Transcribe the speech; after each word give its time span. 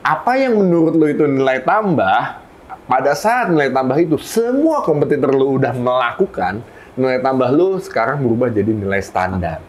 apa 0.00 0.32
yang 0.40 0.56
menurut 0.56 0.96
lo 0.96 1.06
itu 1.08 1.24
nilai 1.28 1.60
tambah, 1.60 2.40
pada 2.88 3.12
saat 3.12 3.52
nilai 3.52 3.70
tambah 3.70 3.96
itu 4.00 4.16
semua 4.18 4.80
kompetitor 4.82 5.30
lo 5.30 5.60
udah 5.60 5.76
melakukan, 5.76 6.64
nilai 6.96 7.20
tambah 7.20 7.48
lo 7.52 7.76
sekarang 7.78 8.24
berubah 8.24 8.48
jadi 8.48 8.72
nilai 8.72 9.00
standar. 9.04 9.60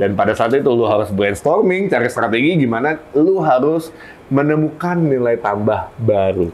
Dan 0.00 0.16
pada 0.16 0.32
saat 0.32 0.56
itu 0.56 0.66
lo 0.72 0.88
harus 0.88 1.12
brainstorming, 1.12 1.92
cari 1.92 2.08
strategi 2.08 2.64
gimana 2.64 2.96
lo 3.12 3.44
harus 3.44 3.92
menemukan 4.32 4.96
nilai 4.96 5.36
tambah 5.36 5.92
baru. 6.00 6.48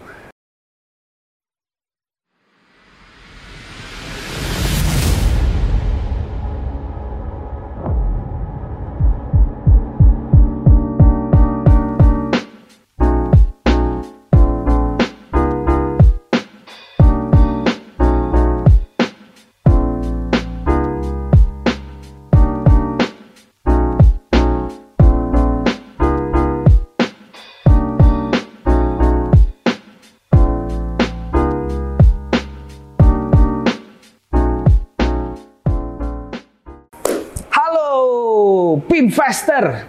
Pinvestor. 39.29 39.85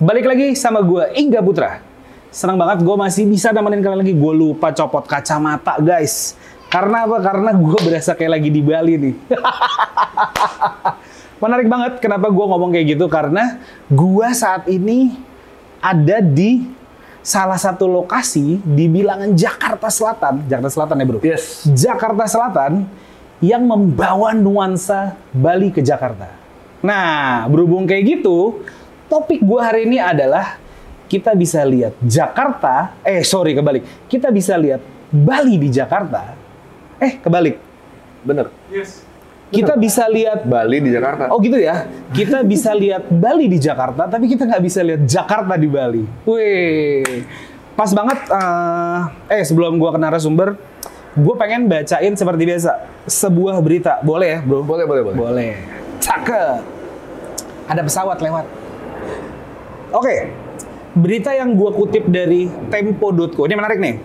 Balik 0.00 0.24
lagi 0.24 0.56
sama 0.56 0.80
gue, 0.80 1.12
Ingga 1.12 1.44
Putra. 1.44 1.84
Senang 2.32 2.56
banget 2.56 2.80
gue 2.80 2.96
masih 2.96 3.28
bisa 3.28 3.52
nemenin 3.52 3.84
kalian 3.84 4.00
lagi. 4.00 4.16
Gue 4.16 4.32
lupa 4.32 4.72
copot 4.72 5.04
kacamata, 5.04 5.76
guys. 5.84 6.32
Karena 6.72 7.04
apa? 7.04 7.20
Karena 7.20 7.52
gue 7.52 7.76
berasa 7.76 8.16
kayak 8.16 8.40
lagi 8.40 8.48
di 8.48 8.64
Bali 8.64 8.96
nih. 8.96 9.14
Menarik 11.44 11.68
banget 11.68 11.92
kenapa 12.00 12.32
gue 12.32 12.40
ngomong 12.40 12.72
kayak 12.72 12.96
gitu. 12.96 13.04
Karena 13.12 13.60
gue 13.92 14.28
saat 14.32 14.64
ini 14.64 15.12
ada 15.84 16.24
di 16.24 16.64
salah 17.20 17.60
satu 17.60 17.84
lokasi 17.84 18.64
di 18.64 18.88
bilangan 18.88 19.28
Jakarta 19.36 19.92
Selatan. 19.92 20.48
Jakarta 20.48 20.72
Selatan 20.72 20.96
ya 20.96 21.04
bro? 21.04 21.20
Yes. 21.20 21.68
Jakarta 21.68 22.24
Selatan 22.24 22.88
yang 23.44 23.60
membawa 23.60 24.32
nuansa 24.32 25.20
Bali 25.36 25.68
ke 25.68 25.84
Jakarta. 25.84 26.39
Nah, 26.80 27.44
berhubung 27.48 27.84
kayak 27.84 28.18
gitu, 28.18 28.64
topik 29.04 29.44
gua 29.44 29.68
hari 29.68 29.84
ini 29.84 30.00
adalah 30.00 30.56
kita 31.10 31.36
bisa 31.36 31.60
lihat 31.66 31.92
Jakarta, 32.00 32.96
eh 33.04 33.20
sorry 33.20 33.52
kebalik, 33.52 34.08
kita 34.08 34.32
bisa 34.32 34.56
lihat 34.56 34.80
Bali 35.12 35.60
di 35.60 35.68
Jakarta. 35.68 36.32
Eh 36.96 37.20
kebalik, 37.20 37.60
Bener. 38.24 38.48
kita 39.50 39.74
bisa 39.76 40.06
lihat 40.06 40.46
Bali 40.46 40.78
di 40.80 40.94
Jakarta. 40.94 41.28
Oh 41.28 41.42
gitu 41.42 41.58
ya. 41.58 41.84
Kita 42.14 42.46
bisa 42.46 42.70
lihat 42.72 43.10
Bali 43.10 43.50
di 43.50 43.58
Jakarta, 43.58 44.06
tapi 44.06 44.30
kita 44.30 44.46
nggak 44.46 44.62
bisa 44.62 44.80
lihat 44.80 45.02
Jakarta 45.04 45.58
di 45.58 45.68
Bali. 45.68 46.04
Wih, 46.24 47.26
pas 47.74 47.90
banget. 47.92 48.18
eh, 48.30 49.00
eh 49.36 49.42
sebelum 49.42 49.76
gua 49.76 49.90
ke 49.92 49.98
narasumber, 49.98 50.54
gue 51.18 51.34
pengen 51.34 51.66
bacain 51.66 52.14
seperti 52.14 52.42
biasa 52.46 52.70
sebuah 53.10 53.58
berita. 53.58 53.98
Boleh 54.06 54.38
ya, 54.38 54.40
bro? 54.46 54.62
Boleh, 54.62 54.86
boleh, 54.86 55.02
boleh. 55.02 55.16
Boleh. 55.18 55.79
Cakep. 56.00 56.60
Ada 57.70 57.80
pesawat 57.84 58.18
lewat. 58.18 58.44
Oke. 59.94 60.32
Berita 60.90 61.30
yang 61.30 61.54
gua 61.54 61.70
kutip 61.70 62.02
dari 62.10 62.50
tempo.co. 62.66 63.46
Ini 63.46 63.54
menarik 63.54 63.78
nih. 63.78 63.96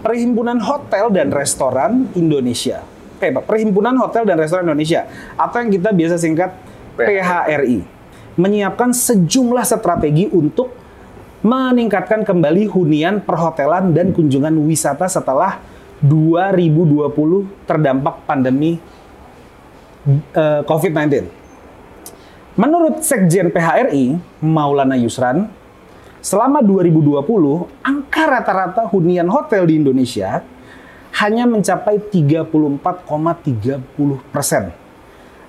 Perhimpunan 0.00 0.56
Hotel 0.62 1.12
dan 1.12 1.28
Restoran 1.28 2.08
Indonesia. 2.16 2.80
Pak. 3.18 3.44
Perhimpunan 3.44 3.98
Hotel 3.98 4.24
dan 4.24 4.38
Restoran 4.38 4.64
Indonesia 4.70 5.04
atau 5.34 5.58
yang 5.58 5.70
kita 5.74 5.90
biasa 5.90 6.16
singkat 6.22 6.54
PHRI 6.94 7.98
menyiapkan 8.38 8.94
sejumlah 8.94 9.66
strategi 9.66 10.30
untuk 10.30 10.70
meningkatkan 11.42 12.22
kembali 12.22 12.70
hunian 12.70 13.22
perhotelan 13.22 13.90
dan 13.90 14.14
kunjungan 14.14 14.54
wisata 14.62 15.10
setelah 15.10 15.58
2020 16.02 17.66
terdampak 17.66 18.22
pandemi 18.26 18.78
eh, 20.08 20.60
COVID-19. 20.64 21.28
Menurut 22.58 23.06
Sekjen 23.06 23.54
PHRI, 23.54 24.18
Maulana 24.42 24.98
Yusran, 24.98 25.46
selama 26.18 26.58
2020, 26.58 27.22
angka 27.86 28.22
rata-rata 28.26 28.82
hunian 28.90 29.30
hotel 29.30 29.70
di 29.70 29.78
Indonesia 29.78 30.42
hanya 31.22 31.46
mencapai 31.46 32.02
34,30 32.10 34.34
persen. 34.34 34.74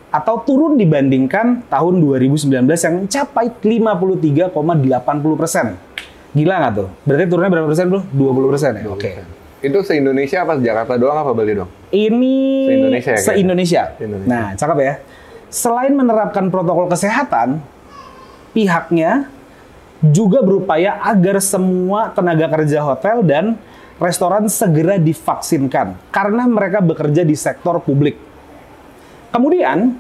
Atau 0.10 0.42
turun 0.42 0.74
dibandingkan 0.78 1.70
tahun 1.70 2.02
2019 2.02 2.66
yang 2.66 2.96
mencapai 3.06 3.46
53,80 3.62 5.38
persen. 5.38 5.78
Gila 6.34 6.56
nggak 6.62 6.74
tuh? 6.78 6.90
Berarti 7.10 7.26
turunnya 7.26 7.50
berapa 7.50 7.68
persen, 7.70 7.86
bro? 7.90 8.02
20 8.14 8.52
persen 8.54 8.72
ya? 8.78 8.86
Oke. 8.90 9.12
Itu 9.60 9.84
se-Indonesia 9.84 10.48
apa 10.48 10.56
Jakarta 10.56 10.96
doang 10.96 11.20
apa 11.20 11.32
Bali 11.36 11.52
doang? 11.52 11.72
Ini 11.92 12.38
Se-Indonesia 12.68 13.12
ya, 13.12 13.16
kayaknya? 13.16 13.28
se-Indonesia. 13.28 13.82
Se-Indonesia. 14.00 14.30
Nah, 14.32 14.46
cakep 14.56 14.78
ya. 14.80 14.94
Selain 15.50 15.92
menerapkan 15.92 16.46
protokol 16.48 16.88
kesehatan, 16.88 17.60
pihaknya 18.56 19.28
juga 20.00 20.40
berupaya 20.40 21.04
agar 21.04 21.44
semua 21.44 22.08
tenaga 22.16 22.48
kerja 22.48 22.80
hotel 22.80 23.20
dan 23.28 23.60
restoran 24.00 24.48
segera 24.48 24.96
divaksinkan 24.96 26.00
karena 26.08 26.48
mereka 26.48 26.80
bekerja 26.80 27.28
di 27.28 27.36
sektor 27.36 27.84
publik. 27.84 28.16
Kemudian, 29.36 30.00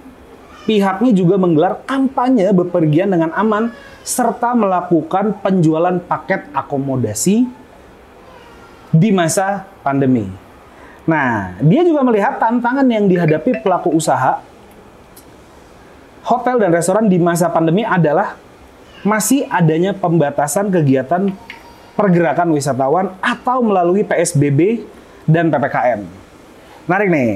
pihaknya 0.63 1.11
juga 1.11 1.35
menggelar 1.35 1.83
kampanye 1.83 2.47
bepergian 2.55 3.11
dengan 3.11 3.35
aman 3.35 3.75
serta 4.07 4.55
melakukan 4.55 5.35
penjualan 5.43 5.99
paket 5.99 6.47
akomodasi 6.55 7.58
di 8.89 9.09
masa 9.13 9.69
pandemi. 9.85 10.29
Nah, 11.09 11.57
dia 11.61 11.81
juga 11.81 12.05
melihat 12.05 12.37
tantangan 12.37 12.85
yang 12.85 13.09
dihadapi 13.09 13.65
pelaku 13.65 13.93
usaha 13.93 14.41
hotel 16.25 16.61
dan 16.61 16.69
restoran 16.69 17.09
di 17.09 17.17
masa 17.17 17.49
pandemi 17.49 17.81
adalah 17.81 18.37
masih 19.01 19.47
adanya 19.49 19.95
pembatasan 19.95 20.69
kegiatan 20.69 21.33
pergerakan 21.97 22.53
wisatawan 22.53 23.15
atau 23.19 23.65
melalui 23.65 24.05
PSBB 24.05 24.85
dan 25.25 25.49
PPKM. 25.49 26.05
Menarik 26.85 27.09
nih. 27.09 27.31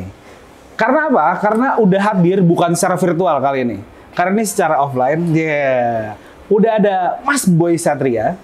Karena 0.73 1.09
apa? 1.09 1.27
Karena 1.41 1.67
udah 1.77 2.01
hadir 2.01 2.41
bukan 2.41 2.73
secara 2.73 2.97
virtual 2.97 3.37
kali 3.41 3.59
ini. 3.65 3.77
Karena 4.13 4.41
ini 4.41 4.45
secara 4.45 4.81
offline. 4.81 5.33
Yeah. 5.33 6.17
Udah 6.49 6.77
ada 6.77 6.95
Mas 7.25 7.45
Boy 7.49 7.77
Satria 7.77 8.37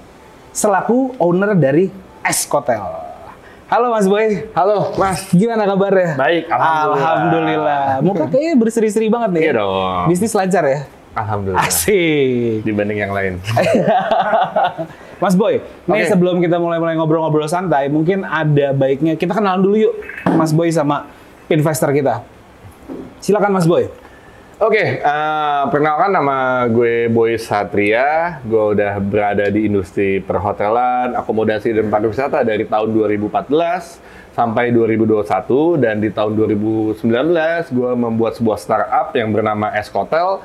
selaku 0.50 1.14
owner 1.22 1.54
dari 1.54 1.94
Eskotel. 2.26 2.82
Halo 3.70 3.94
Mas 3.94 4.10
Boy. 4.10 4.50
Halo, 4.58 4.98
Mas. 4.98 5.30
Gimana 5.30 5.70
kabarnya? 5.70 6.18
Baik, 6.18 6.50
alhamdulillah. 6.50 6.98
Alhamdulillah. 6.98 7.84
Muka 8.02 8.26
kayaknya 8.26 8.56
berseri-seri 8.58 9.08
banget 9.14 9.30
nih. 9.38 9.42
Iya 9.46 9.54
dong. 9.62 10.10
Bisnis 10.10 10.34
lancar 10.34 10.64
ya? 10.66 10.80
Alhamdulillah. 11.14 11.70
Asik. 11.70 12.66
Dibanding 12.66 12.98
yang 12.98 13.14
lain. 13.14 13.38
Mas 15.22 15.36
Boy, 15.36 15.60
nih 15.86 16.08
Oke. 16.08 16.10
sebelum 16.10 16.40
kita 16.40 16.58
mulai-mulai 16.58 16.96
ngobrol-ngobrol 16.96 17.46
santai, 17.46 17.92
mungkin 17.92 18.24
ada 18.24 18.72
baiknya 18.72 19.20
kita 19.20 19.36
kenalan 19.36 19.60
dulu 19.60 19.76
yuk 19.76 19.94
Mas 20.34 20.56
Boy 20.56 20.72
sama 20.72 21.12
investor 21.52 21.92
kita. 21.92 22.24
Silakan 23.20 23.52
Mas 23.54 23.68
Boy. 23.68 23.92
Oke, 24.60 25.00
eh, 25.00 25.64
perkenalkan 25.72 26.12
nama 26.12 26.68
gue 26.68 27.08
Boy 27.08 27.40
Satria. 27.40 28.44
Gue 28.44 28.76
udah 28.76 29.00
berada 29.00 29.48
di 29.48 29.72
industri 29.72 30.20
perhotelan, 30.20 31.16
akomodasi 31.16 31.72
dan 31.72 31.88
pariwisata 31.88 32.44
dari 32.44 32.68
tahun 32.68 32.92
2014 32.92 34.04
sampai 34.36 34.76
2021 34.76 35.80
dan 35.80 36.04
di 36.04 36.12
tahun 36.12 36.36
2019 36.36 37.72
gue 37.72 37.92
membuat 37.96 38.36
sebuah 38.36 38.60
startup 38.60 39.16
yang 39.16 39.32
bernama 39.32 39.72
Eskotel 39.80 40.44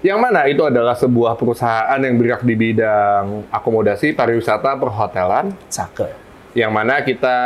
yang 0.00 0.24
mana 0.24 0.48
itu 0.48 0.64
adalah 0.64 0.96
sebuah 0.96 1.36
perusahaan 1.36 2.00
yang 2.00 2.16
bergerak 2.16 2.40
di 2.40 2.56
bidang 2.56 3.44
akomodasi, 3.52 4.16
pariwisata, 4.16 4.72
perhotelan 4.80 5.52
Cakep. 5.68 6.08
yang 6.56 6.72
mana 6.72 7.04
kita 7.04 7.36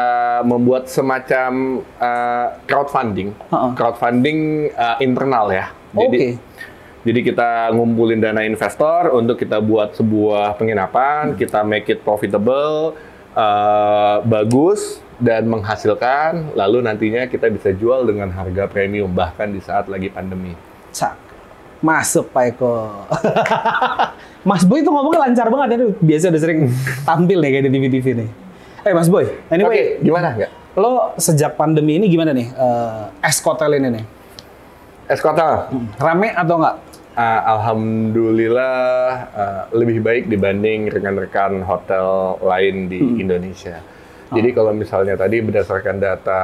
membuat 0.47 0.87
semacam 0.87 1.83
uh, 1.99 2.55
crowdfunding, 2.71 3.35
Heeh. 3.35 3.71
crowdfunding 3.75 4.71
uh, 4.79 5.03
internal 5.03 5.51
ya. 5.51 5.75
Oke. 5.95 6.03
Jadi, 6.11 6.25
jadi 7.05 7.21
kita 7.21 7.51
ngumpulin 7.77 8.19
dana 8.19 8.43
investor 8.43 9.13
untuk 9.15 9.39
kita 9.39 9.61
buat 9.61 9.95
sebuah 9.95 10.57
penginapan, 10.59 11.39
kita 11.39 11.61
make 11.63 11.89
it 11.93 12.01
profitable, 12.01 12.97
uh, 13.37 14.25
bagus 14.25 15.05
dan 15.23 15.47
menghasilkan, 15.47 16.57
lalu 16.59 16.83
nantinya 16.83 17.31
kita 17.31 17.47
bisa 17.53 17.71
jual 17.71 18.03
dengan 18.09 18.33
harga 18.35 18.67
premium 18.67 19.13
bahkan 19.13 19.53
di 19.53 19.63
saat 19.63 19.87
lagi 19.87 20.11
pandemi. 20.11 20.57
Cak. 20.91 21.15
Masuk 21.85 22.33
Pak 22.33 22.45
Eko. 22.57 23.05
Mas 24.49 24.65
Boy 24.65 24.81
itu 24.81 24.89
ngomongnya 24.89 25.29
lancar 25.29 25.53
banget 25.53 25.77
ya. 25.77 25.79
Biasa 26.01 26.25
udah 26.33 26.41
sering 26.41 26.61
tampil 27.05 27.39
nih 27.45 27.51
kayak 27.53 27.65
di 27.69 27.71
TV-TV 27.77 28.07
nih. 28.25 28.29
Eh 28.85 28.93
Mas 28.97 29.09
Boy, 29.13 29.29
anyway, 29.53 30.01
Oke, 30.01 30.05
gimana 30.05 30.29
nggak? 30.33 30.51
lo 30.75 31.15
sejak 31.15 31.55
pandemi 31.55 32.03
ini 32.03 32.11
gimana 32.11 32.35
nih 32.35 32.51
kotel 33.47 33.79
ini 33.79 34.01
nih? 34.01 34.05
Es 35.05 35.21
Kotel? 35.21 35.69
Rame 36.01 36.33
atau 36.33 36.57
enggak? 36.57 36.77
Ah, 37.15 37.41
Alhamdulillah 37.55 39.05
ah, 39.37 39.63
lebih 39.71 40.01
baik 40.01 40.25
dibanding 40.27 40.89
rekan-rekan 40.91 41.63
hotel 41.63 42.41
lain 42.41 42.89
di 42.89 42.99
Indonesia. 43.21 43.79
Jadi 44.35 44.51
kalau 44.51 44.75
misalnya 44.75 45.15
tadi 45.15 45.39
berdasarkan 45.45 46.01
data 46.01 46.43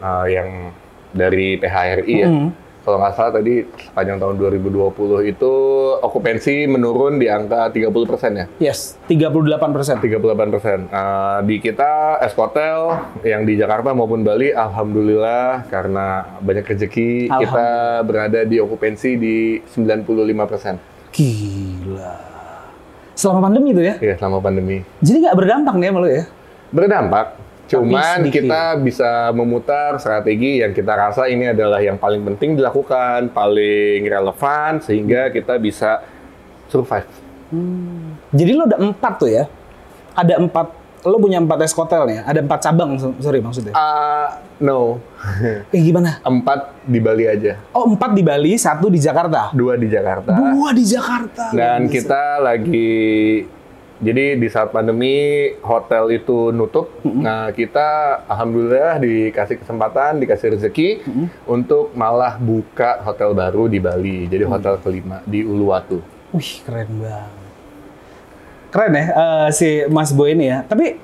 ah, 0.00 0.24
yang 0.26 0.72
dari 1.12 1.60
PHRI 1.60 2.14
ya, 2.16 2.28
Hmm. 2.30 2.48
Kalau 2.80 2.96
nggak 3.00 3.14
salah 3.14 3.32
tadi 3.36 3.64
sepanjang 3.68 4.18
tahun 4.18 4.34
2020 4.40 5.32
itu 5.32 5.54
okupansi 6.00 6.64
menurun 6.70 7.20
di 7.20 7.28
angka 7.28 7.68
30 7.68 7.92
persen 8.08 8.30
ya. 8.36 8.46
Yes, 8.60 8.96
38 9.08 9.76
persen. 9.76 9.96
38 10.00 10.54
persen. 10.54 10.78
Eh, 10.88 11.38
di 11.44 11.56
kita 11.60 12.22
es 12.24 12.32
hotel 12.32 12.96
yang 13.24 13.44
di 13.44 13.60
Jakarta 13.60 13.92
maupun 13.92 14.24
Bali, 14.24 14.52
alhamdulillah 14.52 15.68
karena 15.68 16.38
banyak 16.40 16.64
rezeki 16.64 17.28
kita 17.28 18.00
berada 18.04 18.40
di 18.48 18.56
okupansi 18.58 19.10
di 19.20 19.60
95 19.68 20.50
persen. 20.50 20.74
Gila. 21.10 22.14
Selama 23.12 23.52
pandemi 23.52 23.76
itu 23.76 23.82
ya? 23.84 23.94
Ya 24.00 24.14
selama 24.16 24.40
pandemi. 24.40 24.80
Jadi 25.04 25.16
nggak 25.28 25.36
berdampak 25.36 25.74
nih 25.76 25.88
sama 25.92 25.98
lo 26.00 26.08
ya? 26.08 26.24
Berdampak. 26.72 27.26
Cuman 27.70 28.26
kita 28.26 28.74
bisa 28.82 29.30
memutar 29.30 29.94
strategi 30.02 30.58
yang 30.58 30.74
kita 30.74 30.90
rasa 30.90 31.30
ini 31.30 31.54
adalah 31.54 31.78
yang 31.78 31.94
paling 31.94 32.18
penting 32.26 32.58
dilakukan, 32.58 33.30
paling 33.30 34.02
relevan 34.02 34.82
sehingga 34.82 35.30
kita 35.30 35.54
bisa 35.54 36.02
survive. 36.66 37.06
Jadi 38.34 38.50
lo 38.58 38.66
ada 38.66 38.78
empat 38.78 39.12
tuh 39.22 39.30
ya? 39.30 39.46
Ada 40.18 40.42
empat, 40.42 40.66
lo 41.06 41.22
punya 41.22 41.38
empat 41.38 41.62
es 41.62 41.70
kotel 41.70 42.10
nih 42.10 42.16
ya? 42.18 42.22
Ada 42.26 42.40
empat 42.42 42.58
cabang, 42.58 42.90
so- 42.98 43.14
sorry 43.22 43.38
maksudnya. 43.38 43.70
Ah, 43.78 44.42
no. 44.58 44.98
Eh 45.74 45.78
gimana? 45.78 46.18
Empat 46.26 46.74
di 46.82 46.98
Bali 46.98 47.30
aja. 47.30 47.54
Oh 47.70 47.86
empat 47.86 48.18
di 48.18 48.22
Bali, 48.26 48.58
satu 48.58 48.90
di 48.90 48.98
Jakarta. 48.98 49.54
Dua 49.54 49.78
di 49.78 49.86
Jakarta. 49.86 50.34
Dua 50.34 50.74
di 50.74 50.82
Jakarta. 50.82 51.54
Dan 51.54 51.86
kita 51.86 52.42
lagi 52.42 53.46
jadi 54.00 54.40
di 54.40 54.48
saat 54.48 54.72
pandemi 54.72 55.52
hotel 55.60 56.08
itu 56.08 56.48
nutup, 56.56 56.88
nah 57.04 57.52
kita 57.52 58.24
alhamdulillah 58.24 58.96
dikasih 58.96 59.60
kesempatan, 59.60 60.24
dikasih 60.24 60.56
rezeki 60.56 60.88
untuk 61.44 61.92
malah 61.92 62.40
buka 62.40 63.04
hotel 63.04 63.36
baru 63.36 63.68
di 63.68 63.76
Bali. 63.76 64.24
Jadi 64.24 64.48
hotel 64.48 64.80
kelima 64.80 65.20
di 65.28 65.44
Uluwatu. 65.44 66.00
Wih 66.32 66.52
keren 66.64 66.88
banget. 66.96 67.52
Keren 68.72 68.92
ya 68.96 69.04
eh, 69.04 69.48
si 69.52 69.68
Mas 69.92 70.16
Boy 70.16 70.32
ini 70.32 70.48
ya. 70.48 70.64
Tapi 70.64 70.96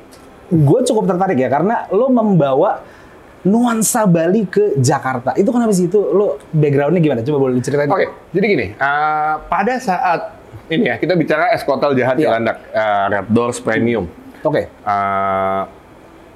gue 0.48 0.80
cukup 0.88 1.04
tertarik 1.04 1.36
ya 1.36 1.52
karena 1.52 1.84
lo 1.92 2.08
membawa 2.08 2.80
nuansa 3.44 4.08
Bali 4.08 4.48
ke 4.48 4.72
Jakarta. 4.80 5.36
Itu 5.36 5.52
kenapa 5.52 5.76
sih 5.76 5.92
itu 5.92 6.00
lo 6.00 6.40
backgroundnya 6.48 7.04
gimana? 7.04 7.20
Coba 7.20 7.44
boleh 7.44 7.60
diceritain. 7.60 7.92
Oke, 7.92 8.08
jadi 8.32 8.46
gini, 8.48 8.66
eh, 8.72 9.34
pada 9.52 9.74
saat 9.76 10.35
ini 10.70 10.84
ya 10.90 10.96
kita 10.98 11.14
bicara 11.14 11.54
es 11.54 11.62
kotel 11.62 11.94
jahat 11.94 12.18
Iya. 12.18 12.34
Cilandak, 12.34 12.56
eh, 12.74 13.04
Red 13.12 13.26
Doors 13.30 13.58
Premium. 13.62 14.04
Oke. 14.42 14.66
Eh, 14.70 15.62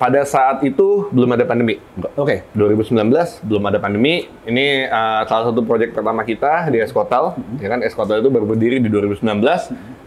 pada 0.00 0.24
saat 0.24 0.64
itu 0.64 1.12
belum 1.12 1.36
ada 1.36 1.44
pandemi. 1.44 1.76
Oke. 2.16 2.48
2019 2.56 3.44
belum 3.44 3.62
ada 3.68 3.76
pandemi. 3.76 4.24
Ini 4.48 4.88
uh, 4.88 5.28
salah 5.28 5.52
satu 5.52 5.60
proyek 5.60 5.92
pertama 5.92 6.24
kita 6.24 6.72
di 6.72 6.80
Eskotel. 6.80 7.36
Ya 7.60 7.68
kan 7.68 7.84
Eskotel 7.84 8.24
itu 8.24 8.32
baru 8.32 8.48
berdiri 8.48 8.80
di 8.80 8.88
2019. 8.88 9.20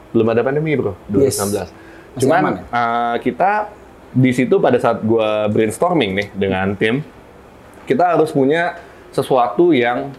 Belum 0.09 0.27
ada 0.33 0.41
pandemi, 0.41 0.73
Bro. 0.73 0.97
2019. 1.13 1.21
Yes. 1.29 1.69
Masih 2.17 2.21
Cuman 2.25 2.41
aman 2.41 2.53
ya? 2.57 2.61
uh, 2.73 3.15
kita 3.21 3.69
di 4.17 4.33
situ 4.33 4.57
pada 4.57 4.81
saat 4.81 4.97
gua 5.05 5.45
brainstorming 5.53 6.17
nih 6.17 6.27
dengan 6.33 6.73
tim, 6.73 7.05
kita 7.85 8.17
harus 8.17 8.33
punya 8.33 8.81
sesuatu 9.13 9.77
yang 9.77 10.09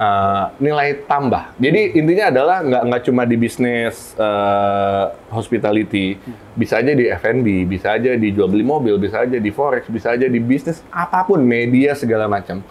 uh, 0.00 0.44
nilai 0.56 1.04
tambah. 1.04 1.52
Jadi 1.60 2.00
intinya 2.00 2.32
adalah 2.32 2.64
nggak 2.64 2.82
nggak 2.88 3.02
cuma 3.04 3.22
di 3.28 3.36
bisnis 3.36 4.16
uh, 4.16 5.12
hospitality, 5.28 6.16
bisa 6.56 6.80
aja 6.80 6.96
di 6.96 7.06
F&B, 7.12 7.68
bisa 7.68 7.94
aja 7.94 8.16
di 8.16 8.28
jual 8.32 8.48
beli 8.48 8.64
mobil, 8.64 8.96
bisa 8.96 9.22
aja 9.22 9.36
di 9.36 9.50
forex, 9.52 9.86
bisa 9.92 10.16
aja 10.16 10.26
di 10.26 10.40
bisnis 10.40 10.80
apa 10.88 11.28
pun, 11.28 11.44
media 11.44 11.92
segala 11.92 12.26
macam. 12.26 12.64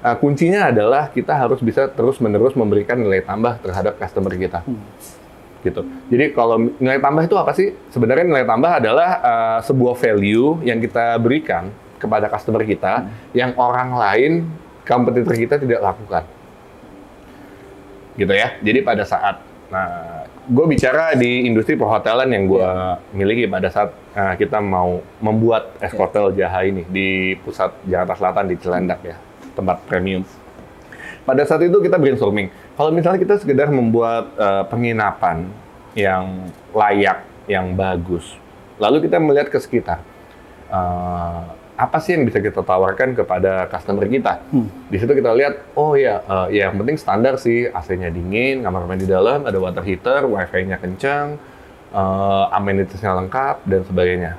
Uh, 0.00 0.16
kuncinya 0.16 0.72
adalah 0.72 1.12
kita 1.12 1.36
harus 1.36 1.60
bisa 1.60 1.84
terus 1.92 2.16
menerus 2.24 2.56
memberikan 2.56 2.96
nilai 2.96 3.20
tambah 3.20 3.60
terhadap 3.60 4.00
customer 4.00 4.32
kita. 4.32 4.64
Gitu. 5.60 5.84
Jadi 6.08 6.32
kalau 6.32 6.72
nilai 6.80 6.96
tambah 7.04 7.28
itu 7.28 7.36
apa 7.36 7.52
sih? 7.52 7.76
Sebenarnya 7.92 8.24
nilai 8.24 8.48
tambah 8.48 8.80
adalah 8.80 9.10
uh, 9.20 9.58
sebuah 9.60 9.92
value 10.00 10.64
yang 10.64 10.80
kita 10.80 11.20
berikan 11.20 11.68
kepada 12.00 12.32
customer 12.32 12.64
kita 12.64 13.12
yang 13.36 13.52
orang 13.60 13.92
lain 13.92 14.32
kompetitor 14.88 15.36
kita 15.36 15.60
tidak 15.60 15.84
lakukan 15.84 16.24
gitu 18.18 18.32
ya. 18.32 18.56
Jadi 18.62 18.80
pada 18.82 19.04
saat, 19.06 19.42
nah, 19.70 20.24
gue 20.50 20.66
bicara 20.66 21.14
di 21.14 21.46
industri 21.46 21.78
perhotelan 21.78 22.26
yang 22.32 22.44
gue 22.50 22.70
miliki 23.14 23.46
pada 23.46 23.70
saat 23.70 23.94
uh, 24.16 24.34
kita 24.34 24.58
mau 24.58 24.98
membuat 25.22 25.78
es 25.78 25.94
hotel 25.94 26.34
Jaha 26.34 26.66
ini 26.66 26.82
di 26.88 27.38
pusat 27.44 27.70
Jakarta 27.86 28.18
Selatan 28.18 28.44
di 28.50 28.56
Cilandak 28.58 29.00
ya, 29.06 29.16
tempat 29.54 29.84
premium. 29.86 30.26
Pada 31.22 31.46
saat 31.46 31.62
itu 31.62 31.78
kita 31.78 32.00
brainstorming, 32.00 32.50
kalau 32.74 32.90
misalnya 32.90 33.20
kita 33.20 33.38
sekedar 33.38 33.70
membuat 33.70 34.32
uh, 34.40 34.64
penginapan 34.66 35.46
yang 35.94 36.50
layak, 36.72 37.22
yang 37.46 37.76
bagus, 37.76 38.34
lalu 38.80 39.06
kita 39.06 39.20
melihat 39.20 39.52
ke 39.52 39.58
sekitar, 39.60 40.00
uh, 40.72 41.59
apa 41.80 41.96
sih 41.96 42.12
yang 42.12 42.28
bisa 42.28 42.44
kita 42.44 42.60
tawarkan 42.60 43.16
kepada 43.16 43.64
customer 43.72 44.04
kita? 44.04 44.44
Di 44.92 45.00
situ 45.00 45.16
kita 45.16 45.32
lihat, 45.32 45.72
oh 45.72 45.96
ya, 45.96 46.20
eh, 46.20 46.60
ya 46.60 46.68
yang 46.68 46.76
penting 46.76 47.00
standar 47.00 47.40
sih, 47.40 47.72
AC-nya 47.72 48.12
dingin, 48.12 48.60
kamar 48.60 48.84
mandi 48.84 49.08
dalam, 49.08 49.48
ada 49.48 49.56
water 49.56 49.80
heater, 49.80 50.28
wifi-nya 50.28 50.76
kencang, 50.76 51.40
eh, 51.96 52.44
amenities-nya 52.52 53.16
lengkap, 53.24 53.64
dan 53.64 53.80
sebagainya. 53.88 54.32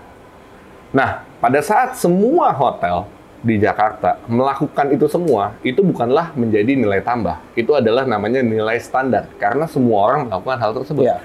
Nah, 0.93 1.25
pada 1.41 1.59
saat 1.65 1.97
semua 1.97 2.53
hotel 2.53 3.09
di 3.41 3.57
Jakarta 3.57 4.21
melakukan 4.29 4.93
itu 4.93 5.09
semua, 5.09 5.57
itu 5.65 5.81
bukanlah 5.81 6.29
menjadi 6.37 6.77
nilai 6.77 7.01
tambah. 7.01 7.41
Itu 7.57 7.73
adalah 7.73 8.05
namanya 8.05 8.45
nilai 8.45 8.77
standar, 8.77 9.33
karena 9.41 9.65
semua 9.65 9.97
orang 10.13 10.29
melakukan 10.29 10.57
hal 10.61 10.71
tersebut. 10.77 11.09
Iya. 11.09 11.17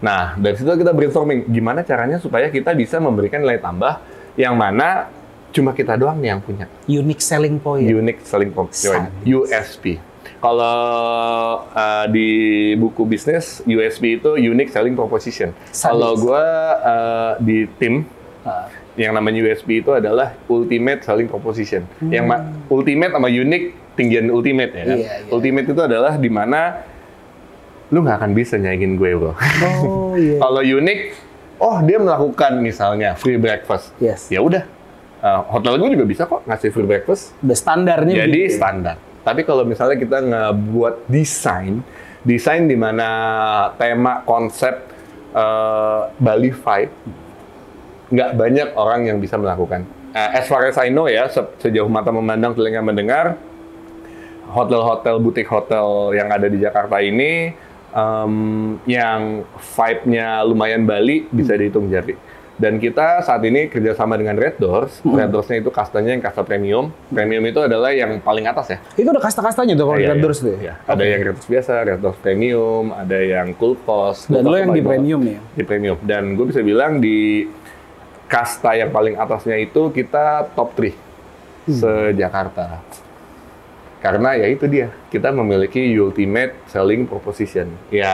Nah, 0.00 0.34
dari 0.40 0.56
situ 0.56 0.66
kita 0.66 0.96
brainstorming, 0.96 1.44
gimana 1.52 1.84
caranya 1.84 2.16
supaya 2.16 2.48
kita 2.48 2.72
bisa 2.72 2.96
memberikan 2.98 3.44
nilai 3.44 3.60
tambah 3.60 4.00
yang 4.34 4.56
mana 4.56 5.12
cuma 5.52 5.70
kita 5.70 5.94
doang 5.94 6.18
nih 6.18 6.34
yang 6.34 6.40
punya. 6.40 6.66
Unique 6.88 7.20
selling 7.20 7.60
point. 7.60 7.84
Unique 7.84 8.24
selling 8.24 8.50
point, 8.50 8.72
Sadis. 8.72 9.12
USP. 9.22 10.00
Kalau 10.42 10.78
uh, 11.70 12.04
di 12.10 12.28
buku 12.74 13.06
bisnis, 13.06 13.62
USP 13.62 14.18
itu 14.18 14.34
unique 14.34 14.74
selling 14.74 14.98
proposition. 14.98 15.54
Kalau 15.70 16.18
gue 16.18 16.44
uh, 16.82 17.38
di 17.38 17.70
tim, 17.78 18.02
Ah, 18.42 18.66
yang 18.98 19.14
namanya 19.14 19.38
USP 19.46 19.86
itu 19.86 19.94
adalah 19.94 20.34
ultimate 20.50 21.06
selling 21.06 21.30
proposition. 21.30 21.86
Yang 22.02 22.24
ma- 22.26 22.42
ultimate 22.66 23.14
sama 23.14 23.30
unique 23.30 23.70
tinggian 23.94 24.26
ultimate 24.34 24.74
ya 24.74 24.84
kan. 24.84 24.98
Iya, 24.98 25.12
iya. 25.22 25.30
Ultimate 25.30 25.66
itu 25.70 25.78
adalah 25.78 26.18
di 26.18 26.26
mana 26.26 26.82
lu 27.94 28.02
nggak 28.02 28.18
akan 28.18 28.32
bisa 28.34 28.58
nyaingin 28.58 28.98
gue 28.98 29.10
bro. 29.14 29.32
oh 29.62 30.18
iya. 30.18 30.40
Kalau 30.42 30.58
unik, 30.58 31.00
oh 31.62 31.76
dia 31.86 31.98
melakukan 32.02 32.52
misalnya 32.58 33.14
free 33.14 33.38
breakfast. 33.38 33.94
Yes. 34.02 34.26
Ya 34.26 34.42
udah, 34.42 34.66
Uh, 35.22 35.38
hotel 35.54 35.78
gue 35.78 35.94
juga 35.94 36.02
bisa 36.02 36.26
kok 36.26 36.42
ngasih 36.50 36.74
free 36.74 36.82
breakfast. 36.82 37.30
Udah 37.46 37.54
standarnya 37.54 38.26
Jadi 38.26 38.50
begitu. 38.50 38.58
standar. 38.58 38.98
Tapi 39.22 39.46
kalau 39.46 39.62
misalnya 39.62 39.94
kita 39.94 40.18
ngebuat 40.18 41.06
desain, 41.06 41.78
desain 42.26 42.66
di 42.66 42.74
mana 42.74 43.06
tema 43.78 44.26
konsep 44.26 44.82
uh, 45.30 46.10
Bali 46.18 46.50
vibe, 46.50 46.94
nggak 48.10 48.30
banyak 48.34 48.68
orang 48.74 49.06
yang 49.06 49.22
bisa 49.22 49.38
melakukan. 49.38 49.86
Uh, 50.10 50.30
as 50.42 50.50
far 50.50 50.66
as 50.66 50.74
I 50.74 50.90
know 50.90 51.06
ya, 51.06 51.30
se- 51.30 51.54
sejauh 51.62 51.86
mata 51.86 52.10
memandang, 52.10 52.58
telinga 52.58 52.82
mendengar, 52.82 53.38
hotel-hotel, 54.50 55.22
butik 55.22 55.46
hotel 55.46 56.18
yang 56.18 56.34
ada 56.34 56.50
di 56.50 56.58
Jakarta 56.58 56.98
ini, 56.98 57.54
em, 57.94 58.34
yang 58.84 59.46
vibe-nya 59.56 60.42
lumayan 60.44 60.82
Bali, 60.84 61.30
bisa 61.30 61.56
dihitung 61.56 61.88
jari. 61.88 62.18
Dan 62.62 62.78
kita 62.78 63.26
saat 63.26 63.42
ini 63.42 63.66
kerjasama 63.66 64.14
dengan 64.14 64.38
Red 64.38 64.62
Doors. 64.62 65.02
Red 65.02 65.34
Doors-nya 65.34 65.58
itu 65.58 65.74
kastanya 65.74 66.14
yang 66.14 66.22
kasta 66.22 66.46
premium. 66.46 66.94
Premium 67.10 67.42
itu 67.42 67.58
adalah 67.58 67.90
yang 67.90 68.22
paling 68.22 68.46
atas 68.46 68.70
ya. 68.70 68.78
Itu 68.94 69.10
udah 69.10 69.18
kasta-kastanya 69.18 69.74
tuh 69.74 69.90
kalau 69.90 69.98
di 69.98 70.06
Iya, 70.06 70.14
Red 70.14 70.18
iya. 70.18 70.22
Doors 70.22 70.38
tuh 70.38 70.50
ya? 70.54 70.58
Iya. 70.62 70.74
Ada 70.86 71.02
yang 71.02 71.20
Red 71.26 71.34
Doors 71.34 71.48
biasa, 71.50 71.72
Red 71.82 71.98
Doors 71.98 72.18
Premium, 72.22 72.84
ada 72.94 73.18
yang 73.18 73.46
Cool 73.58 73.74
Cost. 73.82 74.30
Dan 74.30 74.46
lo 74.46 74.54
yang 74.54 74.70
di 74.70 74.78
premium 74.78 75.20
nih 75.26 75.34
ya? 75.34 75.42
Di 75.58 75.64
premium. 75.66 75.98
Dan 76.06 76.38
gue 76.38 76.46
bisa 76.46 76.62
bilang 76.62 77.02
di 77.02 77.50
kasta 78.30 78.78
yang 78.78 78.94
paling 78.94 79.18
atasnya 79.18 79.58
itu 79.58 79.90
kita 79.90 80.46
top 80.54 80.78
3 80.78 80.94
Hmm. 81.62 81.78
se-Jakarta. 81.78 82.82
Karena 83.98 84.34
ya 84.34 84.50
itu 84.50 84.66
dia, 84.66 84.90
kita 85.10 85.30
memiliki 85.30 85.78
ultimate 85.94 86.58
selling 86.66 87.06
proposition. 87.06 87.70
Ya 87.86 88.10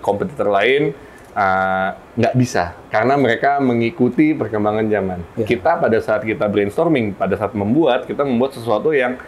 kompetitor 0.00 0.48
lain 0.48 0.96
uh, 1.36 1.88
nggak 2.16 2.34
bisa 2.34 2.72
karena 2.88 3.14
mereka 3.20 3.60
mengikuti 3.60 4.32
perkembangan 4.32 4.88
zaman. 4.88 5.20
Ya. 5.36 5.44
Kita 5.44 5.76
pada 5.76 5.98
saat 6.00 6.24
kita 6.24 6.48
brainstorming, 6.48 7.12
pada 7.12 7.36
saat 7.36 7.52
membuat, 7.52 8.08
kita 8.08 8.24
membuat 8.24 8.56
sesuatu 8.56 8.96
yang 8.96 9.20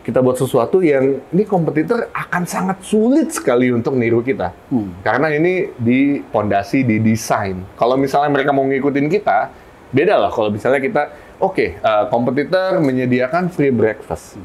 kita 0.00 0.24
buat 0.24 0.36
sesuatu 0.40 0.80
yang 0.80 1.20
ini 1.28 1.44
kompetitor 1.44 2.08
akan 2.16 2.48
sangat 2.48 2.80
sulit 2.80 3.36
sekali 3.36 3.68
untuk 3.68 3.92
niru 3.92 4.24
kita. 4.24 4.48
Hmm. 4.72 4.96
Karena 5.04 5.28
ini 5.28 5.76
di 5.76 6.24
pondasi 6.24 6.88
di 6.88 6.96
desain. 7.04 7.60
Kalau 7.76 8.00
misalnya 8.00 8.32
mereka 8.32 8.50
mau 8.50 8.64
ngikutin 8.64 9.06
kita, 9.12 9.52
beda 9.92 10.16
lah 10.16 10.32
kalau 10.32 10.48
misalnya 10.48 10.80
kita 10.80 11.02
oke, 11.36 11.84
uh, 11.84 12.08
kompetitor 12.08 12.80
menyediakan 12.80 13.52
free 13.52 13.68
breakfast. 13.68 14.40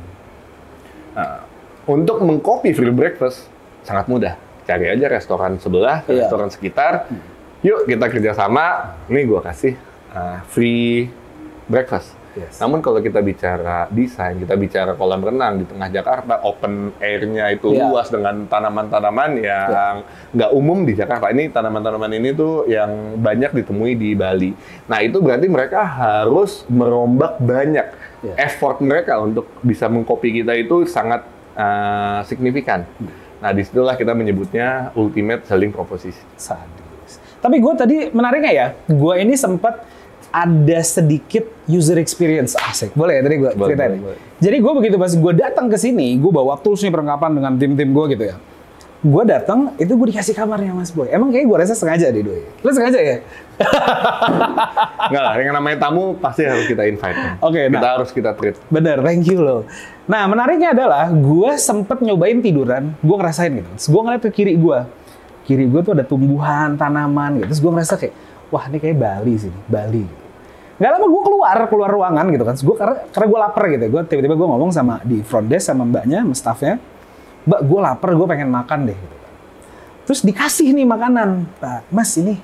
Nah, 1.16 1.48
untuk 1.88 2.20
mengcopy 2.20 2.76
free 2.76 2.92
breakfast 2.92 3.48
sangat 3.88 4.12
mudah. 4.12 4.36
Cari 4.66 4.86
aja 4.90 5.06
restoran 5.08 5.62
sebelah, 5.62 6.02
Iya. 6.06 6.26
restoran 6.26 6.50
sekitar. 6.50 7.06
Yuk 7.62 7.86
kita 7.86 8.10
kerjasama. 8.10 8.98
Nih 9.08 9.26
gua 9.26 9.42
kasih 9.42 9.78
uh, 10.12 10.42
free 10.50 11.10
breakfast. 11.66 12.14
Yes. 12.36 12.60
Namun 12.60 12.84
kalau 12.84 13.00
kita 13.00 13.24
bicara 13.24 13.88
desain, 13.88 14.36
kita 14.36 14.60
bicara 14.60 14.92
kolam 14.92 15.24
renang 15.24 15.64
di 15.64 15.66
tengah 15.66 15.88
Jakarta, 15.88 16.44
open 16.44 16.92
air-nya 17.00 17.48
itu 17.48 17.72
Iya. 17.72 17.88
luas 17.88 18.12
dengan 18.12 18.44
tanaman-tanaman 18.44 19.40
yang 19.40 20.04
nggak 20.36 20.52
umum 20.52 20.84
di 20.84 21.00
Jakarta. 21.00 21.32
Ini 21.32 21.48
tanaman-tanaman 21.48 22.12
ini 22.12 22.36
tuh 22.36 22.68
yang 22.68 23.16
banyak 23.24 23.56
ditemui 23.56 23.96
di 23.96 24.20
Bali. 24.20 24.52
Nah 24.92 25.00
itu 25.00 25.24
berarti 25.24 25.48
mereka 25.48 25.88
harus 25.88 26.68
merombak 26.68 27.40
banyak. 27.40 27.88
Iya. 28.20 28.34
Effort 28.52 28.84
mereka 28.84 29.16
untuk 29.24 29.48
bisa 29.64 29.88
mengcopy 29.88 30.44
kita 30.44 30.60
itu 30.60 30.84
sangat 30.84 31.24
uh, 31.56 32.20
signifikan. 32.28 32.84
Nah 33.44 33.52
di 33.52 33.62
situlah 33.64 33.96
kita 34.00 34.16
menyebutnya 34.16 34.96
ultimate 34.96 35.44
selling 35.48 35.72
proposition. 35.72 36.24
Sadis. 36.40 37.20
Tapi 37.44 37.62
gue 37.62 37.74
tadi 37.78 37.96
menariknya 38.10 38.52
ya, 38.52 38.68
gue 38.90 39.14
ini 39.22 39.38
sempat 39.38 39.86
ada 40.36 40.80
sedikit 40.84 41.48
user 41.70 41.96
experience 41.96 42.60
asik. 42.60 42.92
Boleh 42.92 43.20
ya 43.20 43.22
tadi 43.24 43.36
gue 43.40 43.52
ceritain. 43.56 43.96
boleh, 43.96 44.04
boleh. 44.04 44.20
Jadi 44.42 44.58
gue 44.60 44.74
begitu 44.76 44.96
pas 45.00 45.12
gue 45.14 45.34
datang 45.38 45.72
ke 45.72 45.78
sini, 45.80 46.20
gue 46.20 46.32
bawa 46.32 46.60
tools 46.60 46.84
nih 46.84 46.92
perlengkapan 46.92 47.32
dengan 47.40 47.54
tim-tim 47.56 47.90
gue 47.96 48.06
gitu 48.18 48.24
ya. 48.34 48.36
Gue 49.06 49.22
datang, 49.22 49.78
itu 49.78 49.94
gue 49.94 50.08
dikasih 50.10 50.34
kamarnya 50.34 50.74
Mas 50.74 50.90
Boy. 50.90 51.14
Emang 51.14 51.30
kayak 51.30 51.46
gue 51.46 51.58
rasa 51.62 51.78
sengaja 51.78 52.10
deh, 52.10 52.26
Doi. 52.26 52.42
Lo 52.66 52.74
sengaja 52.74 52.98
ya? 52.98 53.22
Enggak 55.14 55.24
lah, 55.30 55.34
yang 55.38 55.54
namanya 55.54 55.78
tamu 55.86 56.18
pasti 56.18 56.42
harus 56.42 56.66
kita 56.66 56.90
invite. 56.90 57.38
Oke, 57.38 57.70
kita 57.70 57.86
nah. 57.86 58.02
harus 58.02 58.10
kita 58.10 58.34
treat. 58.34 58.58
Bener, 58.74 59.06
thank 59.06 59.30
you 59.30 59.46
loh. 59.46 59.62
Nah, 60.10 60.26
menariknya 60.26 60.74
adalah 60.74 61.14
gue 61.14 61.52
sempet 61.54 62.02
nyobain 62.02 62.42
tiduran, 62.42 62.98
gue 62.98 63.16
ngerasain 63.22 63.54
gitu. 63.54 63.70
Terus 63.78 63.88
gue 63.94 64.02
ngeliat 64.10 64.22
ke 64.26 64.32
kiri 64.34 64.58
gue. 64.58 64.80
Kiri 65.46 65.70
gue 65.70 65.82
tuh 65.86 65.94
ada 65.94 66.02
tumbuhan, 66.02 66.74
tanaman 66.74 67.46
gitu. 67.46 67.54
Terus 67.54 67.62
gue 67.62 67.72
ngerasa 67.78 67.94
kayak, 68.02 68.14
wah 68.50 68.66
ini 68.66 68.78
kayak 68.82 68.98
Bali 68.98 69.34
sih, 69.38 69.54
Bali. 69.70 70.02
Gitu. 70.02 70.24
Gak 70.82 70.90
lama 70.98 71.06
gue 71.06 71.22
keluar, 71.30 71.58
keluar 71.70 71.90
ruangan 71.94 72.26
gitu 72.34 72.42
kan. 72.42 72.58
Terus 72.58 72.66
gue 72.66 72.76
karena, 72.82 72.96
karena 73.14 73.28
gue 73.30 73.40
lapar 73.46 73.64
gitu. 73.70 73.86
Gue 73.86 74.02
tiba-tiba 74.10 74.34
gue 74.34 74.48
ngomong 74.50 74.74
sama 74.74 74.98
di 75.06 75.22
front 75.22 75.46
desk 75.46 75.70
sama 75.70 75.86
mbaknya, 75.86 76.26
sama 76.26 76.34
staffnya. 76.34 76.76
Mbak, 77.46 77.62
gue 77.62 77.80
lapar, 77.80 78.10
gue 78.12 78.28
pengen 78.28 78.50
makan 78.50 78.80
deh. 78.90 78.98
Gitu. 78.98 79.16
Terus 80.06 80.22
dikasih 80.22 80.74
nih 80.74 80.86
makanan. 80.86 81.46
Mas 81.90 82.14
ini. 82.18 82.38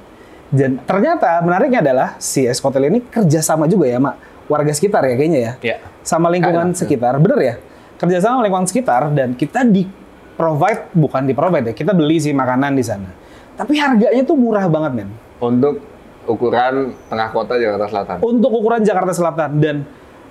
Dan 0.52 0.78
ternyata 0.84 1.40
menariknya 1.40 1.80
adalah 1.80 2.10
si 2.20 2.44
es 2.44 2.60
hotel 2.60 2.92
ini 2.92 3.00
kerjasama 3.02 3.66
juga 3.66 3.88
ya 3.88 3.98
sama 3.98 4.20
warga 4.52 4.76
sekitar 4.76 5.08
ya 5.08 5.16
kayaknya 5.16 5.40
ya 5.40 5.54
Iya. 5.64 5.78
sama 6.04 6.28
lingkungan 6.28 6.76
Ada. 6.76 6.80
sekitar, 6.84 7.16
bener 7.24 7.40
ya? 7.40 7.56
Kerjasama 7.96 8.36
sama 8.36 8.44
lingkungan 8.44 8.68
sekitar 8.68 9.02
dan 9.16 9.32
kita 9.32 9.64
di 9.64 9.88
provide 10.36 10.92
bukan 10.92 11.24
di 11.24 11.32
provide 11.32 11.72
ya, 11.72 11.74
kita 11.74 11.96
beli 11.96 12.20
sih 12.20 12.36
makanan 12.36 12.76
di 12.76 12.84
sana. 12.84 13.08
Tapi 13.56 13.80
harganya 13.80 14.28
tuh 14.28 14.36
murah 14.36 14.68
banget 14.68 14.92
men. 14.92 15.10
Untuk 15.40 15.80
ukuran 16.28 16.92
tengah 17.08 17.30
kota 17.32 17.56
Jakarta 17.56 17.88
Selatan. 17.88 18.16
Untuk 18.20 18.52
ukuran 18.52 18.82
Jakarta 18.84 19.14
Selatan 19.16 19.50
dan 19.56 19.76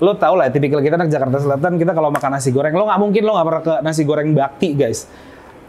lo 0.00 0.16
tau 0.16 0.34
lah, 0.34 0.48
tipikal 0.48 0.80
kita 0.80 0.96
anak 0.96 1.12
Jakarta 1.12 1.36
Selatan, 1.36 1.76
kita 1.76 1.92
kalau 1.92 2.08
makan 2.08 2.32
nasi 2.32 2.48
goreng, 2.50 2.72
lo 2.72 2.88
nggak 2.88 3.00
mungkin 3.00 3.22
lo 3.22 3.32
nggak 3.36 3.46
pernah 3.46 3.62
ke 3.62 3.74
nasi 3.84 4.02
goreng 4.08 4.32
bakti 4.32 4.72
guys. 4.72 5.04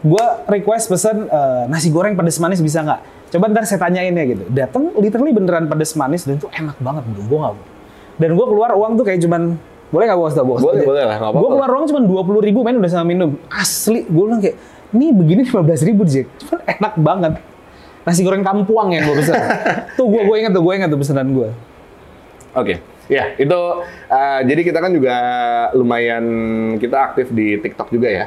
Gue 0.02 0.24
request 0.50 0.90
pesen 0.90 1.30
eh, 1.30 1.64
nasi 1.70 1.92
goreng 1.92 2.18
pedes 2.18 2.40
manis 2.42 2.58
bisa 2.58 2.82
nggak? 2.82 3.30
Coba 3.32 3.44
ntar 3.54 3.64
saya 3.68 3.78
tanyain 3.78 4.10
ya 4.10 4.24
gitu. 4.26 4.44
Dateng 4.50 4.90
literally 4.98 5.30
beneran 5.30 5.70
pedes 5.70 5.94
manis 5.94 6.26
dan 6.26 6.42
itu 6.42 6.50
enak 6.50 6.74
banget 6.82 7.06
bro. 7.06 7.22
Gue 7.28 7.38
nggak. 7.38 7.54
Dan 8.18 8.30
gue 8.34 8.46
keluar 8.50 8.70
uang 8.74 8.98
tuh 8.98 9.04
kayak 9.06 9.22
cuman 9.22 9.56
boleh 9.94 10.04
nggak 10.10 10.18
bos 10.18 10.34
bos? 10.42 10.60
Boleh, 10.64 10.82
boleh 10.82 11.02
lah. 11.06 11.16
Gue 11.30 11.48
keluar 11.54 11.70
uang 11.70 11.84
cuma 11.92 12.00
dua 12.02 12.22
puluh 12.26 12.40
ribu 12.42 12.66
main 12.66 12.76
udah 12.80 12.90
sama 12.90 13.06
minum. 13.06 13.38
Asli, 13.46 14.02
gue 14.08 14.24
bilang 14.26 14.42
kayak 14.42 14.56
ini 14.96 15.06
begini 15.14 15.40
lima 15.46 15.60
belas 15.62 15.80
ribu 15.86 16.02
Jack. 16.02 16.26
Cuman 16.42 16.58
enak 16.66 16.94
banget. 16.98 17.32
Nasi 18.02 18.20
goreng 18.26 18.42
kampuang 18.42 18.90
yang 18.90 19.06
gue 19.06 19.16
pesan. 19.22 19.38
tuh 19.96 20.10
gue 20.10 20.20
gue 20.26 20.36
inget 20.42 20.50
tuh 20.50 20.62
gue 20.66 20.72
inget 20.74 20.90
tuh 20.90 20.98
pesanan 20.98 21.30
gue. 21.30 21.48
Oke. 22.58 22.91
Ya, 23.12 23.36
itu 23.36 23.60
uh, 24.08 24.40
jadi 24.40 24.60
kita 24.64 24.80
kan 24.80 24.88
juga 24.88 25.16
lumayan 25.76 26.24
kita 26.80 27.12
aktif 27.12 27.28
di 27.28 27.60
TikTok 27.60 27.92
juga 27.92 28.08
ya. 28.08 28.24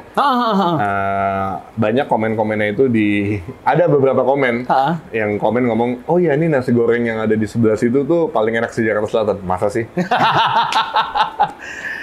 Uh, 0.78 1.52
banyak 1.74 2.06
komen-komennya 2.06 2.78
itu 2.78 2.86
di 2.86 3.42
ada 3.66 3.90
beberapa 3.90 4.22
komen 4.22 4.70
yang 5.10 5.42
komen 5.42 5.66
ngomong, 5.66 6.06
"Oh 6.06 6.22
ya 6.22 6.38
ini 6.38 6.46
nasi 6.46 6.70
goreng 6.70 7.02
yang 7.10 7.18
ada 7.26 7.34
di 7.34 7.50
sebelah 7.50 7.74
situ 7.74 8.06
tuh 8.06 8.30
paling 8.30 8.54
enak 8.54 8.70
di 8.78 8.86
Jakarta 8.86 9.10
Selatan." 9.10 9.38
Masa 9.42 9.74
sih? 9.74 9.90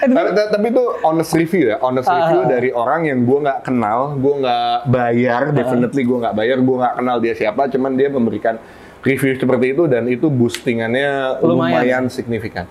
Tapi- 0.03 0.71
itu 0.73 0.85
honest 1.05 1.37
review 1.37 1.69
ya, 1.71 1.77
honest 1.85 2.09
review 2.09 2.49
dari 2.49 2.71
orang 2.75 3.07
yang 3.07 3.23
gue 3.23 3.39
nggak 3.45 3.61
kenal, 3.63 4.17
gue 4.19 4.35
nggak 4.43 4.77
bayar, 4.89 5.43
definitely 5.53 6.03
gue 6.03 6.19
nggak 6.19 6.35
bayar, 6.35 6.59
gue 6.59 6.77
nggak 6.81 6.95
kenal 6.99 7.17
dia 7.21 7.35
siapa, 7.37 7.69
cuman 7.69 7.93
dia 7.95 8.09
memberikan 8.09 8.57
review 9.03 9.35
seperti 9.35 9.75
itu 9.75 9.85
dan 9.87 10.07
itu 10.07 10.27
boostingannya 10.27 11.43
Lumayan. 11.43 11.51
lumayan, 11.51 12.05
signifikan. 12.09 12.67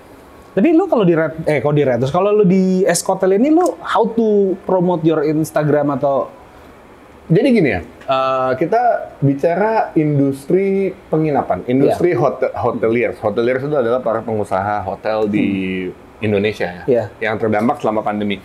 Tapi 0.52 0.76
lu 0.76 0.84
kalau 0.84 1.08
di 1.08 1.16
red, 1.16 1.48
eh 1.48 1.64
kalau 1.64 1.72
di 1.72 1.84
red, 1.84 2.04
terus 2.04 2.12
kalau 2.12 2.32
lu 2.32 2.44
di 2.44 2.84
Escotel 2.84 3.40
ini 3.40 3.48
lu 3.48 3.64
how 3.80 4.04
to 4.04 4.60
promote 4.64 5.04
your 5.04 5.24
Instagram 5.24 5.96
atau 5.96 6.28
Jadi 7.32 7.48
gini 7.48 7.70
ya, 7.72 7.80
eh, 8.12 8.52
kita 8.60 9.16
bicara 9.24 9.96
industri 9.96 10.92
penginapan, 11.08 11.64
industri 11.64 12.12
hotel, 12.12 12.52
hoteliers. 12.52 13.16
Hoteliers 13.24 13.64
itu 13.64 13.72
adalah 13.72 14.04
para 14.04 14.20
pengusaha 14.20 14.84
hotel 14.84 15.32
di 15.32 15.88
Indonesia 16.20 16.68
ya, 16.68 16.84
Iya. 16.84 17.06
yang 17.24 17.40
terdampak 17.40 17.80
selama 17.80 18.04
pandemi. 18.04 18.36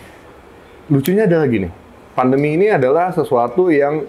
Lucunya 0.87 1.27
adalah 1.27 1.51
gini, 1.51 1.67
pandemi 2.15 2.55
ini 2.55 2.71
adalah 2.71 3.11
sesuatu 3.11 3.67
yang 3.67 4.07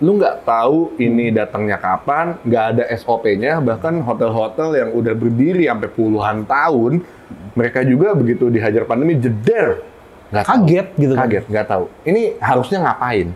lu 0.00 0.16
nggak 0.16 0.48
tahu 0.48 0.96
ini 0.96 1.28
datangnya 1.28 1.76
kapan, 1.76 2.40
nggak 2.40 2.64
ada 2.76 2.84
SOP-nya, 2.96 3.60
bahkan 3.60 4.00
hotel-hotel 4.00 4.72
yang 4.80 4.90
udah 4.96 5.12
berdiri 5.12 5.68
sampai 5.68 5.92
puluhan 5.92 6.48
tahun, 6.48 7.04
mereka 7.52 7.84
juga 7.84 8.16
begitu 8.16 8.48
dihajar 8.48 8.88
pandemi 8.88 9.20
jeder, 9.20 9.84
nggak 10.32 10.44
tahu. 10.48 10.56
kaget 10.64 10.86
gitu 10.96 11.12
kan? 11.12 11.20
Kaget, 11.28 11.44
nggak 11.52 11.66
tahu. 11.68 11.84
Ini 12.08 12.22
harusnya 12.40 12.78
ngapain? 12.80 13.28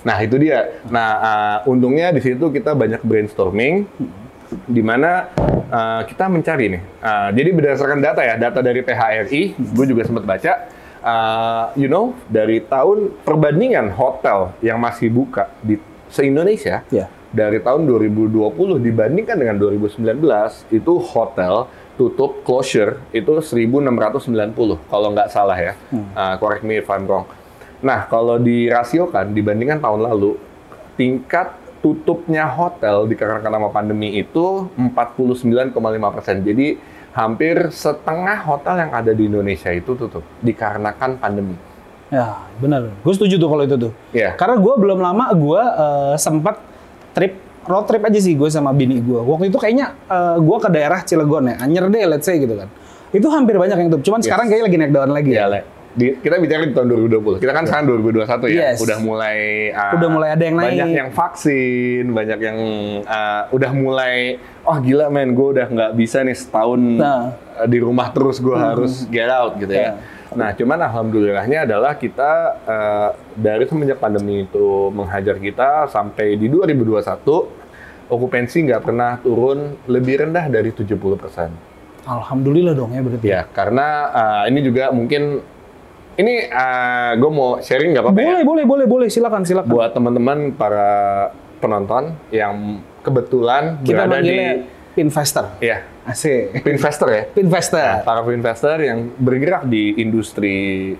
Nah 0.00 0.16
itu 0.24 0.36
dia. 0.40 0.80
Nah 0.88 1.10
uh, 1.20 1.58
untungnya 1.68 2.08
di 2.16 2.24
situ 2.24 2.48
kita 2.48 2.72
banyak 2.72 3.04
brainstorming, 3.04 3.84
di 4.64 4.80
mana 4.80 5.28
uh, 5.68 6.02
kita 6.08 6.32
mencari 6.32 6.80
nih. 6.80 6.82
Uh, 7.04 7.28
jadi 7.36 7.50
berdasarkan 7.52 8.00
data 8.00 8.24
ya, 8.24 8.34
data 8.40 8.64
dari 8.64 8.80
PHRI, 8.80 9.42
gue 9.60 9.84
juga 9.84 10.02
sempat 10.08 10.24
baca. 10.24 10.79
Uh, 11.00 11.72
you 11.74 11.88
know, 11.88 12.12
dari 12.28 12.60
tahun 12.60 13.12
perbandingan 13.24 13.92
hotel 13.92 14.52
yang 14.60 14.80
masih 14.80 15.08
buka 15.08 15.48
di 15.60 15.76
se-Indonesia, 16.08 16.82
Iya. 16.90 17.06
dari 17.30 17.62
tahun 17.62 17.86
2020 17.86 18.80
dibandingkan 18.82 19.36
dengan 19.38 19.56
2019, 19.58 20.66
itu 20.72 20.92
hotel 20.98 21.70
tutup 21.94 22.40
closure 22.42 22.96
itu 23.12 23.28
1690 23.44 24.80
kalau 24.88 25.08
nggak 25.12 25.28
salah 25.28 25.58
ya. 25.58 25.72
Uh, 25.92 26.34
correct 26.40 26.64
me 26.64 26.80
if 26.80 26.88
I'm 26.88 27.04
wrong. 27.04 27.28
Nah, 27.80 28.08
kalau 28.08 28.36
dirasiokan 28.36 29.32
dibandingkan 29.32 29.80
tahun 29.80 30.04
lalu, 30.04 30.36
tingkat 30.96 31.56
tutupnya 31.80 32.44
hotel 32.44 33.08
dikarenakan 33.08 33.56
sama 33.56 33.68
pandemi 33.72 34.20
itu 34.20 34.68
49,5 34.76 35.72
persen. 36.12 36.44
Jadi 36.44 36.76
hampir 37.10 37.70
setengah 37.70 38.38
hotel 38.46 38.86
yang 38.86 38.92
ada 38.94 39.10
di 39.10 39.26
Indonesia 39.26 39.70
itu 39.70 39.94
tutup 39.94 40.22
dikarenakan 40.40 41.18
pandemi. 41.18 41.56
Ya, 42.10 42.42
benar. 42.58 42.90
Gue 43.02 43.14
setuju 43.14 43.38
tuh 43.38 43.46
kalau 43.46 43.62
itu 43.62 43.76
tuh. 43.78 43.92
Iya. 44.10 44.34
Karena 44.34 44.58
gue 44.58 44.74
belum 44.74 44.98
lama 44.98 45.30
gue 45.30 45.62
eh, 45.62 46.14
sempat 46.18 46.58
trip 47.14 47.38
road 47.66 47.86
trip 47.86 48.02
aja 48.02 48.18
sih 48.18 48.34
gue 48.34 48.50
sama 48.50 48.70
bini 48.70 48.98
gue. 48.98 49.18
Waktu 49.18 49.50
itu 49.50 49.58
kayaknya 49.58 49.94
eh, 50.10 50.36
gue 50.38 50.56
ke 50.58 50.68
daerah 50.70 51.00
Cilegon 51.02 51.50
ya, 51.50 51.54
Anyer 51.62 51.86
deh 51.86 52.02
let's 52.06 52.26
say 52.26 52.38
gitu 52.38 52.54
kan. 52.54 52.66
Itu 53.10 53.26
hampir 53.30 53.58
banyak 53.58 53.74
yang 53.74 53.88
tutup. 53.90 54.02
Cuman 54.06 54.18
Yes. 54.22 54.26
sekarang 54.26 54.46
kayaknya 54.46 54.66
lagi 54.66 54.76
naik 54.78 54.92
daun 54.94 55.10
lagi 55.10 55.30
Iya, 55.34 55.46
ya. 55.46 55.54
Le. 55.54 55.60
Di- 55.90 56.14
kita 56.16 56.38
bicara 56.38 56.62
di 56.62 56.70
tahun 56.70 56.86
2020. 56.86 57.42
Kita 57.42 57.50
kan 57.50 57.66
sekarang 57.66 57.84
2021 57.90 58.46
ya. 58.46 58.70
Yes. 58.70 58.78
Udah 58.78 58.98
mulai 58.98 59.38
uh, 59.70 59.98
Udah 59.98 60.08
mulai 60.08 60.28
ada 60.32 60.42
yang 60.42 60.56
naik. 60.56 60.70
Banyak 60.70 60.90
yang 60.94 61.10
vaksin, 61.10 62.04
banyak 62.10 62.38
yang 62.38 62.58
uh, 63.02 63.42
udah 63.50 63.70
mulai 63.72 64.38
oh 64.62 64.78
gila 64.78 65.08
men, 65.08 65.34
gue 65.34 65.48
udah 65.50 65.66
nggak 65.66 65.90
bisa 65.94 66.22
nih 66.22 66.34
setahun 66.34 66.78
Nah. 66.94 67.34
uh, 67.58 67.66
di 67.66 67.78
rumah 67.78 68.10
terus 68.10 68.38
gue 68.38 68.54
harus 68.54 69.02
get 69.08 69.26
out 69.26 69.58
gitu 69.58 69.70
Iya. 69.70 69.98
ya. 69.98 70.18
Nah, 70.30 70.54
cuman 70.54 70.78
alhamdulillahnya 70.80 71.66
adalah 71.66 71.98
kita 71.98 72.30
eh, 72.62 73.08
dari 73.34 73.66
semenjak 73.66 73.98
pandemi 73.98 74.46
itu 74.46 74.66
menghajar 74.88 75.34
kita 75.34 75.90
sampai 75.90 76.38
di 76.38 76.46
2021 76.46 77.02
okupansi 78.06 78.56
nggak 78.62 78.78
pernah 78.80 79.18
turun 79.18 79.74
lebih 79.86 80.22
rendah 80.22 80.46
dari 80.46 80.70
70%. 80.70 82.06
Alhamdulillah 82.06 82.72
dong 82.72 82.94
ya 82.94 83.02
berarti. 83.02 83.26
Ya, 83.26 83.42
karena 83.44 83.86
eh, 84.08 84.54
ini 84.54 84.62
juga 84.62 84.90
mungkin 84.90 85.42
ini 86.20 86.34
gue 87.16 87.30
mau 87.30 87.56
sharing 87.58 87.90
nggak 87.90 88.04
apa-apa 88.04 88.18
ya? 88.18 88.26
Boleh, 88.28 88.42
boleh, 88.44 88.64
boleh, 88.64 88.86
boleh. 88.86 89.08
Silakan, 89.08 89.42
silakan. 89.42 89.70
buat 89.70 89.90
teman-teman 89.90 90.52
para 90.52 90.88
penonton 91.58 92.12
yang 92.30 92.80
kebetulan 93.00 93.80
Kita 93.80 94.04
berada 94.04 94.20
di 94.20 94.36
investor. 94.96 95.56
ya 95.58 95.80
Asik. 96.02 96.66
investor 96.66 97.08
ya 97.08 97.22
Investor. 97.32 97.78
Nah, 97.78 98.02
para 98.02 98.20
investor 98.26 98.76
yang 98.78 99.12
bergerak 99.16 99.64
di 99.64 99.96
industri 99.96 100.56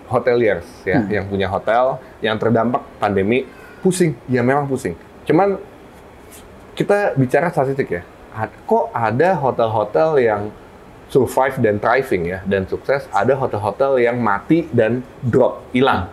hoteliers 0.06 0.64
ya 0.82 1.00
Hmm. 1.00 1.10
yang 1.10 1.24
punya 1.26 1.48
hotel 1.48 1.98
yang 2.20 2.36
terdampak 2.36 2.80
pandemi 2.96 3.44
pusing 3.80 4.12
ya 4.26 4.40
memang 4.40 4.64
pusing 4.64 4.94
cuman 5.24 5.56
kita 6.72 7.12
bicara 7.12 7.48
statistik 7.48 7.88
ya 7.90 8.02
kok 8.62 8.88
ada 8.90 9.34
hotel-hotel 9.34 10.10
yang 10.16 10.42
survive 11.10 11.58
dan 11.58 11.76
thriving 11.76 12.22
ya 12.24 12.38
dan 12.44 12.64
sukses 12.64 13.04
ada 13.10 13.34
hotel-hotel 13.34 13.98
yang 13.98 14.16
mati 14.16 14.64
dan 14.70 15.02
drop 15.20 15.66
hilang 15.70 16.06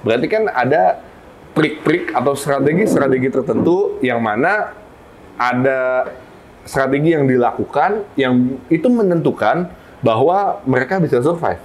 berarti 0.00 0.26
kan 0.26 0.46
ada 0.46 1.02
trik-trik 1.50 2.12
atau 2.12 2.32
strategi-strategi 2.32 3.28
tertentu 3.28 3.98
yang 3.98 4.20
mana 4.20 4.76
ada 5.34 6.06
strategi 6.62 7.10
yang 7.10 7.24
dilakukan 7.24 8.04
yang 8.14 8.34
itu 8.68 8.86
menentukan 8.86 9.66
bahwa 9.98 10.62
mereka 10.62 11.00
bisa 11.00 11.18
survive. 11.18 11.58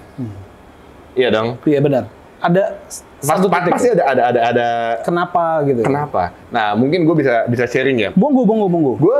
Iya 1.13 1.29
dong. 1.29 1.61
Iya 1.61 1.77
benar. 1.77 2.03
Ada 2.41 2.81
Pas- 3.21 3.37
satu 3.37 3.45
pa- 3.45 3.61
titik. 3.61 3.73
pasti 3.77 3.87
ada 3.91 4.03
ada 4.07 4.21
ada 4.25 4.39
ada 4.43 4.67
Kenapa 5.05 5.61
gitu? 5.63 5.85
kenapa. 5.85 6.33
Nah 6.49 6.73
mungkin 6.73 7.05
gue 7.05 7.15
bisa 7.15 7.45
bisa 7.45 7.69
sharing 7.69 7.97
ya. 7.99 8.09
Bonggo, 8.15 8.41
bonggo, 8.43 8.65
bonggo. 8.65 8.93
Gue 8.97 9.19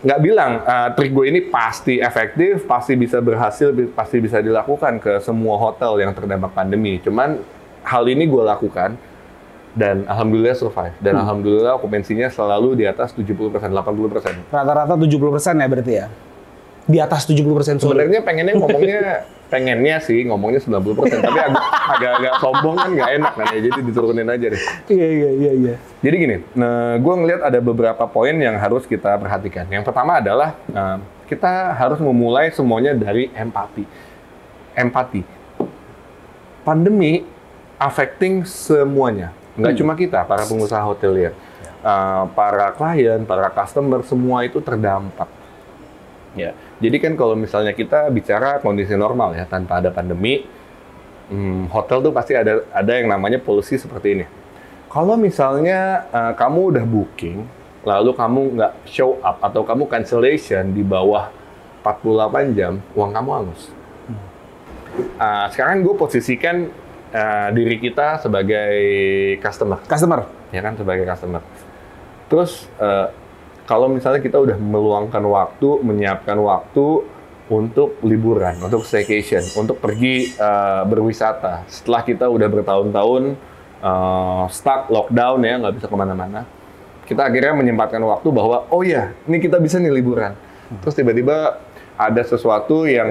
nggak 0.00 0.20
bilang 0.24 0.64
uh, 0.64 0.88
trik 0.96 1.12
gue 1.12 1.28
ini 1.28 1.40
pasti 1.44 2.00
efektif, 2.00 2.64
pasti 2.64 2.96
bisa 2.96 3.20
berhasil, 3.20 3.68
pasti 3.92 4.16
bisa 4.16 4.40
dilakukan 4.40 4.96
ke 4.96 5.20
semua 5.20 5.60
hotel 5.60 6.00
yang 6.00 6.16
terdampak 6.16 6.56
pandemi. 6.56 6.96
Cuman 7.04 7.36
hal 7.84 8.04
ini 8.08 8.24
gue 8.24 8.40
lakukan 8.40 8.96
dan 9.76 10.02
alhamdulillah 10.08 10.56
survive 10.56 10.96
dan 10.98 11.14
alhamdulillah 11.20 11.78
okupansinya 11.78 12.26
selalu 12.32 12.80
di 12.80 12.84
atas 12.88 13.14
70%, 13.14 13.70
80%. 13.70 14.50
Rata-rata 14.50 14.94
70% 14.96 15.62
ya 15.62 15.66
berarti 15.68 15.92
ya? 15.94 16.06
Di 16.90 16.98
atas 16.98 17.28
70% 17.28 17.78
sorry. 17.78 17.78
Sebenarnya 17.78 18.20
pengennya 18.24 18.54
ngomongnya 18.56 19.00
pengennya 19.50 19.98
sih 19.98 20.22
ngomongnya 20.24 20.62
90%, 20.62 21.26
tapi 21.26 21.38
agak 21.42 21.62
agak-agak 21.98 22.34
sombong 22.38 22.78
kan 22.78 22.90
nggak 22.94 23.10
enak 23.18 23.32
kan 23.34 23.46
ya, 23.50 23.58
jadi 23.66 23.78
diturunin 23.82 24.28
aja 24.30 24.46
deh. 24.46 24.62
Iya, 24.86 25.08
iya, 25.10 25.30
iya, 25.34 25.52
iya. 25.58 25.74
Jadi 26.00 26.14
gini, 26.16 26.36
nah, 26.54 26.94
gue 26.96 27.14
ngelihat 27.18 27.42
ada 27.42 27.58
beberapa 27.58 28.04
poin 28.06 28.32
yang 28.38 28.54
harus 28.56 28.86
kita 28.86 29.18
perhatikan. 29.18 29.66
Yang 29.66 29.90
pertama 29.90 30.22
adalah 30.22 30.54
nah, 30.70 31.02
kita 31.26 31.74
harus 31.74 31.98
memulai 31.98 32.54
semuanya 32.54 32.94
dari 32.94 33.28
empati. 33.34 33.84
Empati. 34.78 35.22
Pandemi 36.62 37.26
affecting 37.74 38.46
semuanya, 38.46 39.34
nggak 39.58 39.74
cuma 39.82 39.98
kita, 39.98 40.22
para 40.24 40.46
pengusaha 40.46 40.80
hotelier, 40.86 41.34
Uh, 41.80 42.28
para 42.36 42.76
klien, 42.76 43.24
para 43.24 43.48
customer, 43.48 44.04
semua 44.04 44.44
itu 44.44 44.60
terdampak. 44.60 45.32
Ya, 46.36 46.52
jadi 46.80 46.96
kan 46.96 47.12
kalau 47.12 47.36
misalnya 47.36 47.76
kita 47.76 48.08
bicara 48.08 48.56
kondisi 48.64 48.96
normal 48.96 49.36
ya, 49.36 49.44
tanpa 49.44 49.84
ada 49.84 49.92
pandemi, 49.92 50.48
hmm, 51.28 51.68
hotel 51.68 52.00
tuh 52.00 52.12
pasti 52.16 52.32
ada 52.32 52.64
ada 52.72 52.92
yang 52.96 53.12
namanya 53.12 53.36
polusi 53.36 53.76
seperti 53.76 54.08
ini. 54.16 54.26
Kalau 54.88 55.14
misalnya 55.20 56.08
uh, 56.08 56.32
kamu 56.32 56.74
udah 56.74 56.84
booking, 56.88 57.44
lalu 57.84 58.10
kamu 58.16 58.40
nggak 58.56 58.72
show 58.88 59.20
up 59.20 59.38
atau 59.44 59.60
kamu 59.62 59.86
cancellation 59.92 60.72
di 60.72 60.80
bawah 60.80 61.28
48 61.84 62.56
jam, 62.56 62.80
uang 62.96 63.12
kamu 63.12 63.30
hangus. 63.30 63.62
Uh, 65.20 65.46
sekarang 65.52 65.84
gue 65.84 65.94
posisikan 65.94 66.66
uh, 67.12 67.48
diri 67.54 67.76
kita 67.78 68.18
sebagai 68.24 68.74
customer 69.38 69.78
Customer. 69.84 70.20
ya 70.50 70.64
kan 70.64 70.74
sebagai 70.74 71.06
customer. 71.06 71.44
Terus 72.26 72.66
eh, 72.78 73.06
kalau 73.70 73.86
misalnya 73.86 74.18
kita 74.18 74.34
udah 74.34 74.58
meluangkan 74.58 75.22
waktu, 75.30 75.78
menyiapkan 75.86 76.34
waktu 76.42 77.06
untuk 77.46 78.02
liburan, 78.02 78.58
untuk 78.58 78.82
staycation, 78.82 79.46
untuk 79.54 79.78
pergi 79.78 80.34
eh, 80.34 80.82
berwisata. 80.90 81.62
Setelah 81.70 82.02
kita 82.02 82.26
udah 82.26 82.50
bertahun-tahun 82.50 83.22
eh, 83.78 84.44
stuck 84.50 84.90
lockdown 84.90 85.46
ya, 85.46 85.54
nggak 85.62 85.74
bisa 85.78 85.86
ke 85.86 85.94
mana-mana, 85.94 86.42
kita 87.06 87.30
akhirnya 87.30 87.54
menyempatkan 87.54 88.02
waktu 88.02 88.28
bahwa 88.34 88.66
oh 88.74 88.82
ya, 88.82 89.14
ini 89.30 89.38
kita 89.38 89.62
bisa 89.62 89.78
nih 89.78 89.94
liburan. 89.94 90.34
Terus 90.82 90.94
tiba-tiba 90.98 91.62
ada 92.00 92.22
sesuatu 92.24 92.88
yang 92.88 93.10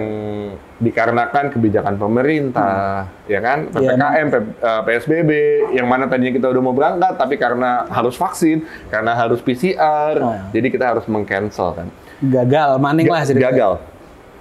dikarenakan 0.75 1.53
kebijakan 1.53 1.93
pemerintah, 1.93 3.05
ya 3.23 3.37
kan, 3.37 3.69
Iya, 3.69 3.93
ppkm, 3.93 4.27
P- 4.27 4.55
eh, 4.57 4.81
PSBB, 4.81 5.31
yang 5.71 5.85
mana 5.85 6.09
tadinya 6.09 6.33
kita 6.33 6.49
udah 6.49 6.57
mau 6.59 6.73
berangkat, 6.73 7.13
tapi 7.13 7.37
karena 7.37 7.85
harus 7.85 8.17
vaksin, 8.17 8.57
karena 8.89 9.13
harus 9.13 9.37
PCR, 9.39 10.15
Oh. 10.17 10.33
jadi 10.49 10.67
kita 10.67 10.85
harus 10.87 11.05
meng-cancel 11.05 11.69
kan. 11.75 11.87
Gagal, 12.19 12.81
maning 12.81 13.05
lah 13.05 13.21
ceritanya. 13.21 13.45
Gagal. 13.47 13.73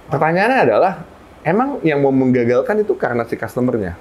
Pertanyaannya 0.09 0.59
adalah, 0.65 0.93
emang 1.43 1.77
yang 1.81 2.01
mau 2.01 2.09
menggagalkan 2.09 2.81
itu 2.81 2.97
karena 2.97 3.21
si 3.23 3.37
customernya? 3.37 3.93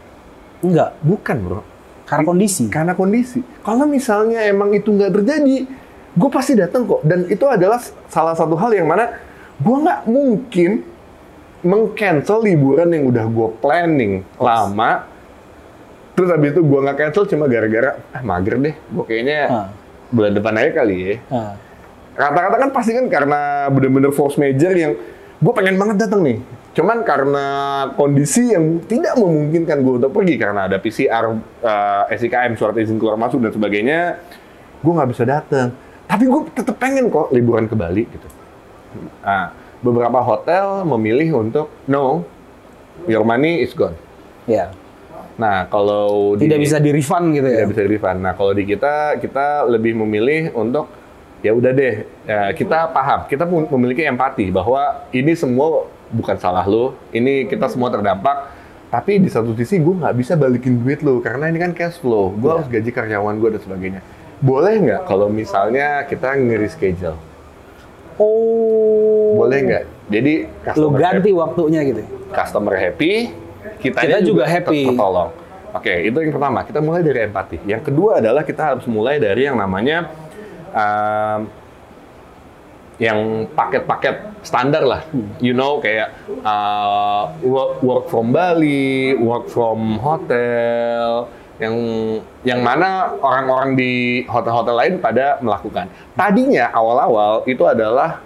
Enggak, 0.59 0.97
Bukan 0.99 1.37
bro, 1.39 1.61
karena 2.03 2.25
kondisi. 2.25 2.65
karena 2.67 2.97
kondisi. 2.97 3.45
Kalau 3.61 3.85
misalnya 3.85 4.43
emang 4.43 4.73
itu 4.73 4.89
nggak 4.89 5.13
terjadi, 5.13 5.69
gue 6.17 6.31
pasti 6.33 6.57
datang 6.57 6.89
kok. 6.89 7.05
Dan 7.05 7.29
itu 7.29 7.45
adalah 7.45 7.77
salah 8.09 8.33
satu 8.33 8.57
hal 8.57 8.73
yang 8.73 8.89
mana 8.89 9.28
gue 9.59 9.77
nggak 9.79 10.01
mungkin 10.07 10.71
meng-cancel 11.59 12.39
liburan 12.41 12.89
yang 12.89 13.05
udah 13.07 13.25
gue 13.27 13.49
planning 13.59 14.13
lama. 14.39 15.03
Terus 16.15 16.29
habis 16.31 16.51
itu 16.51 16.63
gue 16.63 16.81
nggak 16.83 16.99
cancel 16.99 17.27
cuma 17.27 17.47
gara-gara 17.47 17.99
ah 18.11 18.23
mager 18.23 18.59
deh, 18.59 18.75
gue 18.75 19.05
kayaknya 19.07 19.39
Ah. 19.47 19.67
bulan 20.11 20.33
depan 20.35 20.55
aja 20.57 20.71
kali 20.75 20.97
ya. 20.99 21.15
Nah, 21.31 21.55
Rata-rata 22.19 22.59
kan 22.59 22.71
pasti 22.75 22.91
kan 22.91 23.07
karena 23.07 23.71
bener-bener 23.71 24.11
force 24.11 24.35
major 24.35 24.75
yang 24.75 24.99
gue 25.39 25.53
pengen 25.55 25.79
banget 25.79 26.03
datang 26.03 26.27
nih. 26.27 26.43
Cuman 26.75 27.07
karena 27.07 27.47
kondisi 27.95 28.51
yang 28.51 28.83
tidak 28.83 29.15
memungkinkan 29.15 29.79
gue 29.79 29.95
untuk 30.03 30.11
pergi 30.11 30.35
karena 30.35 30.67
ada 30.67 30.79
PCR, 30.79 31.31
eh, 31.63 32.19
SIKM, 32.19 32.59
surat 32.59 32.75
izin 32.75 32.99
keluar 32.99 33.15
masuk 33.15 33.39
dan 33.39 33.55
sebagainya, 33.55 34.19
gue 34.83 34.93
nggak 34.93 35.11
bisa 35.11 35.23
datang. 35.23 35.71
Tapi 36.11 36.27
gue 36.27 36.41
tetap 36.51 36.75
pengen 36.75 37.07
kok 37.07 37.31
liburan 37.31 37.71
ke 37.71 37.79
Bali 37.79 38.03
gitu. 38.07 38.27
Nah, 39.21 39.51
beberapa 39.79 40.19
hotel 40.19 40.83
memilih 40.85 41.39
untuk 41.39 41.71
no, 41.85 42.25
your 43.05 43.23
money 43.23 43.61
is 43.61 43.73
gone. 43.73 43.95
ya. 44.45 44.73
Nah, 45.39 45.71
kalau 45.71 46.35
di- 46.35 46.51
Tidak 46.51 46.59
bisa 46.59 46.77
di 46.77 46.91
refund 46.91 47.31
gitu 47.31 47.47
ya. 47.47 47.63
tidak 47.63 47.71
bisa 47.71 47.83
di 47.85 47.91
refund. 47.95 48.19
Nah, 48.19 48.35
kalau 48.35 48.51
di 48.51 48.67
kita, 48.67 48.95
kita 49.17 49.63
lebih 49.65 49.95
memilih 49.95 50.51
untuk 50.53 50.91
ya 51.39 51.55
udah 51.55 51.71
deh, 51.71 51.95
ya, 52.27 52.51
kita 52.51 52.91
paham, 52.91 53.23
kita 53.25 53.47
pun 53.47 53.71
memiliki 53.71 54.03
empati 54.03 54.51
bahwa 54.51 55.07
ini 55.09 55.39
semua 55.39 55.87
bukan 56.11 56.35
salah 56.35 56.67
lo, 56.67 56.99
ini 57.09 57.47
kita 57.47 57.71
semua 57.71 57.87
terdampak. 57.87 58.51
Tapi 58.89 59.21
di 59.21 59.29
satu 59.29 59.55
sisi 59.55 59.79
gue 59.79 59.95
nggak 59.95 60.17
bisa 60.17 60.33
balikin 60.35 60.81
duit 60.81 61.05
lo 61.05 61.21
karena 61.21 61.47
ini 61.47 61.61
kan 61.61 61.71
cash 61.71 62.01
flow, 62.01 62.33
gue 62.33 62.49
harus 62.49 62.67
gaji 62.67 62.91
karyawan 62.91 63.39
gue 63.39 63.49
dan 63.53 63.61
sebagainya. 63.61 64.01
Boleh 64.41 64.75
nggak 64.81 65.03
kalau 65.05 65.29
misalnya 65.29 66.03
kita 66.03 66.35
nge-reschedule? 66.35 67.28
Oh. 68.19 69.39
Boleh 69.39 69.59
nggak? 69.63 69.85
Jadi 70.11 70.33
Lu 70.75 70.91
ganti 70.91 71.31
waktunya 71.31 71.81
gitu. 71.87 72.03
customer 72.35 72.75
happy, 72.75 73.31
kita, 73.79 73.99
Kita 74.03 74.19
juga 74.21 74.45
happy. 74.45 74.91
tertolong. 74.91 75.31
Oke, 75.73 75.95
itu 76.09 76.17
yang 76.19 76.33
pertama. 76.33 76.65
Kita 76.65 76.81
mulai 76.81 77.05
dari 77.05 77.21
empati. 77.29 77.61
Yang 77.69 77.93
kedua 77.93 78.19
adalah 78.19 78.43
kita 78.43 78.75
harus 78.75 78.85
mulai 78.89 79.21
dari 79.21 79.45
yang 79.47 79.55
namanya 79.61 80.09
um, 80.73 81.41
yang 82.99 83.47
paket-paket 83.55 84.43
standar 84.43 84.83
lah. 84.83 85.03
You 85.39 85.55
know, 85.55 85.79
kayak 85.79 86.11
uh, 86.43 87.31
work, 87.45 87.79
work 87.85 88.05
from 88.11 88.35
Bali, 88.35 89.15
work 89.15 89.47
from 89.53 90.01
hotel, 90.03 91.31
yang 91.59 91.75
yang 92.47 92.61
mana 92.63 93.19
orang-orang 93.19 93.75
di 93.75 94.23
hotel-hotel 94.31 94.75
lain 94.75 94.95
pada 95.03 95.43
melakukan. 95.43 95.91
Tadinya 96.15 96.71
awal-awal 96.71 97.43
itu 97.51 97.67
adalah 97.67 98.23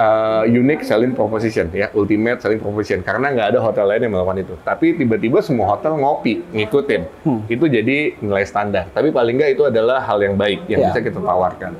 uh, 0.00 0.48
unique 0.48 0.80
selling 0.80 1.12
proposition 1.12 1.68
ya, 1.76 1.92
ultimate 1.92 2.40
selling 2.40 2.56
proposition 2.60 3.04
karena 3.04 3.36
nggak 3.36 3.48
ada 3.56 3.60
hotel 3.60 3.84
lain 3.84 4.08
yang 4.08 4.12
melakukan 4.16 4.40
itu. 4.48 4.54
Tapi 4.64 4.96
tiba-tiba 4.96 5.44
semua 5.44 5.76
hotel 5.76 6.00
ngopi, 6.00 6.40
ngikutin. 6.56 7.02
Hmm. 7.28 7.40
Itu 7.52 7.68
jadi 7.68 8.16
nilai 8.16 8.44
standar. 8.48 8.88
Tapi 8.96 9.12
paling 9.12 9.36
nggak 9.36 9.50
itu 9.60 9.68
adalah 9.68 10.00
hal 10.00 10.18
yang 10.24 10.40
baik 10.40 10.64
yang 10.66 10.80
Ya. 10.80 10.88
bisa 10.88 11.04
kita 11.04 11.20
tawarkan. 11.20 11.76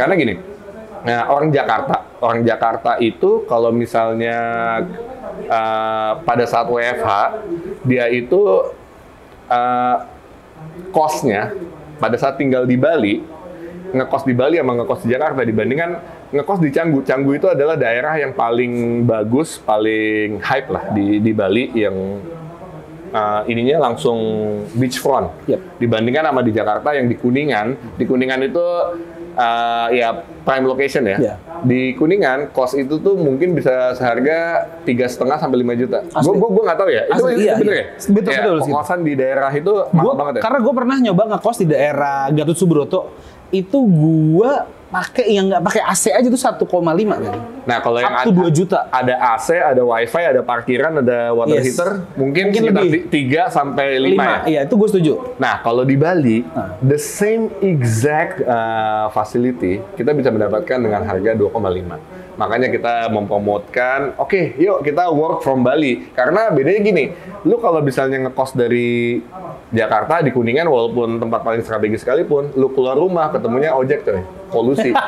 Karena 0.00 0.14
gini, 0.16 0.34
Nah, 1.06 1.30
orang 1.30 1.54
Jakarta, 1.54 2.02
orang 2.18 2.42
Jakarta 2.42 2.98
itu 2.98 3.46
kalau 3.46 3.70
misalnya 3.70 4.38
uh, 5.46 6.12
pada 6.26 6.44
saat 6.48 6.66
WFH, 6.66 7.10
dia 7.86 8.10
itu 8.10 8.66
uh, 9.46 9.96
kosnya 10.94 11.52
pada 11.98 12.14
saat 12.14 12.38
tinggal 12.38 12.64
di 12.64 12.78
Bali, 12.78 13.20
ngekos 13.92 14.22
di 14.24 14.34
Bali 14.36 14.56
sama 14.60 14.72
ngekos 14.78 15.00
di 15.04 15.08
Jakarta 15.10 15.40
dibandingkan 15.42 15.90
ngekos 16.32 16.60
di 16.60 16.70
Canggu. 16.70 17.00
Canggu 17.02 17.30
itu 17.34 17.46
adalah 17.48 17.74
daerah 17.74 18.14
yang 18.20 18.32
paling 18.36 19.04
bagus, 19.04 19.58
paling 19.58 20.38
hype 20.44 20.68
lah 20.70 20.92
di 20.92 21.18
di 21.18 21.32
Bali 21.32 21.72
yang 21.74 21.96
uh, 23.12 23.42
ininya 23.48 23.90
langsung 23.90 24.18
beachfront. 24.76 25.32
Yep. 25.48 25.80
Dibandingkan 25.80 26.24
sama 26.28 26.40
di 26.44 26.52
Jakarta 26.52 26.92
yang 26.94 27.08
di 27.08 27.16
Kuningan, 27.16 27.96
di 27.96 28.04
Kuningan 28.04 28.40
itu 28.44 28.66
uh, 29.38 29.86
ya 29.94 30.08
prime 30.42 30.66
location 30.66 31.06
ya. 31.06 31.16
Yeah. 31.16 31.36
Di 31.62 31.94
Kuningan 31.94 32.50
kos 32.50 32.74
itu 32.74 32.98
tuh 32.98 33.14
mungkin 33.14 33.54
bisa 33.54 33.94
seharga 33.94 34.66
tiga 34.82 35.06
setengah 35.06 35.38
sampai 35.38 35.62
5 35.62 35.80
juta. 35.80 35.98
Gue 36.04 36.34
gue 36.34 36.48
gue 36.50 36.62
nggak 36.66 36.78
tahu 36.78 36.90
ya. 36.90 37.02
Itu, 37.06 37.22
Asli, 37.22 37.32
itu 37.32 37.42
iya, 37.46 37.54
bener 37.56 37.74
iya. 37.74 37.84
ya? 37.84 37.86
Betul, 38.10 38.32
Ya, 38.34 38.40
betul 38.42 38.58
sih. 38.66 38.72
Kosan 38.74 39.00
di 39.06 39.14
daerah 39.14 39.50
itu 39.54 39.72
mahal 39.94 40.04
Gua, 40.04 40.12
banget 40.18 40.32
ya. 40.38 40.42
Karena 40.42 40.58
gue 40.60 40.74
pernah 40.74 40.96
nyoba 40.98 41.22
ngekos 41.34 41.56
di 41.62 41.66
daerah 41.70 42.18
Gatot 42.34 42.56
Subroto, 42.58 43.00
itu 43.54 43.78
gue 43.78 44.52
pakai 44.88 45.28
yang 45.30 45.46
nggak 45.46 45.60
pakai 45.60 45.82
AC 45.84 46.08
aja 46.08 46.24
tuh 46.26 46.40
1,5 46.40 46.64
kan. 47.18 47.38
Nah 47.62 47.78
kalau 47.78 48.00
yang 48.00 48.24
to 48.24 48.32
2 48.32 48.48
juta. 48.48 48.88
ada 48.88 49.14
AC, 49.30 49.52
ada 49.52 49.84
WiFi, 49.84 50.22
ada 50.26 50.40
parkiran, 50.40 50.98
ada 50.98 51.30
water 51.30 51.54
Yes. 51.54 51.64
heater, 51.68 51.90
mungkin, 52.14 52.48
Mungkin 52.48 52.62
sekitar 52.64 52.82
lebih. 52.82 53.00
ti- 53.04 53.28
3 53.28 53.42
sampai 53.48 53.86
5 53.98 54.16
ya. 54.16 54.38
Iya, 54.48 54.60
itu 54.64 54.74
gue 54.74 54.88
setuju. 54.88 55.12
Nah, 55.36 55.60
kalau 55.60 55.84
di 55.84 55.92
Bali, 55.94 56.40
Nah. 56.42 56.80
the 56.80 56.96
same 56.96 57.52
exact 57.60 58.40
uh, 58.40 59.06
facility 59.10 59.84
kita 59.94 60.10
bisa 60.10 60.28
mendapatkan 60.28 60.78
dengan 60.78 61.02
harga 61.02 61.30
2,5. 61.32 62.00
Makanya 62.34 62.70
kita 62.70 63.10
mempromotkan, 63.10 64.14
oke, 64.16 64.56
yuk 64.56 64.80
kita 64.80 65.10
work 65.10 65.42
from 65.42 65.60
Bali. 65.60 66.08
Karena 66.10 66.48
bedanya 66.48 66.80
gini, 66.80 67.04
lu 67.42 67.58
kalau 67.58 67.82
misalnya 67.82 68.22
ngekos 68.22 68.54
dari 68.54 69.18
Jakarta 69.68 70.22
di 70.22 70.30
Kuningan, 70.30 70.64
walaupun 70.64 71.18
tempat 71.18 71.42
paling 71.42 71.60
strategis 71.60 72.00
sekalipun, 72.00 72.54
lu 72.54 72.70
keluar 72.70 72.94
rumah 72.94 73.28
ketemunya 73.28 73.74
ojek 73.74 74.00
coy, 74.00 74.22
polusi. 74.50 74.92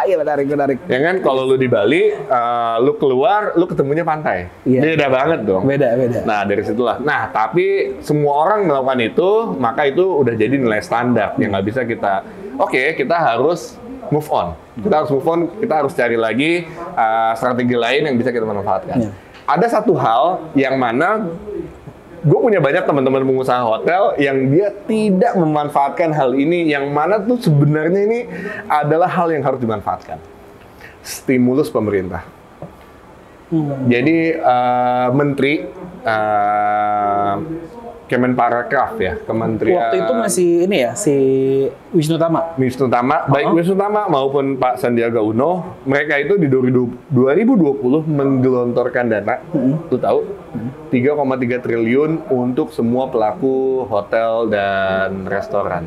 Iya 0.00 0.16
menarik, 0.16 0.48
menarik. 0.48 0.78
ya 0.88 0.98
kan, 1.02 1.16
kalau 1.20 1.44
lu 1.44 1.60
di 1.60 1.68
Bali, 1.68 2.08
uh, 2.08 2.80
lu 2.80 2.96
keluar, 2.96 3.52
lu 3.52 3.68
ketemunya 3.68 4.00
pantai. 4.00 4.48
Iya. 4.64 4.96
Beda 4.96 5.06
banget 5.12 5.40
dong. 5.44 5.62
Beda, 5.68 5.92
beda. 5.92 6.24
Nah 6.24 6.40
dari 6.48 6.62
situlah. 6.64 6.96
Nah 7.04 7.28
tapi 7.28 7.98
semua 8.00 8.48
orang 8.48 8.64
melakukan 8.64 9.00
itu, 9.02 9.30
maka 9.60 9.84
itu 9.90 10.00
udah 10.00 10.32
jadi 10.32 10.56
nilai 10.56 10.80
standar 10.80 11.36
yang 11.36 11.52
nggak 11.52 11.66
bisa 11.68 11.84
kita. 11.84 12.24
Oke, 12.56 12.96
kita 12.96 13.12
harus 13.12 13.76
move 14.08 14.28
on. 14.32 14.56
Kita 14.80 15.04
harus 15.04 15.10
move 15.12 15.28
on. 15.28 15.40
Kita 15.60 15.74
harus 15.84 15.92
cari 15.92 16.16
lagi 16.16 16.64
uh, 16.96 17.32
strategi 17.36 17.76
lain 17.76 18.02
yang 18.08 18.16
bisa 18.16 18.32
kita 18.32 18.44
manfaatkan. 18.48 18.96
Iya. 19.04 19.10
Ada 19.50 19.66
satu 19.80 19.98
hal 19.98 20.54
yang 20.54 20.78
mana 20.78 21.26
gue 22.20 22.38
punya 22.38 22.60
banyak 22.60 22.84
teman-teman 22.84 23.24
pengusaha 23.24 23.62
hotel 23.64 24.16
yang 24.20 24.52
dia 24.52 24.68
tidak 24.84 25.32
memanfaatkan 25.36 26.12
hal 26.12 26.36
ini, 26.36 26.68
yang 26.68 26.92
mana 26.92 27.20
tuh 27.20 27.40
sebenarnya 27.40 28.00
ini 28.04 28.20
adalah 28.68 29.08
hal 29.08 29.32
yang 29.32 29.40
harus 29.40 29.60
dimanfaatkan. 29.60 30.20
Stimulus 31.00 31.72
pemerintah. 31.72 32.24
Jadi 33.90 34.18
eh, 34.36 35.08
menteri 35.10 35.66
eh, 36.06 37.34
Kemenparekraf 38.10 38.98
ya, 38.98 39.14
Kementerian 39.22 39.78
Waktu 39.78 39.96
itu 40.02 40.12
masih 40.18 40.48
ini 40.66 40.82
ya, 40.82 40.98
si 40.98 41.14
Wisnu 41.94 42.18
Tama. 42.18 42.58
Wisnu 42.58 42.90
Tama, 42.90 43.30
baik 43.30 43.46
Oh. 43.46 43.54
Wisnu 43.54 43.78
Tama 43.78 44.10
maupun 44.10 44.58
Pak 44.58 44.82
Sandiaga 44.82 45.22
Uno, 45.22 45.78
mereka 45.86 46.18
itu 46.18 46.34
di 46.34 46.50
2020 46.50 47.06
2020 47.14 48.02
menggelontorkan 48.10 49.06
dana, 49.06 49.38
lu 49.54 49.94
tahu, 49.94 50.26
3,3 50.90 51.62
triliun 51.62 52.26
untuk 52.34 52.74
semua 52.74 53.06
pelaku 53.06 53.86
hotel 53.86 54.50
dan 54.50 55.30
restoran. 55.30 55.86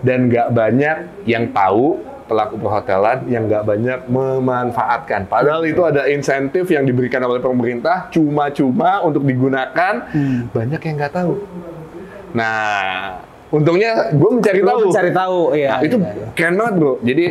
Dan 0.00 0.32
nggak 0.32 0.56
banyak 0.56 0.96
yang 1.28 1.52
tahu 1.52 2.00
pelaku 2.30 2.54
perhotelan 2.62 3.26
yang 3.26 3.50
nggak 3.50 3.66
banyak 3.66 3.98
memanfaatkan. 4.06 5.26
Padahal 5.26 5.66
itu 5.66 5.82
ada 5.82 6.06
insentif 6.06 6.70
yang 6.70 6.86
diberikan 6.86 7.26
oleh 7.26 7.42
pemerintah 7.42 8.06
cuma-cuma 8.14 9.02
untuk 9.02 9.26
digunakan, 9.26 10.06
banyak 10.54 10.80
yang 10.86 10.94
nggak 10.94 11.14
tahu. 11.18 11.34
Nah, 12.30 13.18
untungnya 13.50 14.14
gue 14.14 14.30
mencari 14.30 14.62
Lo 14.62 14.70
tahu. 14.70 14.80
mencari 14.86 15.10
tahu, 15.10 15.40
iya. 15.58 15.70
Nah, 15.74 15.80
itu 15.82 15.96
iya, 15.98 16.10
iya. 16.14 16.28
keren 16.38 16.54
banget 16.54 16.74
bro. 16.78 16.92
Jadi 17.02 17.26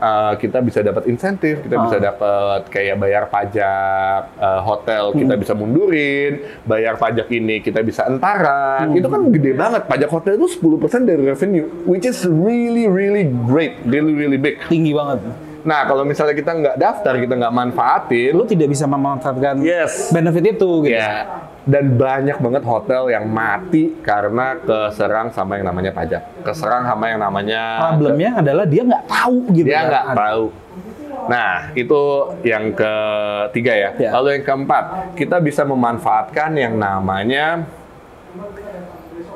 uh, 0.00 0.32
kita 0.34 0.58
bisa 0.58 0.80
dapat 0.80 1.06
insentif, 1.06 1.60
kita 1.60 1.76
bisa 1.78 1.96
Ah. 1.96 2.04
dapat 2.10 2.60
kayak 2.68 2.96
bayar 2.96 3.24
pajak 3.28 4.34
uh, 4.34 4.60
hotel, 4.60 5.12
kita 5.12 5.36
Hmm. 5.36 5.42
bisa 5.42 5.52
mundurin, 5.52 6.32
bayar 6.64 6.96
pajak 6.96 7.28
ini 7.30 7.60
kita 7.60 7.84
bisa 7.84 8.08
entaran. 8.08 8.90
Hmm. 8.90 8.98
Itu 8.98 9.06
kan 9.06 9.28
gede 9.28 9.52
banget. 9.54 9.84
Pajak 9.86 10.10
hotel 10.10 10.34
itu 10.34 10.48
10% 10.48 11.04
dari 11.04 11.22
revenue, 11.22 11.68
which 11.84 12.04
is 12.04 12.24
really 12.24 12.88
really 12.88 13.28
great, 13.44 13.76
really 13.84 14.16
really 14.16 14.40
big. 14.40 14.56
Tinggi 14.66 14.90
banget. 14.90 15.49
Nah 15.60 15.84
kalau 15.84 16.02
misalnya 16.02 16.32
kita 16.32 16.52
nggak 16.52 16.76
daftar, 16.76 17.14
kita 17.16 17.34
nggak 17.36 17.52
manfaatin, 17.52 18.32
Lo 18.32 18.44
tidak 18.44 18.68
bisa 18.68 18.84
memanfaatkan 18.84 19.60
Yes. 19.60 20.08
benefit 20.08 20.56
itu 20.56 20.70
gitu. 20.84 20.96
Ya, 20.96 21.28
dan 21.62 21.94
banyak 21.94 22.36
banget 22.36 22.62
hotel 22.64 23.02
yang 23.08 23.28
mati 23.28 23.92
karena 24.00 24.56
keserang 24.56 25.28
sama 25.30 25.56
yang 25.56 25.68
namanya 25.68 25.92
pajak, 25.92 26.22
keserang 26.40 26.84
sama 26.84 27.08
yang 27.08 27.20
namanya 27.20 27.92
Problemnya 27.92 28.40
adalah 28.40 28.64
dia 28.64 28.82
nggak 28.82 29.04
tahu 29.04 29.36
gitu. 29.52 29.66
dia 29.68 29.80
kan. 29.80 29.88
nggak 29.88 30.06
tahu. 30.16 30.44
Nah, 31.20 31.52
itu 31.72 32.00
yang 32.42 32.72
ketiga 32.72 33.72
ya. 33.76 33.90
Ya. 34.00 34.10
Lalu 34.16 34.40
yang 34.40 34.44
keempat, 34.46 34.84
kita 35.14 35.36
bisa 35.38 35.62
memanfaatkan 35.62 36.56
yang 36.56 36.74
namanya 36.74 37.68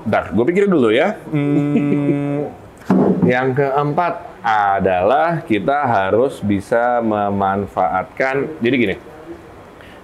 Bentar, 0.05 0.37
gue 0.37 0.45
pikir 0.45 0.65
dulu 0.69 0.93
ya. 0.93 1.17
Hmm, 1.29 2.45
yang 3.33 3.57
keempat 3.57 4.34
adalah 4.45 5.41
kita 5.41 5.89
harus 5.89 6.37
bisa 6.45 7.01
memanfaatkan. 7.01 8.61
Jadi 8.61 8.75
gini, 8.77 8.97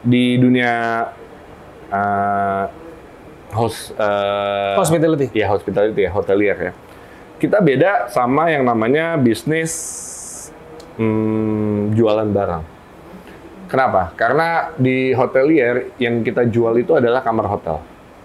di 0.01 0.41
dunia 0.41 1.05
uh, 1.93 2.65
host, 3.53 3.93
uh, 4.01 4.81
Hospitality. 4.81 5.29
ya 5.37 5.53
hospitality 5.53 6.09
ya 6.09 6.11
hotelier 6.17 6.57
ya. 6.57 6.73
Kita 7.37 7.61
beda 7.61 8.09
sama 8.09 8.49
yang 8.49 8.65
namanya 8.65 9.21
bisnis 9.21 9.73
hmm, 10.97 11.93
jualan 11.93 12.29
barang. 12.33 12.65
Kenapa? 13.69 14.17
Karena 14.17 14.73
di 14.75 15.13
hotelier 15.13 15.93
yang 16.01 16.25
kita 16.25 16.49
jual 16.49 16.81
itu 16.81 16.97
adalah 16.97 17.21
kamar 17.21 17.47
hotel. 17.47 17.77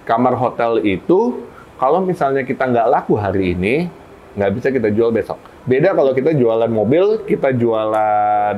Kamar 0.08 0.34
hotel 0.40 0.80
itu 0.80 1.44
kalau 1.76 2.00
misalnya 2.02 2.48
kita 2.48 2.66
nggak 2.66 2.88
laku 2.88 3.20
hari 3.20 3.52
ini, 3.52 3.92
nggak 4.36 4.52
bisa 4.56 4.68
kita 4.72 4.90
jual 4.90 5.12
besok. 5.12 5.55
Beda 5.66 5.98
kalau 5.98 6.14
kita 6.14 6.32
jualan 6.38 6.70
mobil, 6.70 7.26
kita 7.26 7.50
jualan 7.58 8.56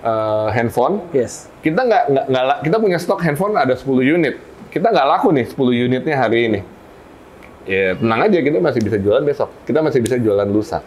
eh, 0.00 0.48
handphone, 0.52 1.04
Yes. 1.12 1.48
kita 1.64 1.80
nggak 1.84 2.04
nggak 2.28 2.44
kita 2.64 2.76
punya 2.80 2.98
stok 3.00 3.20
handphone 3.24 3.56
ada 3.56 3.72
10 3.76 3.88
unit. 4.04 4.36
Kita 4.68 4.92
nggak 4.92 5.06
laku 5.08 5.32
nih 5.34 5.46
10 5.48 5.88
unitnya 5.88 6.16
hari 6.16 6.38
ini. 6.52 6.60
Ya 7.68 7.92
tenang 7.96 8.28
aja 8.28 8.38
kita 8.40 8.56
masih 8.60 8.80
bisa 8.80 8.96
jualan 8.96 9.24
besok. 9.24 9.50
Kita 9.68 9.80
masih 9.84 10.00
bisa 10.00 10.16
jualan 10.16 10.48
lusa. 10.48 10.80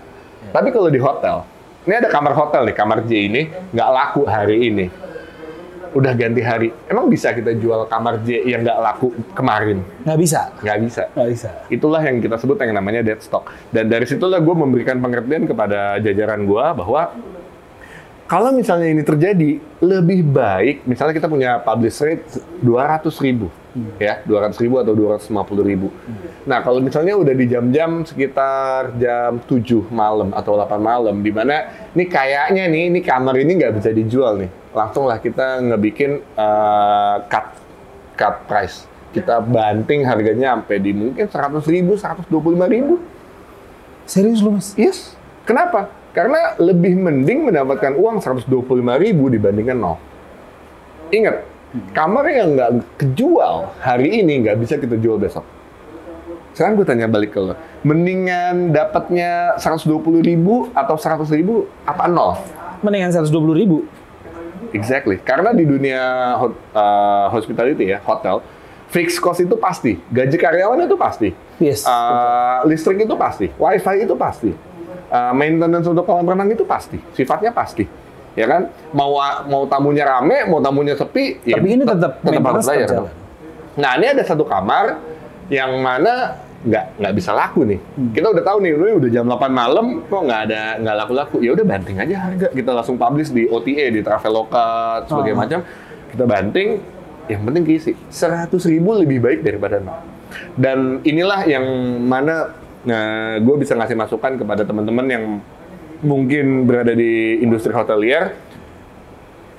Tapi 0.53 0.69
kalau 0.69 0.89
di 0.89 0.97
hotel 1.01 1.45
ini 1.83 1.93
ada 1.99 2.09
kamar 2.09 2.33
hotel 2.36 2.63
nih 2.63 2.75
kamar 2.75 2.99
J 3.03 3.12
ini 3.27 3.41
nggak 3.75 3.89
laku 3.91 4.21
hari 4.23 4.71
ini 4.71 4.86
udah 5.93 6.13
ganti 6.17 6.41
hari 6.41 6.73
emang 6.89 7.08
bisa 7.08 7.32
kita 7.32 7.53
jual 7.53 7.86
kamar 7.86 8.21
J 8.25 8.43
yang 8.49 8.65
nggak 8.65 8.79
laku 8.82 9.13
kemarin 9.32 9.86
Nggak 10.03 10.17
bisa. 10.19 10.39
nggak 10.60 10.79
bisa 10.84 11.03
Nggak 11.13 11.29
bisa. 11.29 11.49
Itulah 11.69 12.01
yang 12.01 12.17
kita 12.19 12.36
sebut 12.38 12.58
yang 12.60 12.73
namanya 12.73 13.06
dead 13.06 13.21
stock. 13.21 13.47
Dan 13.69 13.88
dari 13.88 14.03
situlah 14.03 14.41
gue 14.41 14.56
memberikan 14.58 14.97
pengertian 14.97 15.45
kepada 15.45 16.01
jajaran 16.01 16.43
gue 16.43 16.65
bahwa 16.73 17.13
kalau 18.23 18.49
misalnya 18.56 18.89
ini 18.89 19.03
terjadi, 19.06 19.62
lebih 19.84 20.25
baik 20.25 20.88
misalnya 20.89 21.13
kita 21.13 21.29
punya 21.29 21.60
publish 21.62 22.01
rate 22.01 22.25
200 22.65 23.06
ribu, 23.21 23.51
ya 24.01 24.23
200 24.25 24.58
ribu 24.63 24.79
atau 24.82 24.95
250 24.95 25.29
ribu. 25.62 25.88
Nah 26.47 26.63
kalau 26.65 26.82
misalnya 26.82 27.13
udah 27.13 27.36
di 27.36 27.45
jam-jam 27.45 28.01
sekitar 28.01 28.95
jam 28.97 29.38
7 29.38 29.91
malam 29.93 30.34
atau 30.34 30.56
8 30.58 30.82
malam, 30.82 31.19
di 31.21 31.29
mana 31.29 31.67
ini 31.93 32.10
kayaknya 32.10 32.63
nih, 32.71 32.84
ini 32.89 32.99
kamar 33.03 33.38
ini 33.38 33.51
nggak 33.60 33.73
bisa 33.77 33.89
dijual 33.93 34.39
nih, 34.39 34.49
langsung 34.73 35.05
lah 35.05 35.21
kita 35.21 35.62
ngebikin 35.62 36.19
uh, 36.36 37.23
cut 37.29 37.53
cut 38.17 38.36
price. 38.49 38.89
Kita 39.13 39.39
banting 39.45 40.09
harganya 40.09 40.57
sampai 40.57 40.81
di 40.81 40.89
mungkin 40.89 41.29
100 41.29 41.62
ribu, 41.69 41.93
125 41.93 42.33
ribu. 42.65 42.97
Serius 44.09 44.41
lu 44.41 44.57
mas? 44.57 44.73
Yes. 44.73 45.13
Kenapa? 45.45 45.93
Karena 46.13 46.57
lebih 46.57 46.97
mending 46.97 47.49
mendapatkan 47.49 47.93
uang 47.93 48.21
125 48.21 48.49
ribu 49.01 49.29
dibandingkan 49.29 49.77
nol. 49.77 49.97
Ingat, 51.13 51.45
kamar 51.93 52.25
yang 52.29 52.57
nggak 52.57 52.71
kejual 53.01 53.73
hari 53.81 54.21
ini 54.21 54.45
nggak 54.45 54.57
bisa 54.62 54.77
kita 54.81 54.97
jual 54.97 55.21
besok. 55.21 55.45
Sekarang 56.53 56.77
gue 56.77 56.86
tanya 56.86 57.09
balik 57.09 57.33
ke 57.33 57.41
lo, 57.41 57.57
mendingan 57.81 58.69
dapatnya 58.69 59.57
120 59.57 60.21
ribu 60.21 60.69
atau 60.77 60.93
100 60.93 61.25
ribu 61.33 61.65
apa 61.81 62.05
nol? 62.05 62.38
Mendingan 62.86 63.09
120 63.09 63.33
ribu. 63.57 63.86
Exactly. 64.73 65.21
Karena 65.21 65.53
di 65.53 65.63
dunia 65.63 66.01
hot- 66.36 66.62
uh, 66.73 67.29
hospitality 67.29 67.93
ya, 67.93 68.01
hotel, 68.01 68.41
fixed 68.89 69.21
cost 69.21 69.39
itu 69.39 69.53
pasti. 69.55 69.97
Gaji 70.09 70.36
karyawan 70.36 70.83
itu 70.83 70.97
pasti. 70.97 71.29
Yes. 71.62 71.86
Uh, 71.86 72.65
listrik 72.65 72.99
itu 72.99 73.15
pasti. 73.15 73.47
Wifi 73.53 74.03
itu 74.03 74.17
pasti. 74.17 74.51
Uh, 75.13 75.29
maintenance 75.31 75.86
untuk 75.86 76.03
kolam 76.03 76.25
renang 76.25 76.49
itu 76.49 76.65
pasti. 76.65 76.97
Sifatnya 77.13 77.53
pasti. 77.53 77.86
Ya 78.33 78.49
kan? 78.49 78.73
Mau 78.91 79.13
mau 79.45 79.69
tamunya 79.69 80.09
rame, 80.09 80.49
mau 80.49 80.57
tamunya 80.57 80.97
sepi, 80.97 81.38
ya 81.45 81.62
Tapi 81.62 81.69
ini 81.69 81.83
tetap 81.86 82.17
harus 82.17 82.33
maintenance 82.33 82.65
bayar. 82.65 82.89
tetap. 82.89 83.05
Nah, 83.73 83.91
ini 83.97 84.05
ada 84.09 84.23
satu 84.25 84.45
kamar 84.45 84.97
yang 85.49 85.69
mana 85.81 86.38
nggak 86.63 86.86
nggak 86.99 87.13
bisa 87.13 87.32
laku 87.36 87.67
nih. 87.67 87.80
Hmm. 87.80 88.12
Kita 88.15 88.28
udah 88.32 88.43
tahu 88.43 88.58
nih, 88.63 88.71
udah 88.76 89.10
jam 89.12 89.28
8 89.28 89.52
malam 89.52 89.86
kok 90.08 90.21
nggak 90.23 90.41
ada 90.47 90.62
nggak 90.80 90.95
laku-laku. 91.04 91.38
Ya 91.43 91.52
udah 91.52 91.65
banting 91.67 91.97
aja 91.99 92.15
harga. 92.32 92.47
Kita 92.56 92.71
langsung 92.71 92.95
publish 92.95 93.36
di 93.36 93.43
OTA, 93.52 93.91
di 93.91 93.99
Traveloka, 93.99 95.04
sebagai 95.08 95.36
Oh. 95.36 95.39
macam. 95.43 95.60
Kita 96.13 96.23
banting, 96.23 96.69
yang 97.28 97.41
penting 97.43 97.63
keisi. 97.67 97.91
100 98.08 98.63
ribu 98.69 98.95
lebih 98.95 99.19
baik 99.19 99.43
daripada 99.43 99.84
nol. 99.84 99.99
Dan 100.56 101.04
inilah 101.04 101.45
yang 101.45 101.65
mana 101.99 102.56
nah, 102.88 103.38
gue 103.43 103.56
bisa 103.60 103.76
ngasih 103.76 103.95
masukan 103.99 104.39
kepada 104.39 104.63
teman-teman 104.63 105.06
yang 105.08 105.26
mungkin 106.04 106.63
berada 106.63 106.95
di 106.95 107.39
industri 107.43 107.71
hotelier. 107.76 108.36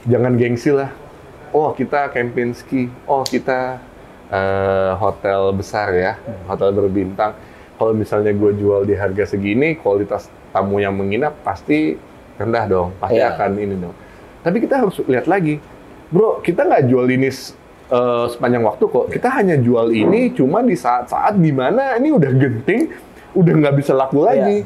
Jangan 0.04 0.36
gengsi 0.36 0.72
lah. 0.72 0.92
Oh 1.54 1.70
kita 1.72 2.10
Kempinski, 2.10 2.90
oh 3.06 3.22
kita 3.22 3.78
eh, 4.34 4.92
hotel 4.98 5.54
besar 5.54 5.94
ya, 5.94 6.12
hotel 6.50 6.74
berbintang. 6.74 7.38
Kalau 7.74 7.94
misalnya 7.94 8.30
gue 8.30 8.54
jual 8.54 8.86
di 8.86 8.94
harga 8.94 9.26
segini, 9.26 9.78
kualitas 9.78 10.26
tamu 10.50 10.78
yang 10.78 10.94
menginap 10.94 11.34
pasti 11.42 11.98
rendah 12.34 12.64
dong, 12.66 12.88
pasti 12.98 13.18
Iya. 13.18 13.34
akan 13.34 13.50
ini 13.58 13.74
dong. 13.78 13.94
Tapi 14.42 14.56
kita 14.62 14.82
harus 14.82 14.98
lihat 15.06 15.26
lagi, 15.26 15.58
bro, 16.10 16.38
kita 16.42 16.66
nggak 16.66 16.86
jual 16.86 17.06
ini 17.06 17.30
eh, 17.84 18.26
sepanjang 18.30 18.62
waktu 18.62 18.84
kok. 18.86 19.06
Kita 19.10 19.28
hanya 19.38 19.58
jual 19.58 19.90
ini 19.90 20.30
cuma 20.34 20.62
di 20.62 20.74
saat-saat 20.74 21.38
di 21.38 21.50
mana 21.50 21.98
ini 21.98 22.10
udah 22.10 22.30
genting, 22.34 22.90
udah 23.34 23.52
nggak 23.58 23.74
bisa 23.78 23.92
laku 23.94 24.22
lagi. 24.22 24.62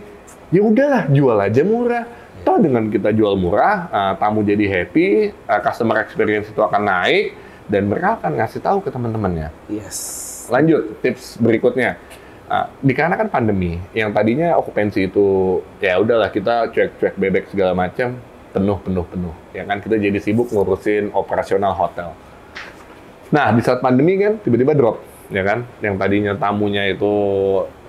Ya 0.48 0.60
udahlah, 0.64 1.08
jual 1.12 1.36
aja 1.36 1.60
murah. 1.60 2.04
Toh 2.40 2.56
dengan 2.56 2.86
kita 2.88 3.10
jual 3.12 3.34
murah, 3.36 3.88
eh, 3.88 4.12
tamu 4.20 4.44
jadi 4.44 4.64
happy, 4.68 5.08
eh, 5.32 5.60
customer 5.64 5.98
experience 6.00 6.48
itu 6.48 6.60
akan 6.60 6.82
naik, 6.84 7.34
dan 7.68 7.86
mereka 7.86 8.18
akan 8.20 8.40
ngasih 8.40 8.60
tahu 8.64 8.78
ke 8.80 8.88
teman-temannya. 8.88 9.52
Yes. 9.68 9.98
Lanjut, 10.48 10.98
tips 11.04 11.36
berikutnya. 11.38 12.00
Ah, 12.48 12.72
dikarenakan 12.80 13.28
pandemi, 13.28 13.76
yang 13.92 14.08
tadinya 14.16 14.56
okupansi 14.56 15.12
itu 15.12 15.60
ya 15.84 16.00
udahlah 16.00 16.32
kita 16.32 16.72
cuek-cuek 16.72 17.20
bebek 17.20 17.44
segala 17.52 17.76
macam, 17.76 18.16
penuh 18.56 18.80
penuh 18.80 19.04
penuh. 19.04 19.34
Ya 19.52 19.68
kan 19.68 19.84
kita 19.84 20.00
jadi 20.00 20.16
sibuk 20.16 20.48
ngurusin 20.48 21.12
operasional 21.12 21.76
hotel. 21.76 22.16
Nah, 23.28 23.52
di 23.52 23.60
saat 23.60 23.84
pandemi 23.84 24.16
kan 24.16 24.40
tiba-tiba 24.40 24.72
drop, 24.72 25.04
ya 25.28 25.44
kan? 25.44 25.68
Yang 25.84 25.94
tadinya 26.00 26.32
tamunya 26.40 26.88
itu 26.88 27.12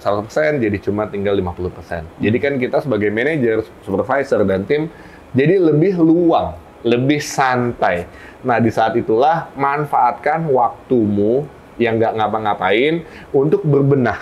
100% 0.03 0.59
jadi 0.59 0.77
cuma 0.83 1.07
tinggal 1.07 1.39
50%. 1.39 2.19
Jadi 2.19 2.37
kan 2.43 2.59
kita 2.59 2.83
sebagai 2.83 3.07
manajer, 3.07 3.63
supervisor 3.87 4.43
dan 4.43 4.67
tim 4.67 4.91
jadi 5.31 5.55
lebih 5.55 5.95
luang, 6.03 6.59
lebih 6.83 7.23
santai. 7.23 8.03
Nah, 8.39 8.57
di 8.63 8.71
saat 8.71 8.95
itulah 8.95 9.51
manfaatkan 9.59 10.47
waktumu 10.47 11.43
yang 11.75 11.99
nggak 11.99 12.15
ngapa-ngapain 12.15 13.03
untuk 13.35 13.63
berbenah. 13.67 14.19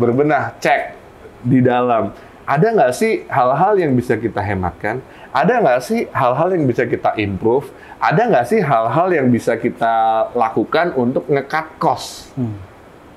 Berbenah, 0.00 0.56
cek 0.56 0.96
di 1.44 1.60
dalam. 1.60 2.16
Ada 2.48 2.74
nggak 2.74 2.92
sih 2.96 3.28
hal-hal 3.28 3.78
yang 3.78 3.92
bisa 3.92 4.16
kita 4.16 4.40
hematkan? 4.40 5.04
Ada 5.32 5.62
nggak 5.62 5.80
sih 5.84 6.08
hal-hal 6.10 6.48
yang 6.52 6.64
bisa 6.68 6.84
kita 6.88 7.16
improve? 7.20 7.68
Ada 8.02 8.28
nggak 8.28 8.46
sih 8.48 8.60
hal-hal 8.60 9.08
yang 9.14 9.28
bisa 9.30 9.56
kita 9.56 10.28
lakukan 10.34 10.92
untuk 10.96 11.28
nge-cut 11.28 11.66
cost? 11.76 12.34
Hmm. 12.34 12.56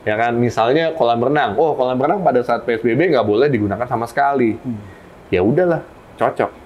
Ya 0.05 0.19
kan, 0.19 0.37
misalnya 0.37 0.93
kolam 0.93 1.17
renang. 1.17 1.57
Oh, 1.57 1.73
kolam 1.73 1.97
renang 1.97 2.21
pada 2.21 2.43
saat 2.45 2.61
PSBB 2.63 3.11
nggak 3.15 3.25
boleh 3.25 3.49
digunakan 3.49 3.87
sama 3.89 4.05
sekali. 4.05 4.53
Hmm. 4.61 4.79
Ya 5.33 5.41
udahlah, 5.41 5.81
cocok. 6.21 6.64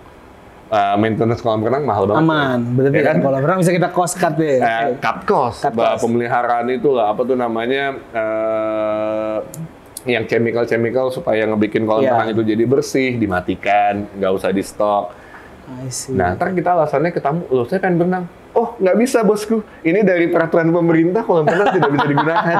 Uh, 0.69 0.93
maintenance 0.95 1.41
kolam 1.41 1.59
renang 1.59 1.81
mahal 1.81 2.05
banget. 2.05 2.21
Aman. 2.21 2.59
Berarti 2.77 2.93
Ya 2.93 3.03
kan? 3.03 3.17
kalau 3.19 3.37
renang 3.39 3.57
bisa 3.57 3.73
kita 3.73 3.89
cost 3.89 4.13
cut 4.15 4.37
deh. 4.37 4.61
Eh, 4.61 4.85
cut 4.97 5.25
cost, 5.25 5.65
Cut 5.65 5.73
cost. 5.73 5.97
pemeliharaan 5.99 6.69
itu 6.69 6.93
lah 6.93 7.09
apa 7.09 7.21
tuh 7.23 7.33
namanya 7.33 7.97
eh, 8.13 9.37
yang 10.05 10.23
chemical-chemical 10.23 11.09
supaya 11.09 11.43
ngebikin 11.43 11.83
kolam 11.83 12.01
Iya. 12.01 12.13
renang 12.13 12.29
itu 12.31 12.43
jadi 12.45 12.63
bersih, 12.63 13.11
dimatikan, 13.15 14.07
nggak 14.13 14.31
usah 14.31 14.49
di 14.49 14.61
stok. 14.61 15.05
Nah, 16.11 16.33
ntar 16.33 16.49
kita 16.51 16.69
alasannya 16.71 17.09
ke 17.09 17.19
tamu, 17.19 17.45
loh 17.47 17.65
saya 17.65 17.77
kan 17.79 17.93
berenang. 17.93 18.25
Oh, 18.51 18.73
nggak 18.75 18.95
bisa 18.95 19.21
bosku. 19.21 19.61
Ini 19.79 20.01
dari 20.01 20.25
peraturan 20.25 20.69
pemerintah 20.69 21.21
kolam 21.21 21.45
renang 21.45 21.69
tidak 21.71 21.89
bisa 21.91 22.05
digunakan. 22.07 22.57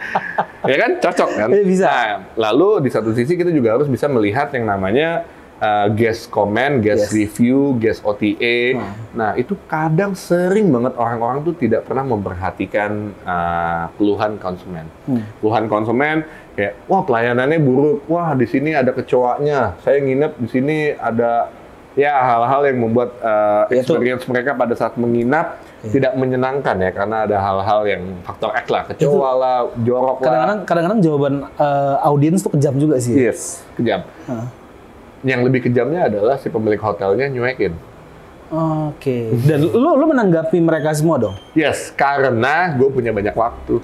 ya 0.70 0.76
kan, 0.76 0.90
cocok 1.00 1.30
kan? 1.36 1.48
Iya, 1.50 1.62
bisa. 1.62 1.86
Nah, 1.86 2.14
lalu 2.36 2.82
di 2.82 2.90
satu 2.90 3.10
sisi 3.10 3.34
kita 3.34 3.50
juga 3.50 3.74
harus 3.74 3.86
bisa 3.86 4.06
melihat 4.06 4.50
yang 4.52 4.66
namanya 4.66 5.22
uh, 5.58 5.88
guest 5.90 6.28
comment, 6.28 6.78
guest 6.78 7.08
Yes. 7.08 7.14
review, 7.14 7.58
guest 7.76 8.00
OTA. 8.02 8.74
Nah. 8.74 8.92
Nah, 9.12 9.30
itu 9.34 9.54
kadang 9.66 10.14
sering 10.14 10.68
banget 10.68 10.94
orang-orang 10.94 11.42
tuh 11.42 11.54
tidak 11.54 11.84
pernah 11.84 12.02
memperhatikan 12.02 12.90
uh, 13.22 13.90
keluhan 13.94 14.36
konsumen. 14.36 14.86
Hmm. 15.04 15.22
Keluhan 15.38 15.66
konsumen 15.66 16.16
kayak, 16.54 16.74
wah 16.86 17.02
pelayanannya 17.02 17.58
buruk, 17.58 18.06
wah 18.06 18.32
di 18.32 18.44
sini 18.44 18.74
ada 18.74 18.90
kecoaknya, 18.90 19.78
saya 19.80 19.98
nginep 19.98 20.32
di 20.38 20.48
sini 20.48 20.76
ada 20.92 21.50
ya 21.94 22.14
hal-hal 22.14 22.62
yang 22.64 22.78
membuat 22.80 23.10
uh, 23.18 23.66
Ya, 23.68 23.82
experience 23.82 24.22
mereka 24.26 24.54
pada 24.54 24.74
saat 24.74 24.94
menginap 24.94 25.58
Iya. 25.78 25.94
tidak 25.94 26.12
menyenangkan 26.18 26.74
ya 26.74 26.90
karena 26.90 27.22
ada 27.22 27.38
hal-hal 27.38 27.80
yang 27.86 28.02
faktor 28.26 28.50
X 28.50 28.66
lah, 28.66 28.82
kecoa 28.82 29.30
lah, 29.32 29.58
jorok 29.78 30.18
lah. 30.18 30.26
kadang-kadang 30.26 30.58
kadang-kadang 30.66 30.98
jawaban 30.98 31.34
eh, 31.54 31.96
audiens 32.02 32.42
tuh 32.42 32.50
kejam 32.50 32.74
juga 32.74 32.98
sih. 32.98 33.14
ya. 33.14 33.30
Yes, 33.30 33.62
kejam. 33.78 34.02
Hah. 34.26 34.42
Yang 35.26 35.40
lebih 35.50 35.60
kejamnya 35.66 36.06
adalah 36.06 36.38
si 36.38 36.46
pemilik 36.50 36.78
hotelnya 36.78 37.26
nyuekin. 37.26 37.74
Oke. 38.48 39.34
Dan 39.44 39.68
lu 39.68 39.90
lu 39.98 40.04
menanggapi 40.08 40.56
mereka 40.62 40.94
semua 40.96 41.20
dong. 41.20 41.36
Yes, 41.52 41.92
karena 41.92 42.72
gue 42.78 42.88
punya 42.88 43.12
banyak 43.12 43.36
waktu. 43.36 43.82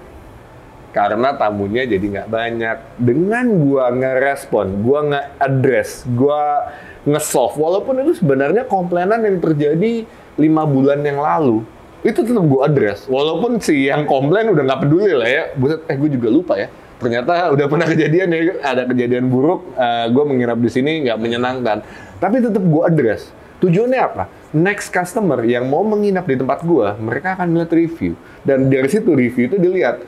Karena 0.94 1.34
tamunya 1.34 1.82
jadi 1.90 2.06
nggak 2.06 2.30
banyak. 2.30 2.76
Dengan 3.02 3.50
gua 3.66 3.90
ngerespon, 3.90 4.78
gua 4.86 5.00
nge-address, 5.10 6.06
gua 6.14 6.70
nge-solve. 7.02 7.58
Walaupun 7.58 7.98
itu 8.06 8.22
sebenarnya 8.22 8.62
komplainan 8.70 9.26
yang 9.26 9.42
terjadi 9.42 10.06
lima 10.38 10.62
bulan 10.62 11.02
yang 11.02 11.18
lalu. 11.18 11.66
Itu 12.06 12.22
tetap 12.22 12.46
gua 12.46 12.70
address. 12.70 13.10
Walaupun 13.10 13.58
si 13.58 13.90
yang 13.90 14.06
komplain 14.06 14.54
udah 14.54 14.62
nggak 14.62 14.80
peduli 14.86 15.10
lah 15.18 15.26
ya. 15.26 15.42
Buset, 15.58 15.82
eh 15.90 15.98
gue 15.98 16.10
juga 16.14 16.28
lupa 16.30 16.54
ya. 16.54 16.70
Ternyata 17.04 17.52
udah 17.52 17.66
pernah 17.68 17.84
kejadian 17.84 18.28
ya, 18.32 18.40
ada 18.64 18.88
kejadian 18.88 19.28
buruk, 19.28 19.76
eh, 19.76 20.08
gua 20.08 20.24
menginap 20.24 20.56
di 20.56 20.70
sini 20.72 21.04
nggak 21.04 21.18
menyenangkan. 21.20 21.84
Tapi 22.16 22.40
tetap 22.40 22.64
gua 22.64 22.88
address. 22.88 23.28
Tujuannya 23.60 24.00
apa? 24.00 24.24
Next 24.56 24.88
customer 24.88 25.44
yang 25.44 25.68
mau 25.68 25.84
menginap 25.84 26.24
di 26.24 26.40
tempat 26.40 26.64
gua, 26.64 26.96
mereka 26.96 27.36
akan 27.36 27.52
melihat 27.52 27.76
review. 27.76 28.16
Dan 28.40 28.72
dari 28.72 28.88
situ 28.88 29.12
review 29.12 29.52
itu 29.52 29.56
dilihat, 29.60 30.00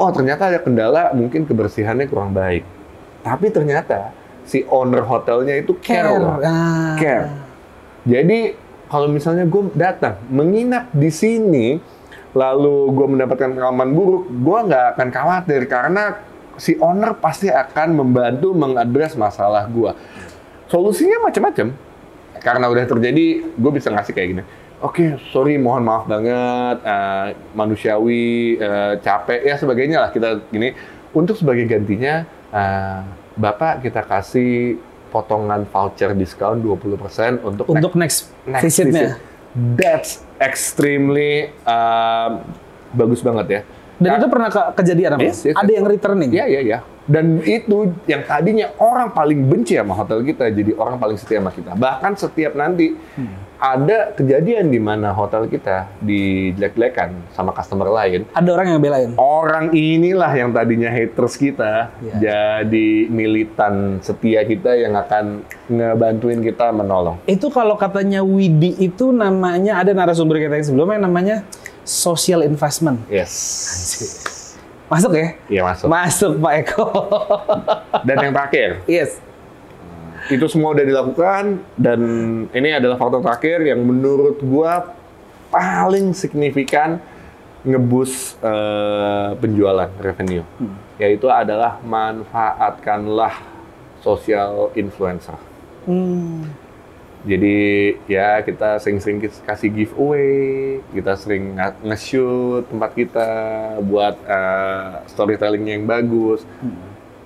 oh 0.00 0.08
ternyata 0.08 0.48
ada 0.48 0.58
kendala, 0.64 1.12
mungkin 1.12 1.44
kebersihannya 1.44 2.08
kurang 2.08 2.32
baik. 2.32 2.64
Tapi 3.20 3.52
ternyata 3.52 4.16
si 4.48 4.64
owner 4.66 5.04
hotelnya 5.04 5.60
itu 5.60 5.76
care. 5.78 6.16
loh. 6.16 6.40
Ah. 6.40 6.96
Care. 6.96 7.28
Jadi 8.08 8.56
kalau 8.90 9.06
misalnya 9.06 9.46
gue 9.46 9.70
datang 9.76 10.18
menginap 10.32 10.90
di 10.90 11.10
sini, 11.12 11.78
lalu 12.34 12.90
gue 12.94 13.06
mendapatkan 13.06 13.54
pengalaman 13.54 13.90
buruk, 13.94 14.24
gue 14.30 14.58
nggak 14.66 14.84
akan 14.96 15.08
khawatir 15.14 15.62
karena 15.70 16.18
si 16.60 16.76
owner 16.76 17.16
pasti 17.16 17.48
akan 17.48 17.96
membantu 17.96 18.52
mengadres 18.52 19.16
masalah 19.16 19.64
gue. 19.64 19.90
Solusinya 20.68 21.24
macam-macam. 21.24 21.72
Karena 22.40 22.68
udah 22.68 22.84
terjadi, 22.84 23.26
gue 23.48 23.72
bisa 23.72 23.88
ngasih 23.88 24.12
kayak 24.12 24.28
gini. 24.36 24.42
Oke, 24.80 25.16
sorry, 25.28 25.60
mohon 25.60 25.84
maaf 25.84 26.08
banget, 26.08 26.80
eh, 26.84 27.26
manusiawi, 27.52 28.56
eh, 28.56 28.94
capek, 29.00 29.40
ya 29.44 29.56
sebagainya 29.60 29.98
lah 30.04 30.10
kita 30.12 30.40
gini. 30.48 30.72
Untuk 31.12 31.36
sebagai 31.36 31.64
gantinya, 31.64 32.24
eh, 32.52 33.00
Bapak 33.40 33.80
kita 33.80 34.04
kasih 34.04 34.76
potongan 35.10 35.64
voucher 35.68 36.12
diskon 36.12 36.60
20% 36.60 37.40
untuk 37.42 37.66
Untuk 37.72 37.96
next, 37.96 38.30
next 38.44 38.64
visitnya. 38.68 39.16
visit. 39.16 39.28
That's 39.80 40.10
extremely 40.38 41.50
um, 41.66 42.46
bagus 42.94 43.18
banget 43.18 43.46
ya. 43.50 43.60
Dan 44.00 44.10
Nah, 44.10 44.16
itu 44.16 44.26
pernah 44.26 44.48
ke- 44.48 44.70
kejadian 44.74 45.10
apa? 45.12 45.22
Yes, 45.22 45.44
yes, 45.44 45.52
Ada 45.54 45.66
yes. 45.66 45.76
yang 45.76 45.86
returning. 45.86 46.30
Iya, 46.32 46.44
iya, 46.48 46.60
iya. 46.62 46.78
Dan 47.04 47.42
itu 47.42 47.76
yang 48.06 48.22
tadinya 48.22 48.72
orang 48.78 49.10
paling 49.10 49.44
benci 49.44 49.74
sama 49.74 49.92
hotel 49.92 50.22
kita, 50.22 50.48
jadi 50.48 50.72
orang 50.74 50.96
paling 50.96 51.14
setia 51.14 51.36
sama 51.36 51.50
kita. 51.50 51.74
Bahkan 51.74 52.12
setiap 52.14 52.54
nanti 52.54 52.94
ada 53.58 54.14
kejadian 54.14 54.66
di 54.66 54.78
mana 54.78 55.10
hotel 55.10 55.44
kita 55.44 55.84
dijelek-jelekan 56.00 57.12
sama 57.30 57.50
customer 57.50 57.88
lain, 57.88 58.24
Ada 58.30 58.48
orang 58.48 58.66
yang 58.68 58.80
belain. 58.80 59.10
orang 59.16 59.68
inilah 59.70 60.32
yang 60.32 60.48
tadinya 60.50 60.88
haters 60.88 61.34
kita 61.34 61.92
Iya. 62.00 62.16
jadi 62.22 62.88
militan 63.10 64.00
setia 64.00 64.40
kita 64.42 64.72
yang 64.74 64.94
akan 64.94 65.44
ngebantuin 65.66 66.40
kita 66.40 66.70
menolong. 66.70 67.20
Itu 67.26 67.48
kalau 67.48 67.76
katanya 67.76 68.22
Widi 68.22 68.80
itu 68.80 69.10
namanya 69.10 69.76
ada 69.76 69.92
narasumber 69.92 70.38
kita 70.38 70.54
yang 70.54 70.66
sebelumnya 70.66 70.98
namanya 70.98 71.44
social 71.90 72.46
investment. 72.46 73.02
Yes. 73.10 73.34
Masuk 74.90 75.14
ya? 75.14 75.38
Iya 75.46 75.62
masuk. 75.62 75.86
Masuk 75.86 76.32
Pak 76.42 76.54
Eko. 76.66 76.86
Dan 78.06 78.16
yang 78.26 78.34
terakhir, 78.34 78.82
yes. 78.90 79.22
itu 80.26 80.42
semua 80.50 80.74
udah 80.74 80.82
dilakukan 80.82 81.62
dan 81.78 82.00
ini 82.50 82.74
adalah 82.74 82.98
faktor 82.98 83.22
terakhir 83.22 83.70
yang 83.70 83.86
menurut 83.86 84.42
gua 84.42 84.90
paling 85.54 86.10
signifikan 86.10 86.98
ngebus 87.62 88.34
eh, 88.42 89.30
penjualan 89.38 89.90
revenue, 90.02 90.42
yaitu 90.98 91.30
adalah 91.30 91.78
manfaatkanlah 91.86 93.38
social 94.02 94.74
influencer. 94.74 95.38
Hmm. 95.86 96.50
Jadi 97.20 97.58
ya 98.08 98.40
kita 98.40 98.80
sering-sering 98.80 99.20
kasih 99.44 99.68
giveaway, 99.68 100.80
kita 100.96 101.12
sering 101.20 101.52
nge-shoot 101.84 102.64
tempat 102.72 102.96
kita 102.96 103.28
buat 103.84 104.16
uh, 104.24 105.04
storytellingnya 105.04 105.76
yang 105.76 105.84
bagus. 105.84 106.48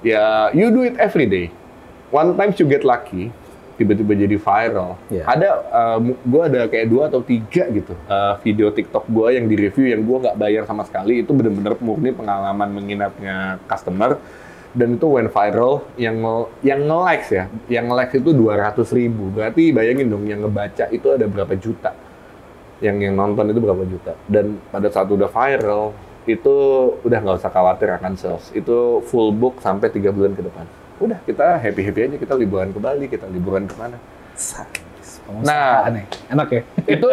Ya 0.02 0.50
you 0.50 0.74
do 0.74 0.82
it 0.82 0.98
every 0.98 1.30
day. 1.30 1.54
One 2.10 2.34
time 2.34 2.50
you 2.58 2.66
get 2.66 2.82
lucky, 2.82 3.30
tiba-tiba 3.78 4.18
jadi 4.18 4.36
viral. 4.38 4.98
Iya. 5.10 5.24
Ada, 5.30 5.48
gue 6.02 6.42
ada 6.42 6.60
kayak 6.66 6.86
dua 6.90 7.10
atau 7.10 7.22
tiga 7.22 7.66
gitu 7.70 7.94
uh, 8.06 8.38
video 8.42 8.70
TikTok 8.74 9.06
gue 9.06 9.28
yang 9.34 9.46
di 9.46 9.54
review 9.58 9.94
yang 9.94 10.02
gue 10.02 10.16
nggak 10.26 10.36
bayar 10.38 10.62
sama 10.66 10.82
sekali. 10.86 11.22
Itu 11.22 11.38
bener-bener 11.38 11.78
murni 11.78 12.10
pengalaman 12.10 12.70
menginapnya 12.70 13.62
customer 13.70 14.18
dan 14.74 14.98
itu 14.98 15.06
went 15.06 15.30
viral 15.30 15.86
yang 15.94 16.18
nge- 16.18 16.50
yang 16.66 16.80
nge-likes 16.82 17.30
ya. 17.30 17.44
Yang 17.70 17.84
nge-likes 17.88 18.14
itu 18.18 18.30
200 18.34 18.90
ribu. 18.90 19.30
Berarti 19.30 19.70
bayangin 19.70 20.10
dong 20.10 20.26
yang 20.26 20.42
ngebaca 20.42 20.90
itu 20.90 21.06
ada 21.14 21.30
berapa 21.30 21.54
juta. 21.54 21.94
Yang 22.82 22.96
yang 23.06 23.14
nonton 23.14 23.54
itu 23.54 23.62
berapa 23.62 23.86
juta. 23.86 24.12
Dan 24.26 24.58
pada 24.74 24.90
saat 24.90 25.06
udah 25.06 25.30
viral 25.30 25.94
itu 26.26 26.54
udah 27.06 27.18
nggak 27.22 27.36
usah 27.38 27.54
khawatir 27.54 27.88
akan 27.94 28.18
sales. 28.18 28.50
Itu 28.50 28.98
full 29.06 29.30
book 29.30 29.62
sampai 29.62 29.94
tiga 29.94 30.10
bulan 30.10 30.34
ke 30.34 30.42
depan. 30.42 30.66
Udah 30.98 31.22
kita 31.22 31.62
happy 31.62 31.82
happy 31.86 32.00
aja. 32.10 32.16
Kita 32.18 32.34
liburan 32.34 32.74
ke 32.74 32.78
Bali 32.82 33.06
kita 33.06 33.30
liburan 33.30 33.70
ke 33.70 33.78
mana. 33.78 33.96
Nah. 35.40 35.86
Ya. 35.86 36.04
enak 36.34 36.48
ya. 36.50 36.62
itu 36.98 37.08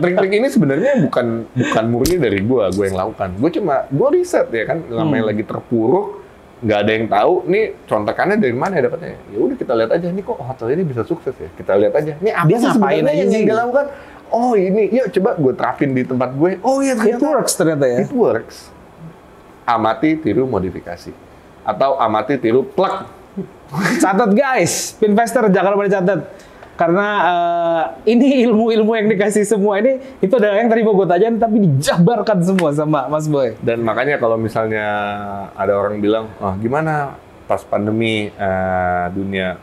trik-trik 0.00 0.32
ini 0.32 0.48
sebenarnya 0.48 0.92
bukan 1.04 1.44
bukan 1.52 1.84
murni 1.92 2.16
dari 2.16 2.40
gua 2.40 2.72
gua 2.72 2.84
yang 2.88 2.98
lakukan. 3.04 3.28
Gua 3.36 3.50
cuma 3.52 3.74
gua 3.92 4.08
riset 4.16 4.48
ya 4.48 4.64
kan 4.64 4.80
namanya 4.88 5.28
lagi 5.28 5.44
terpuruk 5.44 6.22
nggak 6.62 6.78
ada 6.78 6.90
yang 6.94 7.06
tahu 7.10 7.32
nih 7.50 7.64
contekannya 7.90 8.36
dari 8.38 8.54
mana 8.54 8.78
ya 8.78 8.82
dapatnya? 8.86 9.18
Ya 9.34 9.38
udah 9.42 9.56
kita 9.58 9.72
lihat 9.74 9.90
aja 9.90 10.06
nih 10.14 10.22
kok 10.22 10.38
hotel 10.38 10.66
ini 10.78 10.82
bisa 10.86 11.02
sukses 11.02 11.34
ya? 11.34 11.50
Kita 11.58 11.72
lihat 11.74 11.94
aja 11.98 12.12
nih 12.22 12.32
apa 12.32 12.46
Dia 12.46 12.58
sih 12.58 12.66
ngapain 12.70 13.02
sebenarnya 13.02 13.10
aja 13.10 13.18
yang, 13.18 13.30
sih? 13.30 13.36
yang 13.36 13.44
dia 13.50 13.56
lakukan 13.58 13.86
oh 14.32 14.52
ini 14.56 14.82
yuk 14.88 15.06
coba 15.18 15.30
gue 15.36 15.52
terapin 15.58 15.90
di 15.92 16.02
tempat 16.06 16.30
gue. 16.38 16.50
Oh 16.62 16.78
iya 16.80 16.94
It 16.94 17.02
ternyata 17.02 17.26
works 17.26 17.52
ternyata 17.58 17.84
ya. 17.84 17.98
it 18.06 18.12
works. 18.14 18.56
Amati 19.66 20.16
tiru 20.18 20.46
modifikasi. 20.46 21.10
Atau 21.62 21.98
amati 21.98 22.38
tiru 22.38 22.66
plug 22.66 23.22
Catat 23.72 24.36
guys, 24.36 25.00
investor 25.00 25.48
jangan 25.48 25.72
lupa 25.72 25.88
dicatat. 25.88 26.20
Karena 26.72 27.06
eh, 27.22 27.84
ini 28.16 28.48
ilmu-ilmu 28.48 28.92
yang 28.96 29.06
dikasih 29.12 29.44
semua 29.44 29.78
ini 29.78 30.00
itu 30.18 30.32
adalah 30.34 30.56
yang 30.58 30.72
tadi 30.72 30.82
mau 30.82 30.96
gue 30.96 31.06
tanyain 31.06 31.36
tapi 31.36 31.56
dijabarkan 31.62 32.38
semua 32.42 32.70
sama 32.72 33.06
Mas 33.06 33.28
Boy. 33.28 33.54
Dan 33.60 33.84
makanya 33.84 34.16
kalau 34.16 34.40
misalnya 34.40 34.86
ada 35.52 35.72
orang 35.76 36.00
bilang, 36.00 36.32
oh 36.40 36.54
gimana 36.58 37.16
pas 37.44 37.60
pandemi 37.62 38.32
eh, 38.32 39.06
dunia 39.12 39.60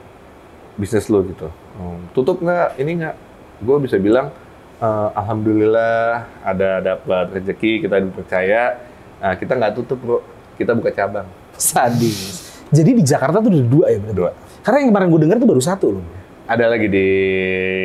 bisnis 0.80 1.10
lo 1.12 1.26
gitu, 1.28 1.50
Hmm, 1.80 2.12
tutup 2.12 2.44
nggak? 2.44 2.76
Ini 2.76 2.92
nggak? 3.04 3.16
Gue 3.64 3.78
bisa 3.84 3.96
bilang, 4.00 4.32
eh, 4.80 5.10
alhamdulillah 5.16 6.28
ada 6.44 6.80
dapat 6.84 7.40
rezeki, 7.40 7.88
kita 7.88 8.04
dipercaya, 8.04 8.90
Nah, 9.20 9.36
kita 9.36 9.52
nggak 9.52 9.74
tutup 9.76 10.00
bro, 10.00 10.20
kita 10.56 10.72
buka 10.72 10.96
cabang. 10.96 11.28
Sadis. 11.60 12.64
Jadi 12.72 12.92
di 12.96 13.04
Jakarta 13.04 13.44
tuh 13.44 13.52
ada 13.52 13.64
dua 13.68 13.86
ya 13.92 14.00
berarti? 14.00 14.16
Dua. 14.16 14.32
Karena 14.64 14.78
yang 14.80 14.90
kemarin 14.96 15.08
gue 15.12 15.22
dengar 15.28 15.38
tuh 15.42 15.50
baru 15.50 15.62
satu 15.64 15.88
loh. 16.00 16.06
Ada 16.50 16.66
lagi 16.66 16.90
di 16.90 17.08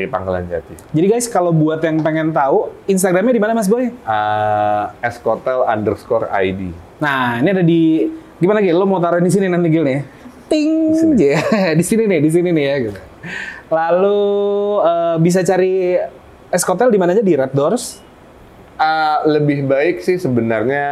Pangkalan 0.08 0.48
Jati. 0.48 0.96
Jadi 0.96 1.04
guys 1.04 1.28
kalau 1.28 1.52
buat 1.52 1.84
yang 1.84 2.00
pengen 2.00 2.32
tahu 2.32 2.72
Instagramnya 2.88 3.36
di 3.36 3.42
mana 3.44 3.52
Mas 3.52 3.68
Boy? 3.68 3.92
Eh, 3.92 4.84
Escotel 5.04 5.68
underscore 5.68 6.32
ID. 6.32 6.72
Nah 6.96 7.44
ini 7.44 7.48
ada 7.52 7.60
di 7.60 8.08
gimana 8.40 8.64
Gil? 8.64 8.80
Lo 8.80 8.88
mau 8.88 9.04
taruh 9.04 9.20
di 9.20 9.28
sini 9.28 9.52
nanti 9.52 9.68
Gil 9.68 9.84
nih? 9.84 10.00
Ting, 10.48 10.96
di 10.96 10.96
sini, 10.96 11.14
di 11.80 11.84
sini 11.84 12.02
nih, 12.08 12.20
di 12.24 12.30
sini 12.32 12.48
nih 12.56 12.64
ya. 12.64 12.76
Gitu. 12.88 13.00
Lalu 13.68 14.20
eh, 14.80 15.16
bisa 15.20 15.44
cari 15.44 16.00
Escotel 16.48 16.88
di 16.88 16.96
mana 16.96 17.12
aja 17.12 17.20
di 17.20 17.36
Red 17.36 17.52
Doors. 17.52 18.00
Eh, 18.80 19.18
lebih 19.28 19.68
baik 19.68 20.00
sih 20.00 20.16
sebenarnya 20.16 20.88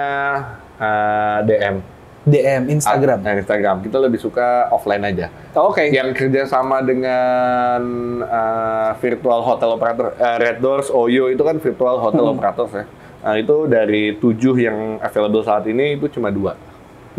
eh, 0.77 1.39
DM. 1.49 1.77
DM 2.23 2.71
Instagram. 2.71 3.19
Ah, 3.27 3.35
Instagram. 3.35 3.77
Kita 3.83 3.99
lebih 3.99 4.23
suka 4.23 4.71
offline 4.71 5.03
aja. 5.03 5.27
Oh, 5.59 5.75
Oke. 5.75 5.91
Yang 5.91 6.15
kerjasama 6.15 6.79
dengan 6.87 7.83
uh, 8.23 8.95
virtual 9.03 9.43
hotel 9.43 9.75
operator, 9.75 10.15
uh, 10.15 10.37
Red 10.39 10.63
Doors, 10.63 10.87
Oyo 10.89 11.27
itu 11.27 11.43
kan 11.43 11.59
virtual 11.59 11.99
hotel 11.99 12.31
Hmm. 12.31 12.35
operator 12.39 12.67
ya. 12.71 12.85
Nah, 13.23 13.35
itu 13.39 13.67
dari 13.67 14.19
tujuh 14.19 14.55
yang 14.55 14.99
available 14.99 15.43
saat 15.43 15.67
ini 15.67 15.95
itu 15.95 16.07
cuma 16.11 16.31
dua. 16.31 16.55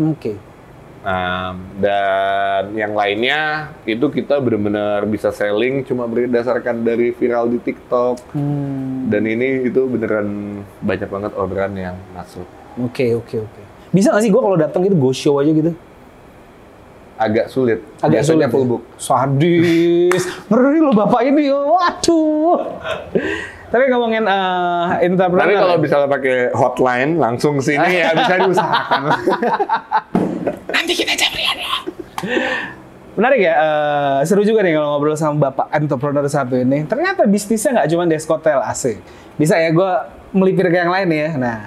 Oke. 0.00 0.36
Nah, 1.04 1.52
dan 1.76 2.72
yang 2.72 2.96
lainnya 2.96 3.68
itu 3.84 4.08
kita 4.08 4.40
benar-benar 4.40 5.04
bisa 5.04 5.28
selling 5.28 5.84
cuma 5.84 6.08
berdasarkan 6.08 6.80
dari 6.80 7.12
viral 7.12 7.52
di 7.52 7.60
TikTok. 7.60 8.32
Hmm. 8.32 9.12
Dan 9.12 9.28
ini 9.28 9.68
itu 9.68 9.84
beneran 9.84 10.60
banyak 10.80 11.08
banget 11.12 11.32
orderan 11.36 11.76
yang 11.76 11.96
masuk. 12.16 12.48
Oke, 12.80 13.12
oke, 13.12 13.36
oke. 13.36 13.62
Bisa 13.94 14.10
nggak 14.10 14.22
sih 14.26 14.30
gue 14.34 14.42
kalau 14.42 14.58
datang 14.58 14.82
gitu 14.82 14.98
go 14.98 15.14
show 15.14 15.38
aja 15.38 15.54
gitu? 15.54 15.70
Agak 17.14 17.46
sulit. 17.46 17.78
Agak 18.02 18.26
Biasanya 18.26 18.50
sulit. 18.50 18.54
full 18.58 18.64
ya? 18.66 18.70
book. 18.74 18.82
Sadis. 18.98 20.22
Ngeri 20.50 20.78
lo 20.82 20.90
bapak 20.90 21.22
ini. 21.30 21.46
Waduh. 21.46 22.58
Tapi 23.70 23.84
ngomongin 23.90 24.26
eh 24.26 24.86
entrepreneur. 25.06 25.46
Tapi 25.46 25.54
kalau 25.54 25.76
ya. 25.78 25.82
bisa 25.82 25.96
pakai 26.10 26.36
hotline 26.54 27.10
langsung 27.22 27.62
sini 27.62 28.02
ya 28.02 28.10
bisa 28.18 28.34
diusahakan. 28.42 29.02
nanti 30.74 30.92
kita 30.94 31.14
caprian 31.14 31.58
ya. 31.58 31.74
Menarik 33.14 33.46
ya, 33.46 33.54
eh, 33.54 34.18
seru 34.26 34.42
juga 34.42 34.66
nih 34.66 34.74
kalau 34.74 34.98
ngobrol 34.98 35.14
sama 35.14 35.50
bapak 35.50 35.70
entrepreneur 35.70 36.26
satu 36.26 36.58
ini. 36.58 36.82
Ternyata 36.82 37.30
bisnisnya 37.30 37.78
nggak 37.78 37.88
cuma 37.94 38.10
deskotel 38.10 38.58
AC. 38.58 38.98
Bisa 39.38 39.54
ya 39.54 39.70
gue 39.70 39.90
melipir 40.34 40.66
ke 40.66 40.82
yang 40.82 40.90
lain 40.90 41.08
ya. 41.14 41.30
Nah, 41.38 41.58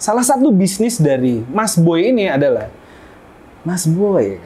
salah 0.00 0.24
satu 0.24 0.48
bisnis 0.48 0.96
dari 0.96 1.44
Mas 1.52 1.76
Boy 1.76 2.08
ini 2.10 2.26
adalah 2.26 2.72
Mas 3.62 3.84
Boy. 3.84 4.40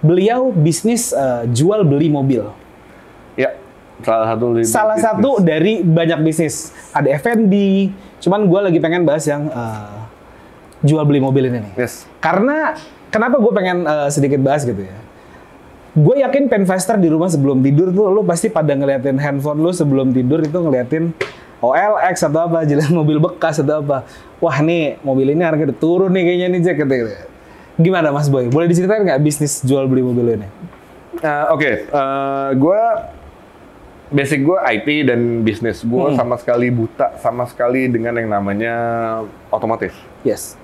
Beliau 0.00 0.48
bisnis 0.54 1.10
eh, 1.12 1.44
jual 1.50 1.84
beli 1.84 2.08
mobil. 2.08 2.46
ya, 3.36 3.52
salah 4.00 4.32
satu 4.32 4.44
leading 4.56 4.70
Salah 4.72 4.96
business. 4.96 5.12
satu 5.12 5.30
dari 5.44 5.84
banyak 5.84 6.18
bisnis. 6.24 6.54
Ada 6.96 7.20
F&B. 7.20 7.52
Cuman 8.22 8.48
gue 8.48 8.60
lagi 8.70 8.78
pengen 8.80 9.04
bahas 9.04 9.28
yang 9.28 9.50
eh, 9.50 10.00
jual 10.86 11.04
beli 11.04 11.20
mobil 11.20 11.52
ini 11.52 11.60
nih. 11.60 11.72
Yes. 11.76 12.08
Karena 12.24 12.72
kenapa 13.12 13.36
gue 13.36 13.52
pengen 13.52 13.84
uh, 13.84 14.08
sedikit 14.08 14.40
bahas 14.40 14.64
gitu 14.64 14.80
ya. 14.80 14.96
Gue 15.92 16.22
yakin 16.22 16.46
penvestor 16.46 16.96
di 16.96 17.10
rumah 17.10 17.26
sebelum 17.26 17.60
tidur 17.60 17.90
tuh 17.90 18.08
lu 18.08 18.22
pasti 18.22 18.46
pada 18.48 18.72
ngeliatin 18.72 19.18
handphone 19.18 19.58
lu 19.58 19.74
sebelum 19.74 20.14
tidur 20.14 20.38
itu 20.40 20.54
ngeliatin 20.54 21.10
OLX 21.60 22.24
atau 22.24 22.40
apa, 22.44 22.64
jalan 22.64 22.90
mobil 23.00 23.20
bekas 23.20 23.60
atau 23.60 23.80
apa. 23.80 24.04
Wah 24.40 24.56
nih 24.58 24.96
mobil 25.00 25.30
ini 25.30 25.44
harga 25.44 25.68
udah 25.68 25.76
turun 25.76 26.10
nih 26.10 26.22
kayaknya 26.24 26.46
nih 26.48 26.60
Jack 26.64 26.76
gitu. 26.78 26.94
gitu. 26.96 27.12
Gimana 27.76 28.08
Mas 28.10 28.28
Boy? 28.28 28.48
Boleh 28.48 28.66
diceritain 28.66 29.00
nggak 29.00 29.20
bisnis 29.20 29.60
jual 29.60 29.84
beli 29.84 30.00
mobil 30.00 30.36
ini? 30.36 30.48
Uh, 31.20 31.52
Oke, 31.52 31.84
gue 32.54 32.80
basic 34.10 34.40
gue 34.42 34.58
IT 34.58 34.88
dan 35.06 35.20
bisnis 35.40 35.80
gue 35.80 36.00
Hmm. 36.02 36.16
sama 36.16 36.34
sekali 36.34 36.66
buta 36.68 37.14
sama 37.20 37.44
sekali 37.44 37.86
dengan 37.86 38.16
yang 38.16 38.28
namanya 38.28 38.74
otomotif. 39.48 39.92
Yes. 40.24 40.56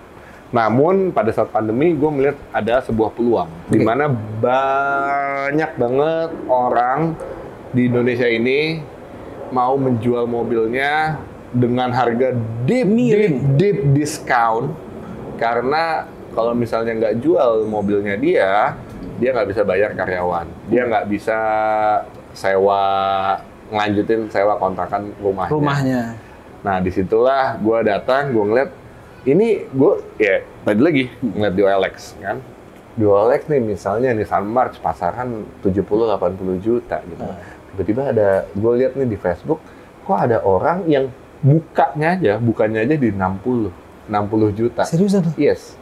Namun 0.49 1.11
pada 1.11 1.29
saat 1.31 1.51
pandemi 1.51 1.93
gue 1.93 2.11
melihat 2.11 2.39
ada 2.51 2.81
sebuah 2.81 3.13
peluang 3.13 3.51
di 3.69 3.79
Oke. 3.79 3.85
mana 3.85 4.07
banyak 4.09 5.71
banget 5.75 6.31
orang 6.47 7.15
di 7.71 7.87
Indonesia 7.87 8.27
ini 8.27 8.81
mau 9.51 9.75
menjual 9.79 10.27
mobilnya 10.27 11.19
dengan 11.55 11.89
harga 11.95 12.35
deep 12.67 12.87
deep 12.87 12.89
Miring. 12.91 13.37
deep 13.57 13.79
discount 13.97 14.75
karena 15.41 16.09
kalau 16.37 16.53
misalnya 16.53 16.93
nggak 16.93 17.25
jual 17.25 17.65
mobilnya 17.65 18.17
dia, 18.21 18.77
dia 19.17 19.33
nggak 19.33 19.49
bisa 19.49 19.63
bayar 19.65 19.97
karyawan, 19.97 20.45
dia 20.69 20.85
nggak 20.85 21.07
bisa 21.09 21.39
sewa 22.37 22.85
ngelanjutin 23.73 24.29
sewa 24.29 24.61
kontrakan 24.61 25.17
rumahnya. 25.17 25.53
Rumahnya. 25.57 26.03
Nah 26.61 26.77
di 26.85 26.91
situlah 26.93 27.57
gue 27.57 27.79
datang, 27.89 28.37
gue 28.37 28.45
ngeliat 28.45 28.71
ini 29.27 29.65
gue 29.65 29.93
ya 30.21 30.45
tadi 30.63 30.81
lagi 30.85 31.05
ngeliat 31.25 31.55
di 31.57 31.63
OLX 31.65 31.97
kan. 32.21 32.37
Di 32.97 33.05
OLX 33.05 33.49
nih 33.53 33.61
misalnya 33.61 34.13
Nissan 34.17 34.45
March 34.49 34.81
pasaran 34.81 35.45
70-80 35.65 36.65
juta 36.65 37.01
gitu. 37.05 37.25
Ah. 37.25 37.37
Tiba-tiba 37.77 38.09
ada 38.09 38.29
gue 38.49 38.73
lihat 38.75 38.97
nih 38.97 39.05
di 39.07 39.19
Facebook 39.21 39.61
kok 40.03 40.17
ada 40.17 40.41
orang 40.41 40.89
yang 40.89 41.13
bukanya 41.39 42.17
aja, 42.17 42.33
bukannya 42.41 42.81
aja 42.81 42.97
di 42.97 43.13
60, 43.13 43.69
60 44.09 44.49
juta. 44.51 44.83
Seriusan 44.89 45.29
tuh? 45.29 45.35
Yes. 45.37 45.77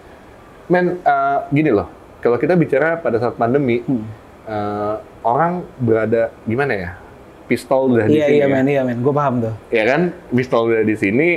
Men, 0.66 0.98
eh, 0.98 1.38
gini 1.48 1.70
loh, 1.70 1.86
kalau 2.18 2.34
kita 2.34 2.58
bicara 2.58 2.98
pada 2.98 3.22
saat 3.22 3.38
pandemi, 3.38 3.78
Hmm. 3.80 4.02
eh, 4.44 4.96
orang 5.22 5.62
berada 5.78 6.34
gimana 6.42 6.74
ya? 6.74 6.90
Pistol 7.44 7.92
udah 7.92 8.08
di 8.08 8.16
Iya 8.16 8.26
sini 8.26 8.34
iya 8.34 8.46
ya. 8.48 8.50
men, 8.50 8.66
iya 8.66 8.82
men, 8.82 8.98
gue 8.98 9.12
paham 9.12 9.34
tuh. 9.38 9.54
Ya 9.68 9.84
kan, 9.84 10.10
pistol 10.28 10.66
udah 10.66 10.82
di 10.82 10.96
sini. 10.96 11.28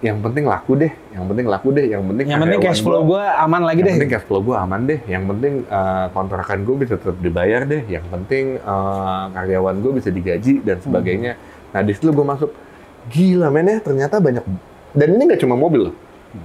Yang 0.00 0.18
penting 0.22 0.44
laku 0.44 0.72
deh, 0.74 0.92
yang 1.12 1.28
penting 1.28 1.44
laku 1.44 1.68
deh, 1.70 1.84
yang 1.84 2.00
penting 2.02 2.24
Yang 2.24 2.40
penting 2.40 2.60
cash 2.64 2.80
flow 2.80 3.04
gua- 3.04 3.20
gue 3.20 3.44
aman 3.44 3.60
lagi 3.60 3.78
yang 3.78 3.84
deh. 3.84 3.94
penting 3.94 4.10
cash 4.10 4.24
flow 4.24 4.40
gue 4.40 4.56
aman 4.56 4.80
deh, 4.82 5.00
yang 5.04 5.24
penting 5.28 5.54
eh, 5.62 6.06
kontrakan 6.10 6.58
gue 6.64 6.76
bisa 6.78 6.94
tetap 6.96 7.20
dibayar 7.20 7.62
deh, 7.62 7.84
yang 7.86 8.06
penting 8.08 8.56
eh, 8.56 9.24
karyawan 9.30 9.76
gue 9.76 9.92
bisa 9.92 10.08
digaji 10.08 10.64
dan 10.64 10.80
sebagainya. 10.80 11.36
Nah 11.70 11.80
di 11.80 11.92
situ 11.92 12.08
gue 12.08 12.24
masuk, 12.24 12.48
gila 13.08 13.48
men 13.48 13.68
ya 13.68 13.78
ternyata 13.78 14.16
banyak, 14.18 14.40
dan 14.90 15.08
ini 15.10 15.22
nggak 15.26 15.40
cuma 15.40 15.52
mobil 15.54 15.92
loh, 15.92 15.94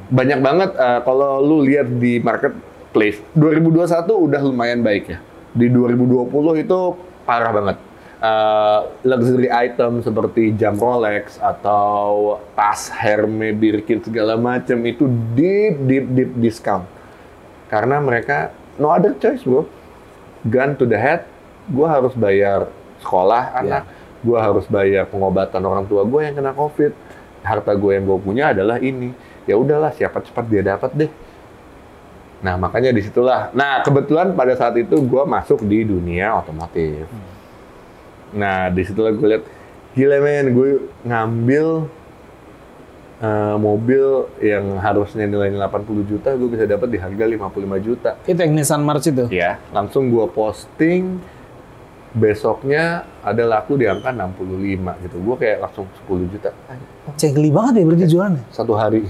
banyak 0.10 0.40
banget 0.40 0.70
eh, 0.76 1.00
kalau 1.02 1.40
lu 1.40 1.64
lihat 1.64 1.88
di 1.88 2.20
marketplace, 2.20 3.24
2021 3.32 3.88
udah 4.20 4.42
lumayan 4.42 4.84
baik 4.84 5.16
ya, 5.16 5.24
di 5.50 5.72
2020 5.72 6.28
itu 6.60 6.80
parah 7.24 7.56
banget. 7.56 7.80
Eh, 8.26 8.80
luxury 9.06 9.50
item 9.52 10.02
seperti 10.02 10.50
jam 10.58 10.74
Rolex 10.80 11.38
atau 11.38 12.40
tas 12.58 12.90
Hermes, 12.90 13.54
Birkin 13.54 14.02
segala 14.02 14.34
macam 14.34 14.82
itu 14.82 15.06
deep 15.38 15.86
deep 15.86 16.06
deep 16.10 16.32
discount. 16.42 16.90
Karena 17.70 18.02
mereka 18.02 18.50
no 18.82 18.90
other 18.90 19.14
choice 19.22 19.46
bro. 19.46 19.70
Gun 20.46 20.74
to 20.78 20.90
the 20.90 20.98
head 20.98 21.26
gue 21.70 21.86
harus 21.86 22.18
bayar 22.18 22.66
sekolah 23.04 23.62
anak. 23.62 23.84
Gue 24.26 24.42
harus 24.42 24.66
bayar 24.66 25.06
pengobatan 25.06 25.62
orang 25.62 25.86
tua 25.86 26.02
gue 26.02 26.22
yang 26.26 26.34
kena 26.34 26.58
covid. 26.58 26.98
Harta 27.46 27.78
gue 27.78 27.92
yang 27.94 28.10
gue 28.10 28.20
punya 28.26 28.58
adalah 28.58 28.82
ini. 28.82 29.14
Ya 29.46 29.54
udahlah 29.54 29.94
siapa 29.94 30.24
cepat 30.26 30.50
dia 30.50 30.66
dapat 30.66 30.90
deh. 30.98 31.12
Nah 32.42 32.58
makanya 32.58 32.90
di 32.90 33.06
situlah. 33.06 33.54
Nah 33.54 33.86
kebetulan 33.86 34.34
pada 34.34 34.58
saat 34.58 34.74
itu 34.82 34.98
gue 34.98 35.24
masuk 35.30 35.62
di 35.62 35.86
dunia 35.86 36.42
otomotif 36.42 37.35
nah 38.32 38.70
di 38.70 38.82
situlah 38.82 39.12
gue 39.12 39.28
lihat 39.28 39.44
gila 39.94 40.18
men 40.20 40.46
gue 40.52 40.70
ngambil 41.04 41.68
eh, 43.18 43.56
mobil 43.56 44.06
yang 44.40 44.78
harusnya 44.78 45.24
nilainya 45.24 45.62
80 45.66 46.04
juta 46.06 46.30
gue 46.34 46.50
bisa 46.50 46.66
dapat 46.66 46.88
di 46.90 46.98
harga 46.98 47.24
55 47.24 47.86
juta 47.86 48.12
Itu 48.24 48.40
yang 48.40 48.54
Nissan 48.54 48.82
March 48.82 49.08
itu. 49.08 49.26
ya 49.30 49.62
langsung 49.72 50.10
gua 50.10 50.28
posting 50.28 51.20
besoknya 52.12 53.04
ada 53.20 53.44
laku 53.44 53.76
di 53.76 53.84
angka 53.86 54.08
65 54.08 55.04
gitu 55.04 55.16
gua 55.20 55.36
kayak 55.36 55.58
langsung 55.68 55.86
10 56.08 56.32
juta 56.32 56.50
Cengli 57.16 57.52
banget 57.52 57.80
ya 57.80 57.84
berarti 57.86 58.06
jualannya. 58.08 58.44
satu 58.52 58.74
hari 58.74 59.04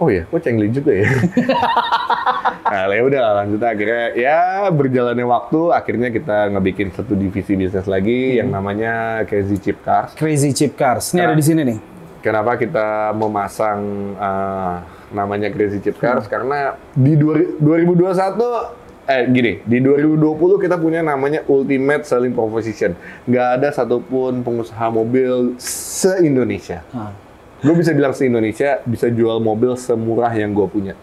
oh 0.00 0.08
ya 0.08 0.24
kok 0.24 0.40
cengli 0.40 0.68
juga 0.68 0.92
ya 0.94 1.04
nah 2.70 2.86
ya 2.86 3.02
udah 3.02 3.22
lanjut 3.36 3.60
akhirnya 3.60 4.02
ya 4.14 4.38
berjalannya 4.68 5.26
waktu 5.26 5.60
akhirnya 5.70 6.08
kita 6.08 6.50
ngebikin 6.50 6.88
satu 6.90 7.12
divisi 7.12 7.52
bisnis 7.52 7.84
lagi 7.84 8.38
yang 8.38 8.48
namanya 8.48 9.22
Crazy 9.24 9.58
Chip 9.58 9.82
Cars 9.82 10.14
Crazy 10.14 10.50
Chip 10.50 10.74
Cars. 10.74 11.10
Ini 11.10 11.18
Nah. 11.18 11.26
ada 11.26 11.34
di 11.34 11.42
sini 11.42 11.62
nih. 11.62 11.78
Kenapa 12.20 12.54
kita 12.54 13.10
memasang 13.12 13.80
eh, 14.14 14.74
namanya 15.10 15.48
Crazy 15.48 15.80
Chip 15.80 15.96
Cars? 15.96 16.24
Karena 16.24 16.76
di 16.92 17.14
dua- 17.14 17.56
2021 17.58 18.78
eh 19.02 19.26
gini, 19.26 19.58
di 19.60 19.78
2020 19.80 20.14
kita 20.60 20.76
punya 20.76 21.02
namanya 21.02 21.42
Ultimate 21.44 22.04
Selling 22.04 22.30
Proposition. 22.30 22.94
Nggak 23.24 23.48
ada 23.56 23.68
satupun 23.72 24.40
pengusaha 24.40 24.86
mobil 24.86 25.58
se-Indonesia. 25.58 26.86
Ah. 26.90 27.10
Gue 27.60 27.74
bisa 27.76 27.92
bilang 27.92 28.16
se-Indonesia 28.16 28.80
bisa 28.88 29.12
jual 29.12 29.38
mobil 29.40 29.76
semurah 29.76 30.32
yang 30.32 30.56
gue 30.56 30.66
punya. 30.68 30.94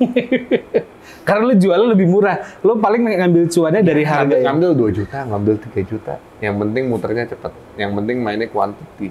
Karena 1.28 1.42
lu 1.52 1.54
jualnya 1.60 1.88
lebih 1.92 2.08
murah. 2.08 2.40
Lu 2.64 2.80
paling 2.80 3.04
ngambil 3.04 3.52
cuannya 3.52 3.82
dari 3.84 4.02
harga 4.08 4.24
Ngambil, 4.24 4.38
ya. 4.40 4.44
ngambil 4.48 4.70
2 4.72 4.98
juta, 4.98 5.18
ngambil 5.28 5.54
3 5.60 5.90
juta. 5.92 6.14
Yang 6.40 6.54
penting 6.56 6.84
muternya 6.88 7.24
cepat. 7.28 7.52
Yang 7.76 7.90
penting 8.00 8.16
mainnya 8.24 8.48
quantity. 8.48 9.08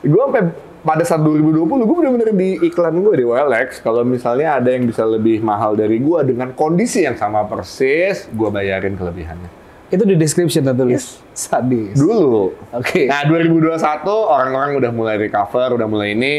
Gue 0.00 0.22
sampai 0.30 0.42
pada 0.80 1.02
saat 1.04 1.20
2020, 1.20 1.68
gue 1.84 1.96
bener-bener 2.00 2.30
di 2.32 2.50
iklan 2.70 3.02
gue 3.02 3.14
di 3.18 3.24
OLX, 3.26 3.82
kalau 3.82 4.06
misalnya 4.06 4.62
ada 4.62 4.70
yang 4.70 4.86
bisa 4.86 5.02
lebih 5.02 5.42
mahal 5.42 5.74
dari 5.74 5.98
gue 5.98 6.20
dengan 6.22 6.54
kondisi 6.54 7.02
yang 7.02 7.18
sama 7.18 7.44
persis, 7.44 8.30
gue 8.30 8.48
bayarin 8.48 8.94
kelebihannya. 8.94 9.50
Itu 9.88 10.04
di 10.04 10.14
description 10.14 10.62
tuh 10.62 10.76
tulis. 10.76 11.16
Sadis. 11.32 11.96
Dulu. 11.96 12.52
Oke. 12.76 13.08
Nah, 13.08 13.24
2021 13.24 14.04
orang-orang 14.04 14.76
udah 14.76 14.90
mulai 14.92 15.16
recover, 15.16 15.72
udah 15.74 15.88
mulai 15.88 16.12
ini. 16.12 16.34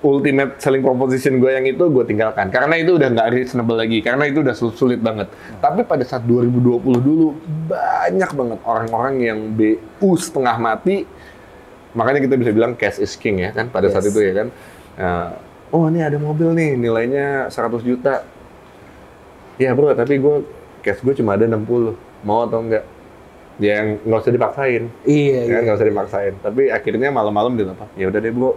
Ultimate 0.00 0.60
selling 0.60 0.80
proposition 0.80 1.36
gue 1.36 1.50
yang 1.50 1.66
itu 1.66 1.80
gue 1.80 2.04
tinggalkan. 2.04 2.48
Karena 2.48 2.76
itu 2.76 2.96
udah 2.96 3.08
nggak 3.10 3.28
reasonable 3.28 3.76
lagi. 3.76 4.00
Karena 4.00 4.24
itu 4.24 4.40
udah 4.40 4.54
sul- 4.54 4.72
sulit 4.72 5.00
banget. 5.00 5.28
Tapi 5.58 5.82
pada 5.82 6.04
saat 6.04 6.24
2020 6.24 6.80
dulu, 6.96 7.36
banyak 7.66 8.30
banget 8.30 8.58
orang-orang 8.62 9.14
yang 9.18 9.38
BU 9.52 10.16
setengah 10.16 10.56
mati. 10.56 11.04
Makanya 11.92 12.20
kita 12.20 12.36
bisa 12.36 12.52
bilang 12.52 12.72
cash 12.72 13.00
is 13.00 13.16
king 13.16 13.40
ya 13.40 13.52
kan 13.52 13.68
pada 13.68 13.88
saat 13.88 14.04
Yes. 14.04 14.12
itu 14.12 14.20
ya 14.20 14.32
kan. 14.36 14.48
Nah, 14.96 15.26
oh 15.72 15.88
ini 15.88 16.00
ada 16.00 16.16
mobil 16.16 16.52
nih 16.52 16.76
nilainya 16.76 17.48
100 17.48 17.80
juta. 17.80 18.20
Ya 19.56 19.72
bro, 19.72 19.92
tapi 19.92 20.20
gue 20.20 20.44
cash 20.80 21.00
gue 21.00 21.16
cuma 21.16 21.34
ada 21.34 21.48
60. 21.48 21.96
Mau 22.26 22.44
atau 22.44 22.58
enggak? 22.60 22.84
Ya 23.56 23.80
yang 23.80 23.96
nggak 24.04 24.20
usah 24.20 24.34
dipaksain 24.34 24.82
Iya, 25.08 25.40
iya. 25.48 25.54
ya 25.56 25.64
nggak 25.64 25.76
usah 25.78 25.88
dimaksain 25.88 26.34
tapi 26.44 26.68
akhirnya 26.68 27.08
malam-malam 27.08 27.56
dia 27.56 27.64
apa 27.64 27.88
ya 27.96 28.04
udah 28.06 28.20
deh 28.20 28.28
bro 28.28 28.52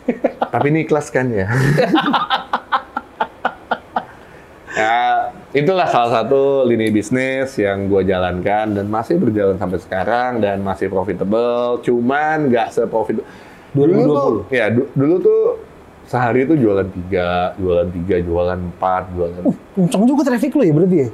tapi 0.52 0.68
ini 0.68 0.84
ikhlas 0.84 1.08
kan 1.08 1.32
ya 1.32 1.48
ya 4.74 4.96
itulah 5.54 5.86
salah 5.86 6.10
satu 6.20 6.66
lini 6.66 6.90
bisnis 6.90 7.56
yang 7.56 7.86
gue 7.86 8.04
jalankan 8.04 8.74
dan 8.74 8.84
masih 8.84 9.16
berjalan 9.16 9.56
sampai 9.56 9.78
sekarang 9.80 10.42
dan 10.42 10.60
masih 10.60 10.90
profitable 10.90 11.80
cuman 11.80 12.50
nggak 12.50 12.68
seprofit 12.68 13.22
dulu 13.72 13.92
tuh 13.96 14.44
2020. 14.50 14.60
ya 14.60 14.66
du- 14.68 14.90
dulu 14.92 15.14
tuh 15.20 15.42
sehari 16.04 16.44
itu 16.44 16.52
jualan 16.52 16.84
tiga 16.90 17.56
jualan 17.56 17.88
tiga 17.88 18.16
jualan 18.20 18.58
empat 18.60 19.08
jualan 19.14 19.42
Kenceng 19.72 20.04
juga 20.04 20.22
traffic 20.26 20.52
lu 20.52 20.62
ya 20.62 20.74
berarti 20.74 20.96
ya? 21.00 21.10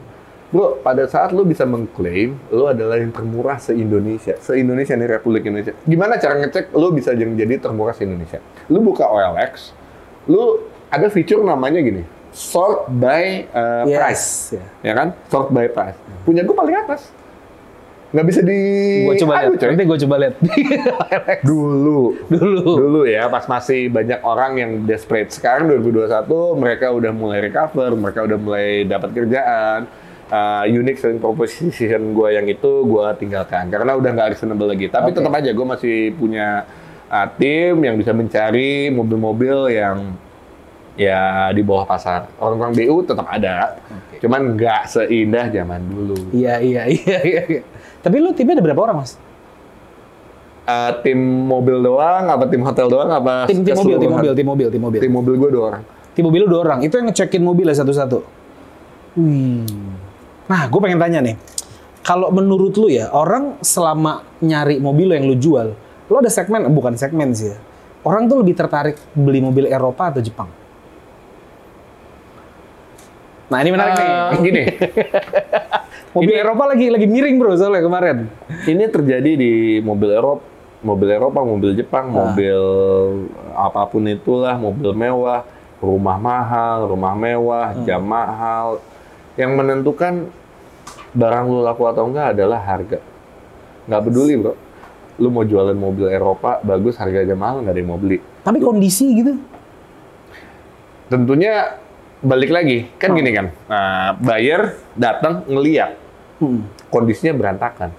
Bro, 0.50 0.82
pada 0.82 1.06
saat 1.06 1.30
lu 1.30 1.46
bisa 1.46 1.62
mengklaim 1.62 2.34
lu 2.50 2.66
adalah 2.66 2.98
yang 2.98 3.14
termurah 3.14 3.62
se-Indonesia. 3.62 4.34
Se-Indonesia 4.42 4.98
nih 4.98 5.06
Republik 5.06 5.46
Indonesia. 5.46 5.78
Gimana 5.86 6.18
cara 6.18 6.42
ngecek 6.42 6.74
lu 6.74 6.90
bisa 6.90 7.14
jadi 7.14 7.54
termurah 7.62 7.94
se-Indonesia? 7.94 8.42
Lu 8.66 8.82
buka 8.82 9.06
OLX, 9.06 9.70
lu 10.26 10.58
ada 10.90 11.06
fitur 11.06 11.46
namanya 11.46 11.78
gini, 11.78 12.02
sort 12.34 12.90
by 12.90 13.46
uh, 13.54 13.86
price. 13.86 14.58
Yes. 14.58 14.82
Ya 14.82 14.98
kan? 14.98 15.14
Sort 15.30 15.54
by 15.54 15.70
price. 15.70 15.94
Punya 16.26 16.42
gue 16.42 16.56
paling 16.58 16.74
atas. 16.82 17.14
Nggak 18.10 18.26
bisa 18.26 18.40
di... 18.42 18.58
Gua 19.06 19.14
coba 19.14 19.32
Aduh, 19.38 19.54
lihat. 19.54 19.70
Nanti 19.70 19.84
gua 19.86 19.98
coba 20.02 20.14
lihat. 20.18 20.34
Dulu. 21.46 22.00
Dulu. 22.26 22.70
Dulu 22.74 23.00
ya, 23.06 23.30
pas 23.30 23.46
masih 23.46 23.86
banyak 23.86 24.18
orang 24.26 24.52
yang 24.58 24.70
desperate. 24.82 25.30
Sekarang 25.30 25.70
2021, 25.78 26.26
mereka 26.58 26.90
udah 26.90 27.12
mulai 27.14 27.38
recover, 27.38 27.94
mereka 27.94 28.26
udah 28.26 28.38
mulai 28.42 28.82
dapat 28.82 29.14
kerjaan. 29.14 29.86
Uh, 30.30 30.62
unique 30.70 30.94
selling 31.02 31.18
proposition 31.18 32.14
gue 32.14 32.28
yang 32.30 32.46
itu 32.46 32.86
gue 32.86 33.06
tinggalkan 33.18 33.66
karena 33.66 33.98
udah 33.98 34.10
nggak 34.14 34.28
reasonable 34.38 34.70
lagi. 34.70 34.86
Tapi 34.86 35.10
Oke. 35.10 35.18
tetap 35.18 35.32
aja 35.34 35.50
gue 35.50 35.66
masih 35.66 36.14
punya 36.14 36.70
uh, 37.10 37.26
tim 37.34 37.74
yang 37.82 37.98
bisa 37.98 38.14
mencari 38.14 38.94
mobil-mobil 38.94 39.74
yang 39.74 40.14
ya 40.94 41.50
di 41.50 41.66
bawah 41.66 41.82
pasar. 41.82 42.30
Orang-orang 42.38 42.78
BU 42.78 43.02
tetap 43.10 43.26
ada, 43.26 43.82
Oke. 43.90 44.22
cuman 44.22 44.54
nggak 44.54 44.82
seindah 44.86 45.50
zaman 45.50 45.82
dulu. 45.90 46.14
Iya, 46.30 46.62
iya, 46.62 46.82
iya, 46.86 47.18
iya. 47.26 47.42
iya. 47.50 47.62
Tapi 47.98 48.22
lu 48.22 48.30
timnya 48.30 48.62
ada 48.62 48.62
berapa 48.62 48.86
orang, 48.86 49.02
Mas? 49.02 49.18
Uh, 50.70 50.94
tim 51.02 51.18
mobil 51.50 51.82
doang, 51.82 52.30
apa 52.30 52.46
tim 52.46 52.62
hotel 52.62 52.86
doang, 52.86 53.10
apa 53.10 53.50
Tim 53.50 53.66
tim 53.66 53.74
mobil, 53.74 53.98
tim 53.98 54.10
mobil, 54.14 54.32
tim 54.38 54.46
mobil, 54.46 54.68
tim 54.70 54.82
mobil. 54.86 55.00
Tim 55.02 55.10
mobil 55.10 55.34
gue 55.34 55.50
dua 55.50 55.64
orang. 55.74 55.82
Tim 56.14 56.22
mobil 56.26 56.40
lu 56.44 56.48
dua 56.50 56.60
orang. 56.66 56.78
Itu 56.82 56.98
yang 56.98 57.06
ngecekin 57.10 57.42
mobilnya 57.42 57.74
satu-satu. 57.78 58.18
Wih. 59.18 59.66
Nah, 60.50 60.66
gue 60.66 60.80
pengen 60.82 60.98
tanya 60.98 61.22
nih. 61.22 61.38
Kalau 62.02 62.34
menurut 62.34 62.74
lu 62.74 62.90
ya, 62.90 63.06
orang 63.14 63.62
selama 63.62 64.26
nyari 64.40 64.82
mobil 64.82 65.14
yang 65.14 65.24
lu 65.24 65.36
jual, 65.36 65.76
lu 66.10 66.14
ada 66.16 66.26
segmen, 66.26 66.66
bukan 66.68 66.98
segmen 66.98 67.30
sih 67.30 67.54
ya. 67.54 67.58
Orang 68.02 68.26
tuh 68.26 68.40
lebih 68.40 68.56
tertarik 68.56 68.96
beli 69.12 69.38
mobil 69.38 69.68
Eropa 69.68 70.10
atau 70.10 70.18
Jepang? 70.18 70.48
Nah 73.50 73.58
ini 73.60 73.70
menarik 73.70 73.94
nih. 73.94 74.08
Eh, 74.08 74.30
gini, 74.40 74.62
Mobil 76.16 76.34
Eropa 76.34 76.64
lagi 76.66 76.90
lagi 76.90 77.06
miring 77.06 77.36
bro 77.38 77.54
soalnya 77.54 77.82
kemarin. 77.82 78.26
ini 78.66 78.86
terjadi 78.86 79.30
di 79.38 79.52
mobil 79.78 80.10
Eropa, 80.10 80.42
mobil 80.82 81.08
Eropa, 81.08 81.38
mobil 81.44 81.70
Jepang, 81.74 82.10
Ah. 82.10 82.14
mobil 82.26 82.58
apa 83.52 83.86
pun 83.86 84.02
itulah, 84.06 84.54
mobil 84.56 84.90
mewah, 84.90 85.46
rumah 85.78 86.18
mahal, 86.18 86.90
rumah 86.90 87.14
mewah, 87.14 87.70
Hmm. 87.70 87.84
jam 87.84 88.02
mahal. 88.02 88.82
Yang 89.34 89.50
menentukan 89.54 90.14
barang 91.10 91.44
lu 91.46 91.60
laku 91.62 91.82
atau 91.90 92.06
enggak 92.06 92.38
adalah 92.38 92.60
harga. 92.62 92.98
Nggak 93.90 94.02
peduli 94.06 94.34
bro, 94.38 94.54
lu 95.18 95.28
mau 95.28 95.42
jualan 95.42 95.74
mobil 95.74 96.06
Eropa 96.08 96.62
bagus, 96.62 96.96
harganya 96.96 97.34
mahal 97.34 97.66
nggak 97.66 97.74
ada 97.74 97.80
yang 97.80 97.90
mau 97.90 98.00
beli. 98.00 98.18
Tapi 98.46 98.58
kondisi 98.62 99.06
gitu. 99.18 99.34
Tentunya 101.10 101.80
balik 102.22 102.52
lagi, 102.52 102.86
kan 103.00 103.10
Hmm. 103.10 103.18
gini 103.18 103.30
kan, 103.32 103.46
nah, 103.66 104.14
buyer 104.14 104.76
datang 104.94 105.42
ngeliat 105.48 105.96
Hmm. 106.38 106.68
kondisinya 106.92 107.34
berantakan. 107.34 107.90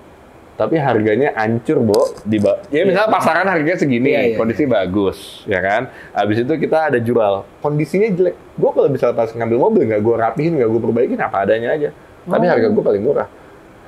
Tapi 0.56 0.78
harganya 0.78 1.34
hancur, 1.34 1.82
Bo. 1.82 2.14
Di 2.22 2.38
ya 2.70 2.86
misalnya 2.86 3.10
pasaran 3.10 3.50
harganya 3.50 3.82
segini, 3.82 4.14
Iya, 4.14 4.22
iya, 4.22 4.38
kondisi 4.38 4.70
bagus, 4.70 5.42
ya 5.50 5.58
kan? 5.58 5.90
Habis 6.14 6.46
itu 6.46 6.54
kita 6.54 6.94
ada 6.94 7.02
jual, 7.02 7.50
kondisinya 7.66 8.06
jelek. 8.14 8.38
Gue 8.62 8.70
kalau 8.70 8.86
misalnya 8.94 9.18
pas 9.18 9.34
ngambil 9.34 9.58
mobil, 9.58 9.82
nggak 9.90 10.02
gue 10.06 10.16
rapihin, 10.22 10.54
nggak 10.62 10.70
gue 10.70 10.82
perbaikin, 10.86 11.18
apa 11.18 11.50
adanya 11.50 11.74
aja. 11.74 11.90
Tapi 12.26 12.46
Oh. 12.46 12.52
harga 12.52 12.68
gue 12.70 12.84
paling 12.84 13.04
murah. 13.04 13.28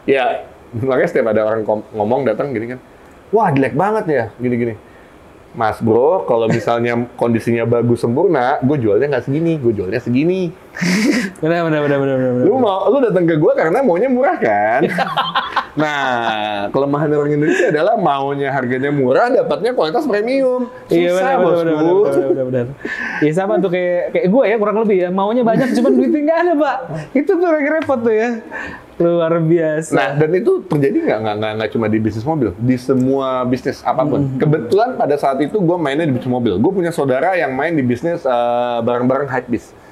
Ya, 0.04 0.46
makanya 0.88 1.10
setiap 1.10 1.28
ada 1.32 1.46
orang 1.46 1.62
ngomong 1.94 2.26
datang 2.26 2.50
gini 2.52 2.76
kan, 2.76 2.80
wah 3.30 3.50
jelek 3.54 3.78
banget 3.78 4.06
ya, 4.10 4.24
gini-gini. 4.38 4.76
Mas 5.54 5.78
bro, 5.78 6.26
kalau 6.26 6.50
misalnya 6.50 6.98
kondisinya 7.22 7.70
bagus 7.70 8.02
sempurna, 8.02 8.58
gue 8.66 8.78
jualnya 8.82 9.18
nggak 9.18 9.26
segini, 9.30 9.62
gue 9.62 9.74
jualnya 9.74 10.02
segini. 10.02 10.50
Benar 11.38 11.70
benar 11.70 11.80
benar 11.86 11.98
benar 12.02 12.18
benar. 12.18 12.46
Lu 12.50 12.58
mau, 12.58 12.90
lu 12.90 12.98
datang 13.06 13.30
ke 13.30 13.36
gue 13.38 13.54
karena 13.54 13.80
maunya 13.86 14.10
murah 14.10 14.38
kan? 14.42 14.82
nah, 15.82 16.66
kelemahan 16.74 17.14
orang 17.14 17.32
Indonesia 17.38 17.70
adalah 17.70 17.94
maunya 18.00 18.50
harganya 18.50 18.90
murah, 18.90 19.30
dapatnya 19.30 19.78
kualitas 19.78 20.10
premium. 20.10 20.72
Susah, 20.90 20.98
Iya 20.98 21.12
benar 21.14 21.36
bosku. 21.38 21.54
benar 21.54 21.76
benar 21.76 21.94
benar 21.94 22.26
benar 22.26 22.46
benar. 22.50 22.66
Iya 23.22 23.32
sama 23.38 23.54
tuh 23.62 23.70
kayak 23.70 24.02
kayak 24.18 24.28
gue 24.34 24.44
ya 24.50 24.56
kurang 24.58 24.78
lebih 24.82 24.98
ya 24.98 25.10
maunya 25.14 25.44
banyak 25.46 25.68
cuman 25.78 25.92
duitnya 25.94 26.22
nggak 26.26 26.40
ada 26.42 26.54
pak. 26.58 26.78
Itu 27.14 27.32
tuh 27.38 27.48
yang 27.54 27.74
repot 27.78 28.00
tuh 28.02 28.16
ya. 28.16 28.30
Luar 28.94 29.34
biasa. 29.42 29.94
Nah, 29.94 30.10
dan 30.22 30.30
itu 30.38 30.52
terjadi 30.70 30.98
nggak 31.06 31.20
nggak 31.22 31.36
nggak 31.38 31.52
nggak 31.58 31.70
cuma 31.74 31.86
di 31.90 31.98
bisnis 31.98 32.26
mobil, 32.26 32.50
di 32.58 32.76
semua 32.78 33.42
bisnis 33.46 33.82
apa 33.82 34.06
pun. 34.06 34.22
Hmm. 34.26 34.38
Kebetulan 34.38 34.90
pada 34.98 35.16
saat 35.18 35.38
itu 35.42 35.58
gue 35.58 35.78
mainnya 35.78 36.06
di 36.06 36.14
bisnis 36.14 36.30
mobil. 36.30 36.58
Gue 36.62 36.72
punya 36.74 36.90
saudara 36.94 37.34
yang 37.38 37.54
main 37.54 37.74
di 37.74 37.82
bisnis 37.86 38.26
eh, 38.26 38.78
barang-barang 38.82 39.30
hypebeast. 39.30 39.83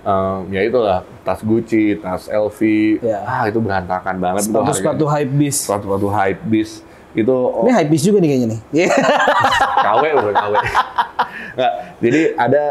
Eh, 0.00 0.38
ya 0.48 0.60
itulah 0.64 0.98
tas 1.20 1.44
Gucci, 1.44 1.92
tas 2.00 2.24
LV, 2.24 2.60
Ya. 3.04 3.20
ah 3.20 3.44
itu 3.44 3.60
berantakan 3.60 4.16
banget. 4.16 4.48
tuh 4.48 4.56
sepatu 4.56 4.72
sepatu 4.72 5.04
harganya. 5.04 5.28
hype 5.28 5.32
beast. 5.36 5.60
sepatu-sepatu 5.68 6.08
hypebeast 6.08 6.74
itu 7.10 7.34
oh, 7.34 7.64
Ini 7.66 7.72
hype 7.74 7.90
beast 7.90 8.04
juga 8.08 8.18
nih 8.18 8.28
kayaknya 8.32 8.48
nih. 8.48 8.60
KW 9.84 10.02
bukan 10.16 10.34
KW. 10.34 10.54
Nggak, 11.50 11.72
jadi 12.00 12.20
ada 12.34 12.62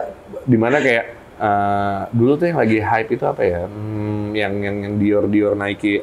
di 0.44 0.58
mana 0.58 0.78
kayak 0.80 1.06
eh, 1.38 2.00
dulu 2.10 2.32
tuh 2.34 2.46
yang 2.48 2.58
lagi 2.58 2.78
hype 2.82 3.10
itu 3.12 3.24
apa 3.24 3.42
ya? 3.46 3.62
Hmm, 3.64 4.34
yang 4.34 4.54
yang 4.58 4.76
yang 4.82 4.94
Dior 4.98 5.26
Dior 5.30 5.54
Nike 5.54 6.02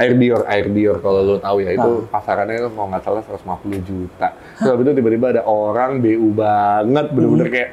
Air 0.00 0.16
Dior, 0.16 0.48
Air 0.48 0.66
Dior 0.66 0.96
kalau 0.98 1.20
lo 1.20 1.36
tahu 1.36 1.60
ya 1.60 1.76
itu 1.76 2.08
pasarannya 2.08 2.56
itu 2.56 2.68
kalau 2.72 2.88
nggak 2.88 3.04
salah 3.04 3.20
150 3.20 3.84
juta. 3.84 4.32
Habis 4.56 4.82
itu 4.82 4.92
tiba-tiba 4.96 5.26
ada 5.30 5.42
orang 5.44 6.00
BU 6.00 6.32
banget, 6.32 7.06
bener-bener 7.12 7.48
kayak 7.52 7.68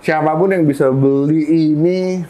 siapa 0.00 0.32
pun 0.36 0.48
yang 0.52 0.64
bisa 0.64 0.88
beli 0.88 1.44
ini 1.44 2.24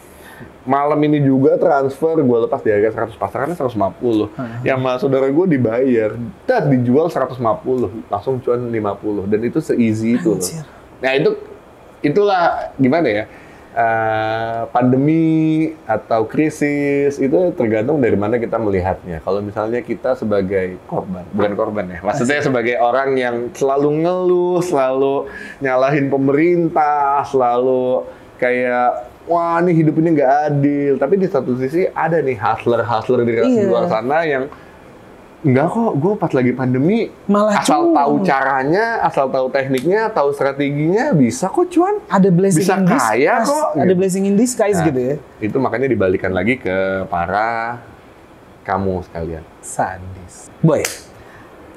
malam 0.69 1.01
ini 1.01 1.25
juga 1.25 1.57
transfer 1.57 2.21
gue 2.21 2.39
lepas 2.47 2.61
di 2.61 2.69
harga 2.69 3.09
100 3.09 3.17
pasarannya 3.17 3.57
150 3.57 4.67
yang 4.67 4.79
sama 4.79 5.01
saudara 5.01 5.27
gue 5.27 5.47
dibayar 5.49 6.13
dan 6.45 6.69
dijual 6.69 7.09
150 7.09 7.41
langsung 8.13 8.37
cuan 8.45 8.69
50 8.69 9.31
dan 9.33 9.41
itu 9.41 9.59
se-easy 9.65 10.21
itu 10.21 10.37
loh. 10.37 10.45
Nah 11.01 11.13
itu 11.17 11.31
itulah 12.05 12.73
gimana 12.77 13.09
ya 13.09 13.25
eh, 13.73 14.61
pandemi 14.69 15.27
atau 15.85 16.25
krisis 16.25 17.17
itu 17.17 17.39
tergantung 17.55 17.99
dari 17.99 18.15
mana 18.15 18.37
kita 18.37 18.57
melihatnya. 18.57 19.21
Kalau 19.21 19.39
misalnya 19.41 19.81
kita 19.81 20.15
sebagai 20.15 20.79
korban 20.85 21.23
bukan 21.31 21.53
korban 21.55 21.85
ya 21.87 21.99
maksudnya 22.03 22.43
sebagai 22.43 22.77
orang 22.77 23.15
yang 23.15 23.37
selalu 23.53 24.03
ngeluh 24.03 24.59
selalu 24.61 25.31
nyalahin 25.59 26.11
pemerintah 26.11 27.23
selalu 27.25 28.05
kayak 28.37 29.07
wah 29.25 29.61
ini 29.61 29.71
hidup 29.73 29.95
ini 29.99 30.19
nggak 30.19 30.33
adil. 30.49 30.93
Tapi 30.99 31.15
di 31.15 31.27
satu 31.31 31.55
sisi 31.55 31.87
ada 31.87 32.19
nih 32.19 32.35
hustler 32.35 32.83
hustler 32.83 33.23
di 33.23 33.33
Iya. 33.39 33.69
luar 33.69 33.87
sana 33.87 34.27
yang 34.27 34.51
Enggak 35.41 35.73
kok, 35.73 35.93
gue 35.97 36.13
pas 36.15 36.29
lagi 36.31 36.53
pandemi 36.53 37.09
Malah 37.25 37.65
asal 37.65 37.89
cuan. 37.89 37.97
tahu 37.97 38.15
caranya, 38.21 39.01
asal 39.01 39.27
tahu 39.27 39.49
tekniknya, 39.49 40.13
tahu 40.13 40.37
strateginya, 40.37 41.17
bisa 41.17 41.49
kok 41.49 41.65
cuan. 41.67 41.97
Ada 42.07 42.29
blessing 42.29 42.61
Bisa 42.61 42.75
in 42.77 42.85
kaya 42.85 43.01
disguise. 43.41 43.49
kok, 43.49 43.69
Ada 43.73 43.81
gitu. 43.83 43.93
blessing 43.97 44.25
in 44.29 44.35
disguise 44.37 44.77
Nah, 44.77 44.87
gitu 44.87 45.01
ya. 45.01 45.15
Itu 45.41 45.57
makanya 45.57 45.89
dibalikan 45.89 46.37
lagi 46.37 46.61
ke 46.61 46.77
para 47.09 47.81
kamu 48.63 49.01
sekalian. 49.03 49.41
Sadis. 49.65 50.53
Boy, 50.61 50.85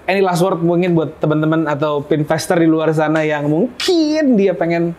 any 0.03 0.19
last 0.19 0.43
word 0.43 0.59
mungkin 0.59 0.91
buat 0.91 1.15
teman-teman 1.17 1.63
atau 1.63 2.03
investor 2.03 2.59
di 2.59 2.67
luar 2.67 2.91
sana 2.91 3.23
yang 3.23 3.47
mungkin 3.47 4.35
dia 4.35 4.51
pengen 4.51 4.91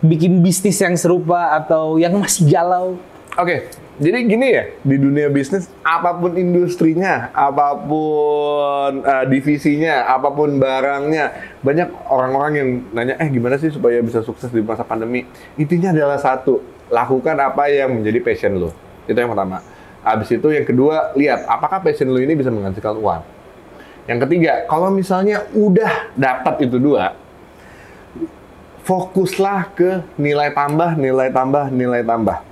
bikin 0.00 0.42
bisnis 0.42 0.82
yang 0.82 0.98
serupa 0.98 1.54
atau 1.54 1.94
yang 1.94 2.18
masih 2.18 2.50
galau. 2.50 2.98
Oke, 3.38 3.70
jadi 4.02 4.26
gini 4.26 4.48
ya, 4.50 4.74
di 4.82 4.98
dunia 4.98 5.30
bisnis, 5.30 5.70
apa 5.86 6.18
pun 6.18 6.34
industrinya, 6.34 7.30
apa 7.30 7.78
pun 7.78 9.06
eh, 9.06 9.24
divisinya, 9.30 10.02
apa 10.10 10.34
pun 10.34 10.58
barangnya, 10.58 11.54
banyak 11.62 12.10
orang-orang 12.10 12.52
yang 12.58 12.68
nanya, 12.90 13.14
eh 13.22 13.30
gimana 13.30 13.54
sih 13.54 13.70
supaya 13.70 14.02
bisa 14.02 14.26
sukses 14.26 14.50
di 14.50 14.58
masa 14.58 14.82
pandemi? 14.82 15.22
Intinya 15.54 15.94
adalah 15.94 16.18
satu, 16.18 16.58
lakukan 16.90 17.38
apa 17.38 17.70
yang 17.70 18.02
menjadi 18.02 18.18
passion 18.18 18.58
lo. 18.58 18.74
Itu 19.06 19.14
yang 19.14 19.30
pertama. 19.30 19.62
Habis 20.02 20.34
itu 20.34 20.48
yang 20.50 20.66
kedua, 20.66 21.14
lihat 21.14 21.46
apakah 21.46 21.78
passion 21.78 22.10
lo 22.10 22.18
ini 22.18 22.34
bisa 22.34 22.50
menghasilkan 22.50 22.98
uang. 22.98 23.22
Yang 24.10 24.26
ketiga, 24.26 24.66
kalau 24.66 24.90
misalnya 24.90 25.46
udah 25.54 26.10
dapat 26.18 26.66
itu 26.66 26.82
dua, 26.82 27.14
fokuslah 28.82 29.70
ke 29.70 30.02
nilai 30.18 30.50
tambah, 30.50 30.98
nilai 30.98 31.30
tambah, 31.30 31.70
nilai 31.70 32.02
tambah. 32.02 32.49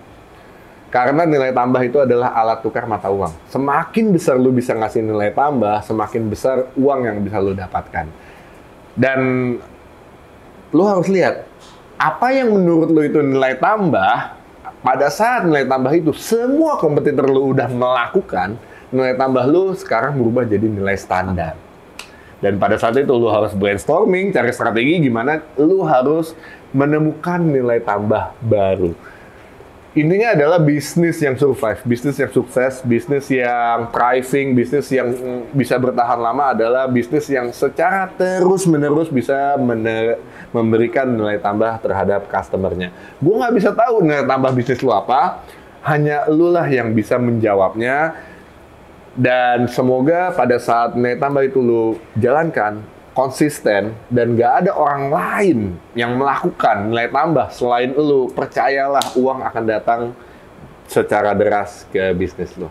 Karena 0.89 1.29
nilai 1.29 1.53
tambah 1.53 1.85
itu 1.85 2.01
adalah 2.01 2.33
alat 2.33 2.65
tukar 2.65 2.89
mata 2.89 3.13
uang. 3.13 3.53
Semakin 3.53 4.09
besar 4.09 4.41
lu 4.41 4.49
bisa 4.49 4.73
ngasih 4.73 5.05
nilai 5.05 5.37
tambah, 5.37 5.85
semakin 5.85 6.23
besar 6.33 6.73
uang 6.81 7.01
yang 7.05 7.21
bisa 7.21 7.37
lu 7.37 7.53
dapatkan. 7.53 8.09
Dan 8.97 9.21
lu 10.73 10.83
harus 10.89 11.13
lihat, 11.13 11.45
apa 12.01 12.33
yang 12.33 12.57
menurut 12.57 12.89
lu 12.89 13.05
itu 13.05 13.21
nilai 13.21 13.61
tambah, 13.61 14.33
pada 14.81 15.13
saat 15.13 15.45
nilai 15.45 15.69
tambah 15.69 15.93
itu 15.93 16.17
semua 16.17 16.81
kompetitor 16.81 17.29
lu 17.29 17.53
udah 17.53 17.69
melakukan, 17.69 18.57
nilai 18.89 19.13
tambah 19.13 19.45
lu 19.45 19.77
sekarang 19.77 20.17
berubah 20.17 20.49
jadi 20.49 20.65
nilai 20.65 20.97
standar. 20.97 21.53
Dan 22.39 22.57
pada 22.57 22.79
saat 22.79 22.97
itu 22.97 23.11
lu 23.13 23.29
harus 23.29 23.53
brainstorming, 23.53 24.31
cari 24.31 24.55
strategi 24.57 25.05
gimana 25.05 25.43
lu 25.61 25.85
harus 25.85 26.33
menemukan 26.71 27.43
nilai 27.43 27.83
tambah 27.83 28.33
baru. 28.41 28.95
Intinya 29.99 30.31
adalah 30.31 30.63
bisnis 30.63 31.19
yang 31.19 31.35
survive, 31.35 31.83
bisnis 31.83 32.15
yang 32.23 32.31
sukses, 32.31 32.87
bisnis 32.87 33.27
yang 33.35 33.91
thriving, 33.91 34.55
bisnis 34.55 34.87
yang 34.95 35.11
mm, 35.11 35.51
bisa 35.51 35.75
bertahan 35.75 36.23
lama 36.23 36.55
adalah 36.55 36.87
bisnis 36.87 37.27
yang 37.27 37.51
secara 37.51 38.07
terus-menerus 38.15 39.11
bisa 39.11 39.59
mene- 39.59 40.23
memberikan 40.55 41.11
nilai 41.11 41.43
tambah 41.43 41.83
terhadap 41.83 42.31
customernya. 42.31 42.95
Gue 43.19 43.43
nggak 43.43 43.55
bisa 43.59 43.75
tahu 43.75 44.07
nilai 44.07 44.23
tambah 44.23 44.55
bisnis 44.55 44.79
lu 44.87 44.95
apa, 44.95 45.43
hanya 45.83 46.31
lu 46.31 46.47
lah 46.55 46.71
yang 46.71 46.95
bisa 46.95 47.19
menjawabnya. 47.19 48.15
Dan 49.19 49.67
semoga 49.67 50.31
pada 50.31 50.63
saat 50.63 50.95
nilai 50.95 51.19
tambah 51.19 51.43
itu 51.43 51.59
lu 51.59 51.99
jalankan 52.15 52.87
konsisten 53.19 53.99
dan 54.07 54.39
nggak 54.39 54.53
ada 54.63 54.71
orang 54.79 55.11
lain 55.11 55.59
yang 55.99 56.15
melakukan 56.15 56.87
nilai 56.87 57.11
tambah 57.11 57.51
selain 57.51 57.91
lu 57.91 58.31
percayalah 58.31 59.19
uang 59.19 59.43
akan 59.43 59.65
datang 59.67 60.01
secara 60.87 61.35
deras 61.35 61.83
ke 61.91 62.15
bisnis 62.15 62.55
lu. 62.55 62.71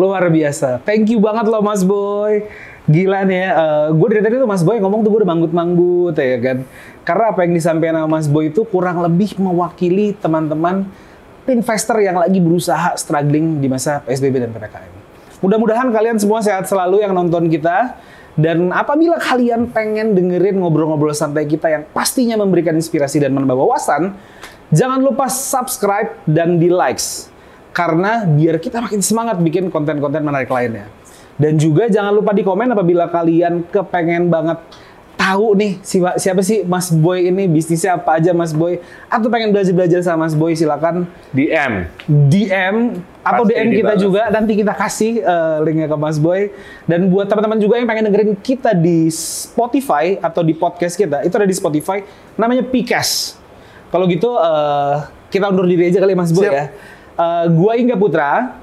Luar 0.00 0.24
biasa. 0.32 0.80
Thank 0.88 1.12
you 1.12 1.20
banget 1.20 1.52
loh 1.52 1.60
Mas 1.60 1.84
Boy. 1.84 2.48
Gila 2.88 3.22
nih 3.28 3.46
ya. 3.46 3.50
gue 3.92 4.08
dari 4.08 4.22
tadi 4.24 4.34
tuh 4.40 4.48
Mas 4.48 4.64
Boy 4.64 4.80
ngomong 4.80 5.04
tuh 5.04 5.12
gue 5.12 5.20
udah 5.22 5.30
manggut-manggut 5.36 6.16
ya 6.16 6.38
kan. 6.40 6.58
Karena 7.04 7.24
apa 7.28 7.44
yang 7.44 7.52
disampaikan 7.52 7.94
sama 8.00 8.08
Mas 8.08 8.26
Boy 8.26 8.48
itu 8.48 8.64
kurang 8.64 9.04
lebih 9.04 9.36
mewakili 9.36 10.16
teman-teman 10.16 10.88
investor 11.44 12.00
yang 12.00 12.16
lagi 12.16 12.40
berusaha 12.40 12.96
struggling 12.96 13.60
di 13.60 13.68
masa 13.68 14.00
PSBB 14.02 14.48
dan 14.48 14.50
PPKM. 14.56 14.92
Mudah-mudahan 15.44 15.92
kalian 15.92 16.16
semua 16.16 16.40
sehat 16.40 16.64
selalu 16.64 17.04
yang 17.04 17.12
nonton 17.12 17.52
kita. 17.52 17.98
Dan 18.32 18.72
apabila 18.72 19.20
kalian 19.20 19.68
pengen 19.68 20.16
dengerin 20.16 20.56
ngobrol-ngobrol 20.56 21.12
santai 21.12 21.44
kita 21.44 21.68
yang 21.68 21.84
pastinya 21.92 22.40
memberikan 22.40 22.72
inspirasi 22.72 23.20
dan 23.20 23.36
menambah 23.36 23.60
wawasan, 23.60 24.16
Jangan 24.72 25.04
lupa 25.04 25.28
subscribe 25.28 26.16
dan 26.24 26.56
di 26.56 26.72
likes 26.72 27.28
karena 27.76 28.24
biar 28.24 28.56
kita 28.56 28.80
makin 28.80 29.04
semangat 29.04 29.36
bikin 29.44 29.68
konten-konten 29.68 30.24
menarik 30.24 30.48
lainnya. 30.48 30.88
Dan 31.36 31.60
juga 31.60 31.92
jangan 31.92 32.08
lupa 32.08 32.32
di 32.32 32.40
komen 32.40 32.72
apabila 32.72 33.12
kalian 33.12 33.68
kepengen 33.68 34.32
banget 34.32 34.64
tahu 35.22 35.54
nih 35.54 35.72
siapa, 35.80 36.18
siapa 36.18 36.42
sih 36.42 36.66
Mas 36.66 36.90
Boy 36.90 37.30
ini 37.30 37.46
bisnisnya 37.46 37.94
apa 37.94 38.18
aja 38.18 38.34
Mas 38.34 38.50
Boy 38.50 38.82
atau 39.06 39.30
pengen 39.30 39.54
belajar-belajar 39.54 40.02
sama 40.02 40.26
Mas 40.26 40.34
Boy 40.34 40.58
silakan 40.58 41.06
DM. 41.30 41.86
DM 42.26 42.98
atau 43.22 43.46
Pasti 43.46 43.54
DM 43.54 43.68
kita 43.70 43.94
dibalas. 43.94 44.02
juga 44.02 44.22
nanti 44.28 44.52
kita 44.58 44.74
kasih 44.74 45.22
eh, 45.22 45.56
linknya 45.62 45.86
ke 45.86 45.94
Mas 45.94 46.18
Boy 46.18 46.50
dan 46.84 47.06
buat 47.06 47.30
teman-teman 47.30 47.62
juga 47.62 47.78
yang 47.78 47.86
pengen 47.86 48.10
dengerin 48.10 48.34
kita 48.34 48.74
di 48.74 49.06
Spotify 49.14 50.18
atau 50.18 50.42
di 50.42 50.52
podcast 50.52 50.98
kita 50.98 51.22
itu 51.22 51.30
ada 51.30 51.46
di 51.46 51.54
Spotify 51.54 52.02
namanya 52.34 52.66
Pcast 52.66 53.38
kalau 53.94 54.10
gitu 54.10 54.34
eh, 54.34 54.96
kita 55.30 55.48
undur 55.48 55.64
diri 55.64 55.88
aja 55.88 56.02
kali 56.02 56.12
ya, 56.12 56.18
Mas 56.18 56.34
Boy 56.34 56.50
Siap. 56.50 56.52
ya 56.52 56.66
Eh, 57.12 57.44
gua 57.52 57.76
Ingga 57.76 57.92
Putra 57.94 58.56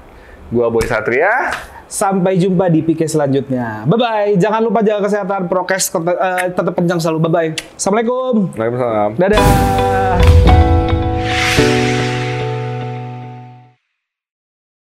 Gua 0.50 0.66
Boy 0.66 0.82
Satria. 0.82 1.54
Sampai 1.90 2.38
jumpa 2.38 2.70
di 2.70 2.86
PK 2.86 3.10
selanjutnya. 3.10 3.82
Bye 3.84 3.98
bye 3.98 4.30
jangan 4.38 4.62
lupa 4.62 4.80
jaga 4.86 5.10
kesehatan 5.10 5.50
prokes 5.50 5.90
eh, 5.90 6.54
tetap 6.54 6.74
kencang 6.78 7.02
selalu. 7.02 7.18
Bye 7.26 7.32
bye 7.34 7.50
assalamualaikum. 7.74 8.54
Waalaikumsalam. 8.54 9.10
dadah 9.18 10.69